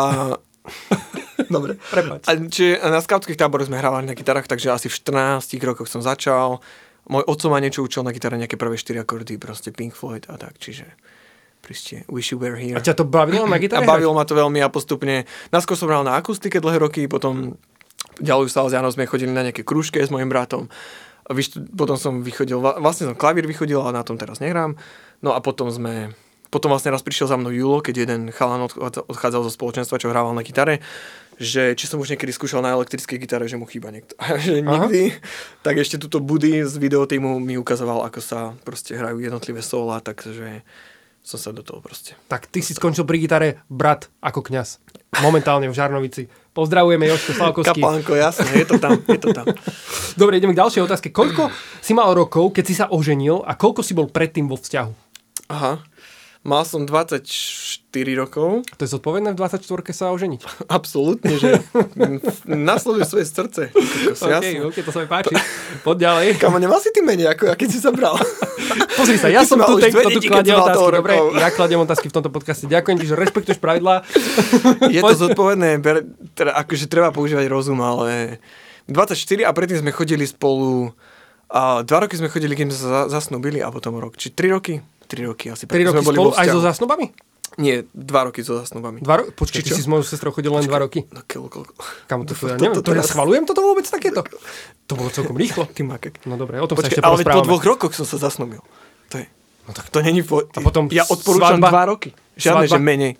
Dobre, 1.56 1.80
prepáč. 1.88 2.28
A, 2.28 2.36
či 2.52 2.76
na 2.76 3.00
skautských 3.00 3.40
táboroch 3.40 3.72
sme 3.72 3.80
hrávali 3.80 4.12
na 4.12 4.14
gitarách, 4.14 4.52
takže 4.52 4.76
asi 4.76 4.92
v 4.92 5.00
14 5.00 5.48
rokoch 5.64 5.88
som 5.88 6.04
začal. 6.04 6.60
Môj 7.08 7.24
otco 7.32 7.48
ma 7.48 7.64
niečo 7.64 7.80
učil 7.80 8.04
na 8.04 8.12
gitare, 8.12 8.36
nejaké 8.36 8.60
prvé 8.60 8.76
4 8.76 9.00
akordy, 9.08 9.40
proste 9.40 9.72
Pink 9.72 9.96
Floyd 9.96 10.28
a 10.28 10.36
tak, 10.36 10.60
čiže 10.60 10.84
Proste, 11.60 12.08
wish 12.10 12.32
you 12.32 12.40
were 12.40 12.56
here. 12.56 12.78
A 12.78 12.82
ťa 12.82 12.96
to 12.98 13.06
bavilo 13.06 13.46
na 13.46 13.60
gitare? 13.64 13.84
A 13.84 13.88
bavilo 13.88 14.16
ma 14.16 14.24
to 14.26 14.34
veľmi 14.34 14.60
a 14.64 14.72
postupne. 14.72 15.28
Naskôr 15.54 15.76
som 15.76 15.92
hral 15.92 16.08
na 16.08 16.16
akustike 16.18 16.58
dlhé 16.58 16.80
roky, 16.80 17.06
potom 17.06 17.60
ďalej 18.20 18.52
s 18.52 18.56
Janom 18.56 18.92
sme 18.92 19.08
chodili 19.08 19.32
na 19.32 19.44
nejaké 19.48 19.64
krúžke 19.64 20.00
s 20.04 20.12
mojim 20.12 20.28
bratom. 20.28 20.68
A 21.30 21.32
vyšt- 21.38 21.62
potom 21.78 21.94
som 21.96 22.26
vychodil, 22.26 22.58
vlastne 22.58 23.12
som 23.12 23.16
klavír 23.16 23.46
vychodil, 23.46 23.80
ale 23.80 24.02
na 24.02 24.04
tom 24.04 24.18
teraz 24.18 24.42
nehrám. 24.42 24.74
No 25.22 25.38
a 25.38 25.40
potom 25.46 25.70
sme, 25.70 26.10
potom 26.50 26.74
vlastne 26.74 26.90
raz 26.90 27.06
prišiel 27.06 27.30
za 27.30 27.38
mnou 27.38 27.54
Julo, 27.54 27.86
keď 27.86 28.10
jeden 28.10 28.22
chalan 28.34 28.66
odchádzal 28.90 29.46
zo 29.46 29.52
spoločenstva, 29.54 30.02
čo 30.02 30.10
hrával 30.10 30.34
na 30.34 30.42
gitare, 30.42 30.82
že 31.38 31.78
či 31.78 31.86
som 31.88 32.02
už 32.02 32.18
niekedy 32.18 32.34
skúšal 32.34 32.66
na 32.66 32.74
elektrickej 32.76 33.22
gitare, 33.22 33.46
že 33.46 33.56
mu 33.62 33.70
chýba 33.70 33.94
niekto. 33.94 34.18
Že 34.44 34.66
nikdy. 34.66 35.04
Tak 35.64 35.78
ešte 35.80 36.02
túto 36.02 36.20
Buddy 36.20 36.66
z 36.66 36.76
videotýmu 36.76 37.40
mi 37.40 37.56
ukazoval, 37.56 38.04
ako 38.10 38.20
sa 38.20 38.40
proste 38.66 38.98
hrajú 38.98 39.22
jednotlivé 39.24 39.62
sola, 39.64 40.04
takže 40.04 40.66
som 41.24 41.38
sa 41.38 41.50
do 41.52 41.62
toho 41.62 41.84
proste. 41.84 42.16
Tak 42.32 42.50
ty 42.50 42.64
si 42.64 42.74
skončil 42.74 43.06
pri 43.06 43.22
gitare 43.22 43.50
brat 43.70 44.08
ako 44.24 44.42
kňaz. 44.42 44.82
Momentálne 45.26 45.68
v 45.70 45.76
Žarnovici. 45.76 46.30
Pozdravujeme 46.54 47.06
Jožko 47.10 47.32
Slavkovský. 47.34 47.82
Kapánko, 47.82 48.14
jasne, 48.18 48.52
je 48.54 48.66
to 48.66 48.78
tam, 48.78 49.00
je 49.06 49.20
to 49.20 49.30
tam. 49.34 49.46
Dobre, 50.20 50.38
ideme 50.38 50.54
k 50.54 50.62
ďalšej 50.62 50.86
otázke. 50.86 51.10
Koľko 51.10 51.50
si 51.80 51.98
mal 51.98 52.12
rokov, 52.14 52.54
keď 52.54 52.64
si 52.66 52.76
sa 52.78 52.86
oženil 52.90 53.42
a 53.46 53.54
koľko 53.58 53.82
si 53.82 53.94
bol 53.98 54.10
predtým 54.10 54.50
vo 54.50 54.58
vzťahu? 54.58 54.92
Aha. 55.50 55.82
Mal 56.40 56.64
som 56.64 56.88
24 56.88 57.92
rokov. 58.16 58.64
To 58.64 58.82
je 58.88 58.90
zodpovedné 58.96 59.36
v 59.36 59.38
24 59.44 59.60
sa 59.92 60.16
oženiť? 60.16 60.40
Absolútne, 60.72 61.36
že 61.36 61.60
nasleduj 62.48 63.04
svoje 63.12 63.28
srdce. 63.28 63.62
OK, 64.16 64.72
OK, 64.72 64.78
to 64.80 64.92
sa 64.96 65.04
mi 65.04 65.08
páči. 65.12 65.36
Poď 65.84 66.08
ďalej. 66.08 66.28
Kamo, 66.40 66.56
nemal 66.64 66.80
si 66.80 66.96
ty 66.96 67.04
menej, 67.04 67.28
ako 67.36 67.52
ja, 67.52 67.60
keď 67.60 67.70
si 67.76 67.84
sa 67.84 67.92
bral. 67.92 68.16
Pozri 69.00 69.20
sa, 69.20 69.28
ja 69.28 69.44
som 69.44 69.60
tu 69.60 69.84
ten, 69.84 69.92
kto 69.92 70.16
tu 70.16 70.24
kladie 70.32 70.56
otázky. 70.56 70.88
Dobre, 70.96 71.16
ja 71.36 71.52
kladiem 71.52 71.84
otázky 71.84 72.08
v 72.08 72.16
tomto 72.16 72.32
podcaste. 72.32 72.72
Ďakujem 72.72 72.98
ti, 73.04 73.06
že 73.12 73.20
rešpektuješ 73.20 73.60
pravidlá. 73.60 74.08
Je 74.88 75.04
to 75.04 75.16
zodpovedné, 75.20 75.84
teda, 76.40 76.56
akože 76.56 76.88
treba 76.88 77.12
používať 77.12 77.52
rozum, 77.52 77.84
ale 77.84 78.40
24 78.88 79.44
a 79.44 79.52
predtým 79.52 79.84
sme 79.84 79.92
chodili 79.92 80.24
spolu 80.24 80.96
a 81.52 81.82
dva 81.84 82.06
roky 82.06 82.16
sme 82.16 82.32
chodili, 82.32 82.56
keď 82.56 82.72
sme 82.72 82.78
sa 82.78 83.00
zasnúbili 83.12 83.60
a 83.60 83.68
potom 83.74 83.98
rok. 84.00 84.16
Či 84.16 84.32
tri 84.32 84.54
roky? 84.54 84.80
3 85.10 85.26
roky 85.26 85.50
asi. 85.50 85.66
3 85.66 85.90
roky 85.90 86.06
spolu 86.06 86.32
aj 86.38 86.46
so 86.48 86.62
zasnubami? 86.62 87.10
Nie, 87.58 87.82
2 87.92 88.28
roky 88.30 88.46
so 88.46 88.56
zasnubami. 88.56 89.02
Dva 89.02 89.20
ro- 89.20 89.30
Počkej, 89.34 89.66
ty 89.66 89.74
si 89.74 89.82
s 89.82 89.90
mojou 89.90 90.06
sestrou 90.06 90.30
chodil 90.30 90.54
len 90.54 90.64
2 90.64 90.70
roky? 90.80 91.02
No 91.10 91.26
keľko, 91.26 91.50
koľko? 91.50 91.74
Kam 92.06 92.24
to, 92.24 92.38
to, 92.38 92.46
ja 92.46 92.56
neviem, 92.56 92.78
to, 92.78 92.86
to, 92.86 92.94
to 92.94 93.02
ja 93.02 93.04
schvalujem 93.04 93.44
toto 93.44 93.66
vôbec 93.66 93.84
takéto? 93.84 94.22
To 94.86 94.94
bolo 94.94 95.10
celkom 95.10 95.34
rýchlo. 95.42 95.66
Ty 95.66 95.82
makek. 95.84 96.22
No 96.30 96.38
dobre, 96.38 96.62
o 96.62 96.70
tom 96.70 96.78
Počkej, 96.78 97.02
sa 97.02 97.02
ešte 97.02 97.26
ale 97.26 97.26
po 97.26 97.42
dvoch 97.42 97.66
rokoch 97.66 97.92
som 97.92 98.06
sa 98.06 98.22
zasnúbil. 98.22 98.62
To 99.10 99.16
je... 99.18 99.26
No 99.66 99.74
tak 99.74 99.90
to 99.90 100.00
není... 100.00 100.22
Po... 100.22 100.46
A 100.46 100.60
potom 100.62 100.88
ja 100.94 101.04
odporúčam 101.04 101.58
svadba, 101.58 101.90
2 101.90 101.92
roky. 101.92 102.10
Žiadne, 102.38 102.64
svadba, 102.64 102.72
že 102.72 102.80
menej. 102.80 103.14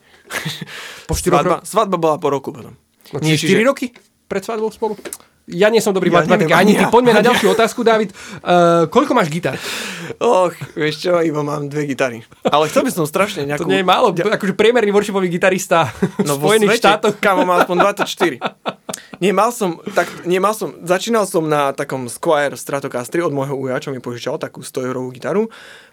Po 1.10 1.14
4 1.18 1.26
svadba, 1.26 1.56
svadba 1.66 1.98
bola 1.98 2.16
po 2.22 2.30
roku 2.30 2.54
potom. 2.54 2.78
No, 3.10 3.18
Nie, 3.20 3.34
4 3.34 3.50
čiže... 3.50 3.66
roky 3.66 3.86
pred 4.30 4.46
svadbou 4.46 4.70
spolu? 4.70 4.94
Ja 5.50 5.74
nie 5.74 5.82
som 5.82 5.98
dobrý 5.98 6.14
Ja 6.14 6.22
matematik, 6.22 6.54
ani 6.54 6.78
ty. 6.78 6.86
Poďme 6.94 7.18
na 7.18 7.26
ďalšiu 7.28 7.58
otázku, 7.58 7.82
David. 7.82 8.14
Uh, 8.46 8.86
koľko 8.94 9.18
máš 9.18 9.34
gitar? 9.34 9.58
Och, 10.22 10.54
vieš 10.78 11.06
čo, 11.06 11.18
iba 11.26 11.42
mám 11.42 11.70
dve 11.70 11.90
gitary. 11.90 12.22
Ale 12.46 12.70
chcel 12.70 12.86
by 12.86 12.92
som 12.94 13.06
strašne 13.10 13.50
nejakú... 13.50 13.66
To 13.66 13.72
nie 13.72 13.82
je 13.82 13.88
málo. 13.88 14.14
Akože 14.14 14.54
priemerný 14.54 14.94
worshipový 14.94 15.26
gitarista 15.30 15.90
v 16.22 16.30
No 16.30 16.38
vo 16.38 16.54
Spojených 16.54 16.78
svete, 16.78 16.86
štátoch. 16.86 17.16
Kámo, 17.18 17.50
mal 17.50 17.66
aspoň 17.66 17.78
24. 17.98 19.22
Nie, 19.22 19.34
mal 19.34 19.50
som, 19.50 19.82
tak, 19.94 20.08
nie, 20.26 20.38
mal 20.38 20.54
som, 20.54 20.74
začínal 20.82 21.26
som 21.26 21.46
na 21.46 21.74
takom 21.74 22.06
Squire 22.10 22.54
Stratocaster 22.58 23.26
od 23.26 23.34
môjho 23.34 23.58
uja, 23.58 23.82
čo 23.82 23.90
mi 23.90 24.02
požičal 24.02 24.38
takú 24.38 24.62
100 24.62 24.86
eurovú 24.86 25.10
gitaru. 25.14 25.50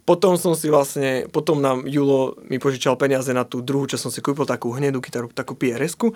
Potom 0.06 0.38
som 0.38 0.54
si 0.54 0.70
vlastne, 0.70 1.26
potom 1.34 1.58
nám 1.58 1.82
Julo 1.90 2.38
mi 2.46 2.62
požičal 2.62 2.94
peniaze 2.94 3.34
na 3.34 3.42
tú 3.42 3.58
druhú, 3.58 3.90
čo 3.90 3.98
som 3.98 4.14
si 4.14 4.22
kúpil, 4.22 4.46
takú 4.46 4.70
hnedú 4.70 5.02
gitaru, 5.02 5.26
takú 5.34 5.58
PRS-ku. 5.58 6.14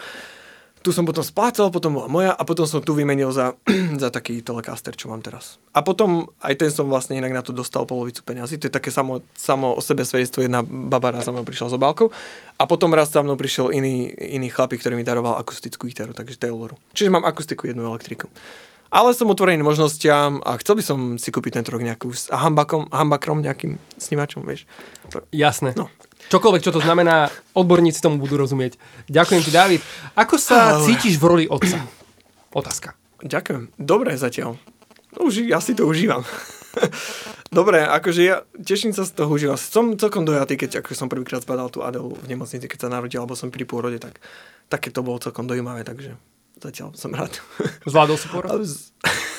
Tu 0.81 0.97
som 0.97 1.05
potom 1.05 1.21
splácal, 1.21 1.69
potom 1.69 2.01
bola 2.01 2.09
moja 2.09 2.33
a 2.33 2.41
potom 2.41 2.65
som 2.65 2.81
tu 2.81 2.97
vymenil 2.97 3.29
za, 3.37 3.53
za 4.03 4.09
taký 4.09 4.41
Telecaster, 4.41 4.97
čo 4.97 5.13
mám 5.13 5.21
teraz. 5.21 5.61
A 5.77 5.85
potom 5.85 6.33
aj 6.41 6.57
ten 6.57 6.73
som 6.73 6.89
vlastne 6.89 7.21
inak 7.21 7.37
na 7.37 7.45
to 7.45 7.53
dostal 7.53 7.85
polovicu 7.85 8.25
peniazy. 8.25 8.57
To 8.57 8.73
je 8.73 8.73
také 8.73 8.89
samo, 8.89 9.21
samo 9.37 9.77
o 9.77 9.81
sebe 9.85 10.09
svedectvo. 10.09 10.41
Jedna 10.41 10.65
baba 10.65 11.13
raz 11.13 11.29
za 11.29 11.37
mnou 11.37 11.45
prišla 11.45 11.69
s 11.69 11.77
obálkou 11.77 12.09
a 12.57 12.63
potom 12.65 12.97
raz 12.97 13.13
za 13.13 13.21
mnou 13.21 13.37
prišiel 13.37 13.77
iný, 13.77 14.09
iný 14.17 14.49
chlapík, 14.49 14.81
ktorý 14.81 14.97
mi 14.97 15.05
daroval 15.05 15.37
akustickú 15.37 15.85
gitaru, 15.85 16.17
takže 16.17 16.41
Tayloru. 16.41 16.81
Čiže 16.97 17.13
mám 17.13 17.29
akustiku, 17.29 17.69
jednu 17.69 17.85
elektriku. 17.85 18.33
Ale 18.91 19.15
som 19.15 19.31
otvorený 19.31 19.63
možnostiam 19.63 20.43
a 20.43 20.59
chcel 20.59 20.75
by 20.75 20.83
som 20.83 20.99
si 21.15 21.31
kúpiť 21.31 21.63
tento 21.63 21.71
rok 21.71 21.79
nejakú 21.79 22.11
s 22.11 22.27
hambakom, 22.27 22.91
hambakrom, 22.91 23.39
nejakým 23.39 23.79
snímačom, 23.95 24.43
vieš. 24.43 24.67
Jasné. 25.31 25.79
No. 25.79 25.87
Čokoľvek, 26.31 26.63
čo 26.63 26.71
to 26.71 26.79
znamená, 26.79 27.27
odborníci 27.59 27.99
tomu 27.99 28.23
budú 28.23 28.39
rozumieť. 28.39 28.79
Ďakujem 29.11 29.43
ti, 29.43 29.51
David. 29.51 29.83
Ako 30.15 30.39
sa 30.39 30.79
Ale- 30.79 30.87
cítiš 30.87 31.19
v 31.19 31.25
roli 31.27 31.45
otca? 31.51 31.83
Otázka. 32.55 32.95
Ďakujem. 33.19 33.75
Dobre 33.75 34.15
zatiaľ. 34.15 34.55
Uži, 35.19 35.51
ja 35.51 35.59
si 35.59 35.75
to 35.75 35.91
užívam. 35.91 36.23
Dobre, 37.51 37.83
akože 37.83 38.23
ja 38.23 38.47
teším 38.55 38.95
sa 38.95 39.03
z 39.03 39.19
toho 39.19 39.27
užívam. 39.35 39.59
Som 39.59 39.99
celkom 39.99 40.23
dojatý, 40.23 40.55
keď 40.55 40.87
ako 40.87 40.95
som 40.95 41.11
prvýkrát 41.11 41.43
zbadal 41.43 41.67
tú 41.67 41.83
Adelu 41.83 42.15
v 42.15 42.27
nemocnici, 42.31 42.71
keď 42.71 42.87
sa 42.87 42.95
narodil, 42.95 43.19
alebo 43.19 43.35
som 43.35 43.51
pri 43.51 43.67
pôrode, 43.67 43.99
tak 43.99 44.23
také 44.71 44.95
to 44.95 45.03
bolo 45.03 45.19
celkom 45.19 45.51
dojímavé, 45.51 45.83
takže 45.83 46.15
zatiaľ 46.63 46.95
som 46.95 47.11
rád. 47.11 47.43
Zvládol 47.91 48.17
si 48.23 48.31
porod? 48.31 48.63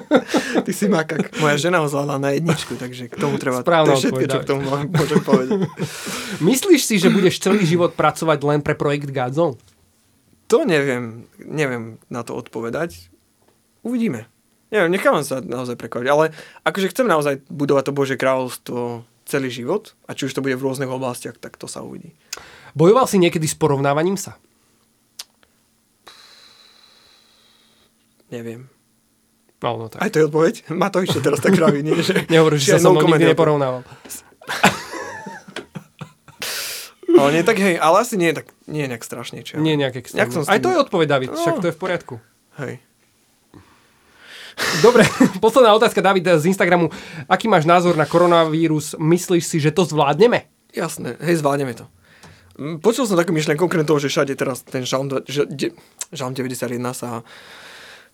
Ty. 0.64 0.70
Si 0.72 0.86
makak. 0.88 1.32
Moja 1.38 1.56
žena 1.58 1.80
ho 1.82 1.88
zvládla 1.88 2.16
na 2.18 2.30
jedničku, 2.36 2.76
takže 2.76 3.12
k 3.12 3.14
tomu 3.16 3.36
treba... 3.36 3.64
To 3.64 3.92
je 3.92 4.08
všetko, 4.08 4.26
čo 4.28 4.38
k 4.42 4.48
tomu 4.48 4.62
môžem 4.66 5.22
povedať. 5.22 5.66
Myslíš 6.48 6.82
si, 6.84 6.96
že 6.98 7.12
budeš 7.12 7.40
celý 7.42 7.64
život 7.64 7.94
pracovať 7.96 8.38
len 8.44 8.60
pre 8.60 8.76
projekt 8.76 9.12
Godzone? 9.12 9.58
To 10.52 10.68
neviem, 10.68 11.28
neviem 11.40 11.96
na 12.12 12.20
to 12.24 12.36
odpovedať. 12.36 13.08
Uvidíme. 13.80 14.28
Neviem, 14.72 14.92
nechávam 14.92 15.20
sa 15.20 15.44
naozaj 15.44 15.76
prekvať, 15.76 16.04
ale 16.08 16.24
akože 16.64 16.92
chcem 16.96 17.04
naozaj 17.04 17.44
budovať 17.52 17.84
to 17.88 17.92
Bože 17.92 18.16
kráľovstvo 18.16 19.04
celý 19.28 19.52
život 19.52 19.92
a 20.08 20.16
či 20.16 20.28
už 20.28 20.32
to 20.32 20.44
bude 20.44 20.56
v 20.56 20.64
rôznych 20.64 20.88
oblastiach, 20.88 21.36
tak 21.36 21.60
to 21.60 21.68
sa 21.68 21.84
uvidí. 21.84 22.16
Bojoval 22.72 23.04
si 23.04 23.20
niekedy 23.20 23.44
s 23.44 23.56
porovnávaním 23.56 24.16
sa? 24.16 24.40
Neviem. 28.32 28.71
No, 29.62 29.78
no 29.78 29.86
tak. 29.86 30.02
Aj 30.02 30.10
to 30.10 30.18
je 30.18 30.26
odpoveď? 30.26 30.54
Ma 30.74 30.90
to 30.90 30.98
ešte 31.06 31.22
teraz 31.22 31.38
tak 31.38 31.54
vraví, 31.54 31.86
nie? 31.86 31.94
Že... 32.06 32.26
Nehovoríš, 32.26 32.66
že 32.66 32.82
sa 32.82 32.90
no 32.90 32.98
comment 32.98 33.14
nikdy 33.16 33.30
neporovnával. 33.30 33.86
Ale 37.12 37.28
nie 37.38 37.44
tak, 37.44 37.60
hej, 37.60 37.76
ale 37.76 38.02
asi 38.02 38.16
nie 38.16 38.32
tak, 38.32 38.48
nie 38.64 38.88
nejak 38.88 39.04
strašne. 39.04 39.44
Čo? 39.44 39.60
ja 39.60 39.62
Nie 39.62 39.76
nejak 39.76 40.00
Nejak 40.00 40.32
som 40.32 40.48
Aj 40.48 40.58
to 40.58 40.72
je 40.72 40.78
odpoveď, 40.80 41.06
David, 41.06 41.30
však 41.36 41.54
No. 41.54 41.62
to 41.62 41.68
je 41.68 41.74
v 41.76 41.80
poriadku. 41.80 42.14
Hej. 42.56 42.80
Dobre, 44.80 45.04
posledná 45.44 45.76
otázka, 45.76 46.00
David, 46.00 46.24
z 46.24 46.48
Instagramu. 46.48 46.88
Aký 47.28 47.52
máš 47.52 47.68
názor 47.68 48.00
na 48.00 48.08
koronavírus? 48.08 48.96
Myslíš 48.96 49.44
si, 49.44 49.56
že 49.60 49.70
to 49.76 49.84
zvládneme? 49.84 50.48
Jasné, 50.72 51.20
hej, 51.20 51.44
zvládneme 51.44 51.76
to. 51.76 51.84
Mm, 52.56 52.80
Počul 52.80 53.04
som 53.04 53.20
takú 53.20 53.32
myšlenku, 53.36 53.64
okrem 53.64 53.84
toho, 53.84 54.00
že 54.00 54.08
všade 54.08 54.32
teraz 54.36 54.64
ten 54.64 54.84
Žalm, 54.84 55.12
Žalm 56.12 56.32
91 56.32 56.80
sa 56.96 57.20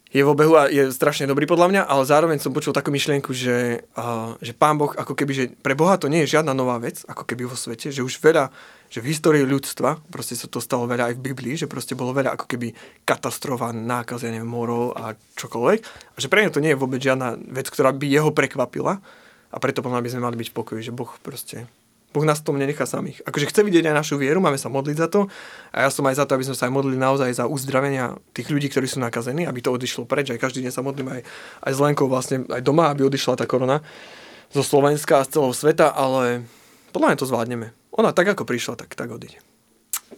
je 0.09 0.25
v 0.25 0.33
obehu 0.33 0.57
a 0.57 0.73
je 0.73 0.89
strašne 0.89 1.29
dobrý 1.29 1.45
podľa 1.45 1.69
mňa, 1.69 1.83
ale 1.85 2.03
zároveň 2.09 2.41
som 2.41 2.57
počul 2.57 2.73
takú 2.73 2.89
myšlienku, 2.89 3.37
že, 3.37 3.85
uh, 3.93 4.41
že 4.41 4.57
pán 4.57 4.81
Boh, 4.81 4.89
ako 4.97 5.13
keby, 5.13 5.33
že 5.37 5.45
pre 5.61 5.77
Boha 5.77 6.01
to 6.01 6.09
nie 6.09 6.25
je 6.25 6.41
žiadna 6.41 6.57
nová 6.57 6.81
vec, 6.81 7.05
ako 7.05 7.29
keby 7.29 7.45
vo 7.45 7.53
svete, 7.53 7.93
že 7.93 8.01
už 8.01 8.17
veľa, 8.17 8.49
že 8.89 9.05
v 9.05 9.13
histórii 9.13 9.45
ľudstva, 9.45 10.01
proste 10.09 10.33
sa 10.33 10.49
to 10.49 10.65
stalo 10.65 10.89
veľa 10.89 11.13
aj 11.13 11.15
v 11.21 11.25
Biblii, 11.29 11.55
že 11.61 11.69
proste 11.69 11.93
bolo 11.93 12.17
veľa 12.17 12.41
ako 12.41 12.49
keby 12.49 12.73
katastrofa, 13.05 13.77
nákaz, 13.77 14.25
morov 14.41 14.97
a 14.97 15.13
čokoľvek. 15.37 15.81
A 16.17 16.19
že 16.19 16.33
pre 16.33 16.41
neho 16.41 16.53
to 16.57 16.65
nie 16.65 16.73
je 16.73 16.81
vôbec 16.81 17.05
žiadna 17.05 17.37
vec, 17.53 17.69
ktorá 17.69 17.93
by 17.93 18.09
jeho 18.09 18.33
prekvapila, 18.33 19.05
A 19.49 19.57
preto 19.61 19.81
podľa 19.81 20.05
by 20.05 20.09
sme 20.13 20.25
mali 20.25 20.37
byť 20.41 20.49
v 20.53 20.57
pokoji, 20.57 20.81
že 20.89 20.93
Boh 20.93 21.09
proste 21.25 21.69
Boh 22.09 22.25
nás 22.25 22.41
tom 22.41 22.57
nenechá 22.57 22.89
samých. 22.89 23.21
Akože 23.29 23.53
chce 23.53 23.61
vidieť 23.61 23.93
aj 23.93 23.97
našu 24.01 24.17
vieru, 24.17 24.41
máme 24.41 24.57
sa 24.57 24.73
modliť 24.73 24.97
za 24.97 25.09
to. 25.13 25.29
A 25.77 25.85
ja 25.85 25.91
som 25.93 26.09
aj 26.09 26.17
za 26.17 26.25
to, 26.25 26.41
aby 26.41 26.45
sme 26.49 26.57
sa 26.57 26.65
aj 26.65 26.73
modlili 26.73 26.97
naozaj 26.97 27.29
za 27.37 27.45
uzdravenia 27.45 28.17
tých 28.33 28.49
ľudí, 28.49 28.73
ktorí 28.73 28.89
sú 28.89 28.97
nakazení, 28.97 29.45
aby 29.45 29.61
to 29.61 29.69
odišlo 29.69 30.09
preč. 30.09 30.33
Aj 30.33 30.41
každý 30.41 30.65
deň 30.65 30.73
sa 30.73 30.81
modlím 30.81 31.13
aj, 31.13 31.21
aj 31.69 31.73
s 31.77 31.79
Lenkou 31.79 32.09
vlastne 32.09 32.49
aj 32.49 32.65
doma, 32.65 32.89
aby 32.89 33.05
odišla 33.05 33.37
tá 33.37 33.45
korona 33.45 33.85
zo 34.49 34.65
Slovenska 34.65 35.21
a 35.21 35.27
z 35.29 35.37
celého 35.37 35.53
sveta, 35.53 35.93
ale 35.93 36.49
podľa 36.97 37.13
mňa 37.13 37.21
to 37.21 37.29
zvládneme. 37.29 37.67
Ona 38.01 38.17
tak 38.17 38.33
ako 38.33 38.49
prišla, 38.49 38.81
tak, 38.81 38.97
tak 38.97 39.13
odíde. 39.13 39.48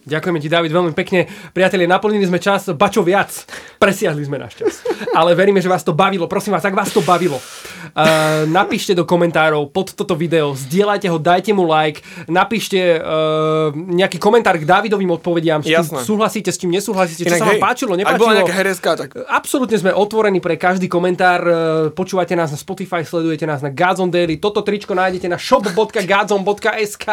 Ďakujeme 0.01 0.41
ti, 0.41 0.49
David, 0.49 0.73
veľmi 0.73 0.93
pekne. 0.97 1.29
Priatelia, 1.53 1.85
naplnili 1.85 2.25
sme 2.25 2.41
čas, 2.41 2.73
bačo 2.73 3.05
viac. 3.05 3.29
Presiahli 3.77 4.25
sme 4.25 4.41
náš 4.41 4.57
čas. 4.57 4.81
Ale 5.13 5.37
veríme, 5.37 5.61
že 5.61 5.69
vás 5.69 5.85
to 5.85 5.93
bavilo. 5.93 6.25
Prosím 6.25 6.57
vás, 6.57 6.65
ak 6.65 6.73
vás 6.73 6.89
to 6.89 7.05
bavilo, 7.05 7.37
uh, 7.37 8.49
napíšte 8.49 8.97
do 8.97 9.05
komentárov 9.05 9.69
pod 9.69 9.93
toto 9.93 10.17
video, 10.17 10.57
zdieľajte 10.57 11.05
ho, 11.05 11.21
dajte 11.21 11.53
mu 11.53 11.69
like, 11.69 12.01
napíšte 12.25 12.97
uh, 12.97 13.69
nejaký 13.77 14.17
komentár 14.17 14.57
k 14.57 14.65
Davidovým 14.65 15.21
odpovediam. 15.21 15.61
Jasné. 15.61 16.01
Súhlasíte 16.01 16.49
s 16.49 16.57
tým, 16.57 16.73
nesúhlasíte, 16.73 17.21
čo 17.21 17.37
Inak, 17.37 17.41
sa 17.45 17.45
vám 17.45 17.61
hej, 17.61 17.61
páčilo, 17.61 17.93
nepáčilo. 17.93 18.17
Ak 18.17 18.21
bola 18.25 18.37
nejaká 18.41 18.55
hereska, 18.57 18.89
tak... 18.97 19.13
Absolútne 19.29 19.77
sme 19.77 19.93
otvorení 19.93 20.41
pre 20.41 20.57
každý 20.57 20.89
komentár. 20.89 21.45
Počúvate 21.93 22.33
nás 22.33 22.49
na 22.49 22.57
Spotify, 22.57 23.05
sledujete 23.05 23.45
nás 23.45 23.61
na 23.61 23.69
Godzone 23.69 24.09
Daily. 24.09 24.41
Toto 24.41 24.65
tričko 24.65 24.97
nájdete 24.97 25.29
na 25.29 25.37
shop.godzone.sk 25.37 27.05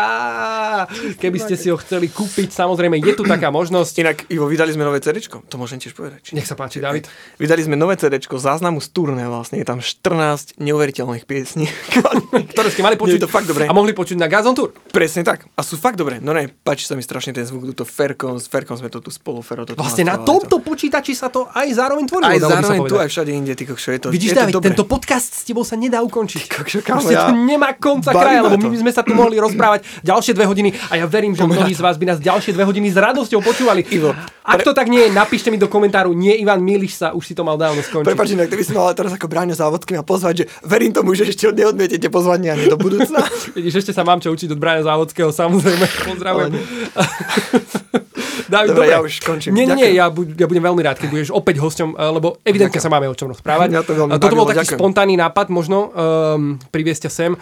Keby 1.20 1.38
ste 1.42 1.54
si 1.60 1.68
ho 1.68 1.76
chceli 1.76 2.08
kúpiť, 2.08 2.48
samozrejme 2.48 2.67
samozrejme 2.68 3.00
je 3.00 3.16
tu 3.16 3.24
taká 3.24 3.48
možnosť. 3.48 3.94
Inak, 4.04 4.16
Ivo, 4.28 4.44
vydali 4.44 4.76
sme 4.76 4.84
nové 4.84 5.00
CD, 5.00 5.24
to 5.24 5.56
môžem 5.56 5.80
tiež 5.80 5.96
povedať. 5.96 6.20
Či... 6.20 6.30
Nech 6.36 6.44
sa 6.44 6.52
páči, 6.52 6.84
David. 6.84 7.08
Vydali 7.40 7.64
sme 7.64 7.80
nové 7.80 7.96
CD, 7.96 8.20
záznamu 8.20 8.84
z 8.84 8.88
turné 8.92 9.24
vlastne, 9.24 9.56
je 9.56 9.66
tam 9.66 9.80
14 9.80 10.60
neuveriteľných 10.60 11.24
piesní. 11.24 11.64
ktoré 12.52 12.68
ste 12.68 12.82
mali 12.84 13.00
počuť. 13.00 13.16
Je 13.16 13.24
to 13.24 13.30
fakt 13.30 13.48
dobré. 13.48 13.64
A 13.64 13.72
mohli 13.72 13.96
počuť 13.96 14.20
na 14.20 14.28
Gazon 14.28 14.52
Tour. 14.52 14.76
Presne 14.92 15.24
tak. 15.24 15.48
A 15.56 15.64
sú 15.64 15.80
fakt 15.80 15.96
dobré. 15.96 16.20
No 16.20 16.36
ne, 16.36 16.52
páči 16.52 16.84
sa 16.84 16.92
mi 16.98 17.02
strašne 17.02 17.32
ten 17.32 17.48
zvuk, 17.48 17.72
to 17.72 17.88
Ferkom, 17.88 18.36
s 18.36 18.50
Ferkom 18.50 18.76
sme 18.76 18.92
to 18.92 19.00
tu 19.00 19.08
spolu, 19.08 19.40
Fero 19.40 19.64
to 19.64 19.78
Vlastne 19.78 20.04
na 20.04 20.20
tomto 20.20 20.60
to... 20.60 20.64
počítači 20.64 21.16
sa 21.16 21.32
to 21.32 21.48
aj 21.48 21.66
zároveň 21.72 22.04
tvorilo. 22.04 22.28
Aj 22.28 22.38
zároveň 22.38 22.80
tu, 22.84 22.96
aj 22.98 23.08
všade 23.08 23.30
inde, 23.32 23.52
ty 23.54 23.64
kokšo, 23.64 23.90
je 23.94 24.00
to 24.02 24.08
Vidíš, 24.12 24.34
je 24.34 24.36
David, 24.36 24.54
to 24.58 24.60
tento 24.60 24.84
podcast 24.84 25.30
s 25.30 25.42
tebou 25.46 25.62
sa 25.62 25.78
nedá 25.78 26.02
ukončiť. 26.02 26.44
Kokšo, 26.50 26.78
kámo, 26.82 27.06
ja... 27.08 27.30
to 27.30 27.38
nemá 27.38 27.72
konca 27.78 28.10
kraja, 28.10 28.42
lebo 28.44 28.58
my 28.58 28.68
by 28.74 28.78
sme 28.82 28.92
sa 28.92 29.06
tu 29.06 29.14
mohli 29.14 29.38
rozprávať 29.38 29.86
ďalšie 30.02 30.32
dve 30.34 30.44
hodiny 30.50 30.74
a 30.90 30.98
ja 30.98 31.06
verím, 31.06 31.38
že 31.38 31.46
mnohí 31.46 31.72
z 31.72 31.82
vás 31.82 31.94
by 31.94 32.04
nás 32.10 32.18
ďalšie 32.18 32.57
dve 32.58 32.66
hodiny 32.66 32.90
s 32.90 32.98
radosťou 32.98 33.38
počúvali. 33.38 33.86
Ivo, 33.94 34.10
Ak 34.42 34.66
to 34.66 34.74
tak 34.74 34.90
nie 34.90 35.06
je, 35.06 35.14
napíšte 35.14 35.46
mi 35.46 35.62
do 35.62 35.70
komentáru, 35.70 36.10
nie 36.10 36.34
Ivan, 36.42 36.58
milíš 36.58 36.98
sa, 36.98 37.14
už 37.14 37.22
si 37.22 37.30
to 37.38 37.46
mal 37.46 37.54
dávno 37.54 37.78
skončiť. 37.78 38.10
Prepač, 38.10 38.34
inak 38.34 38.50
by 38.50 38.64
si 38.66 38.74
mal 38.74 38.90
teraz 38.98 39.14
ako 39.14 39.30
Bráňo 39.30 39.54
závodky 39.54 39.94
a 39.94 40.02
pozvať, 40.02 40.42
že 40.42 40.44
verím 40.66 40.90
tomu, 40.90 41.14
že 41.14 41.30
ešte 41.30 41.54
neodmietete 41.54 42.10
pozvanie 42.10 42.50
ani 42.50 42.66
do 42.66 42.74
budúcna. 42.74 43.22
Vidíš, 43.56 43.86
ešte 43.86 43.94
sa 43.94 44.02
mám 44.02 44.18
čo 44.18 44.34
učiť 44.34 44.50
od 44.50 44.58
Bráňa 44.58 44.90
Závodského, 44.90 45.30
samozrejme, 45.30 45.86
pozdravujem. 46.10 46.52
David, 48.48 48.72
dobre, 48.72 48.88
dobre, 48.88 48.96
ja 48.96 48.98
už 48.98 49.12
končím. 49.20 49.52
Nie, 49.52 49.68
nie, 49.68 49.92
ja, 49.92 50.08
bu- 50.08 50.24
ja 50.24 50.48
budem 50.48 50.64
veľmi 50.64 50.80
rád, 50.80 50.96
keď 50.96 51.08
budeš 51.12 51.28
opäť 51.30 51.60
hosťom, 51.60 51.94
eh, 51.94 52.08
lebo 52.08 52.40
evidentne 52.42 52.80
sa 52.80 52.88
máme 52.88 53.04
o 53.06 53.14
čom 53.14 53.28
rozprávať. 53.28 53.68
Ja 53.70 53.84
to 53.84 53.92
veľmi 53.92 54.16
Toto 54.16 54.34
bol 54.34 54.48
taký 54.48 54.64
ďakujem. 54.64 54.80
spontánny 54.80 55.14
nápad 55.14 55.46
možno 55.52 55.92
um, 55.92 56.56
priviesť 56.72 57.06
ťa 57.06 57.10
sem 57.12 57.32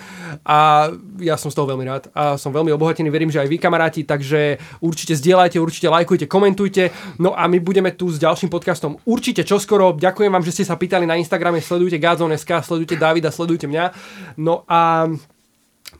a 0.43 0.91
ja 1.23 1.39
som 1.39 1.49
z 1.49 1.57
toho 1.57 1.71
veľmi 1.71 1.85
rád 1.87 2.11
a 2.11 2.35
som 2.35 2.51
veľmi 2.51 2.75
obohatený, 2.75 3.07
verím, 3.09 3.31
že 3.31 3.39
aj 3.39 3.49
vy 3.49 3.57
kamaráti, 3.57 4.03
takže 4.03 4.59
určite 4.83 5.15
zdieľajte, 5.15 5.57
určite 5.57 5.87
lajkujte, 5.87 6.27
komentujte. 6.27 6.91
No 7.23 7.33
a 7.33 7.47
my 7.47 7.63
budeme 7.63 7.95
tu 7.95 8.11
s 8.11 8.19
ďalším 8.19 8.51
podcastom 8.51 8.99
určite 9.07 9.47
čoskoro. 9.47 9.95
Ďakujem 9.95 10.29
vám, 10.29 10.43
že 10.43 10.53
ste 10.53 10.65
sa 10.67 10.75
pýtali 10.75 11.07
na 11.07 11.15
Instagrame, 11.15 11.63
sledujte 11.63 11.97
Gazon.sk, 11.97 12.51
sledujte 12.61 12.99
Davida, 12.99 13.31
sledujte 13.31 13.71
mňa. 13.71 13.85
No 14.43 14.67
a 14.67 15.07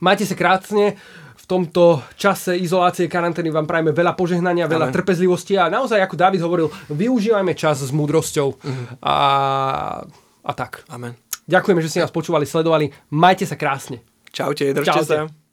majte 0.03 0.27
sa 0.27 0.35
krásne 0.35 0.99
tomto 1.47 2.03
čase 2.19 2.59
izolácie, 2.59 3.07
karantény 3.07 3.47
vám 3.47 3.63
prajeme 3.63 3.95
veľa 3.95 4.19
požehnania, 4.19 4.67
veľa 4.67 4.91
Amen. 4.91 4.95
trpezlivosti 4.99 5.55
a 5.55 5.71
naozaj, 5.71 6.03
ako 6.03 6.19
David 6.19 6.43
hovoril, 6.43 6.67
využívajme 6.91 7.55
čas 7.55 7.79
s 7.87 7.91
múdrosťou 7.95 8.47
uh-huh. 8.59 8.85
a, 8.99 9.17
a 10.43 10.51
tak. 10.51 10.83
Amen. 10.91 11.15
Ďakujeme, 11.47 11.79
že 11.79 11.87
ste 11.87 12.03
nás 12.03 12.11
počúvali, 12.11 12.43
sledovali. 12.43 12.91
Majte 13.15 13.47
sa 13.47 13.55
krásne. 13.55 14.03
Čaute, 14.35 14.75
držte 14.75 15.07
Čaute. 15.07 15.15
sa. 15.23 15.46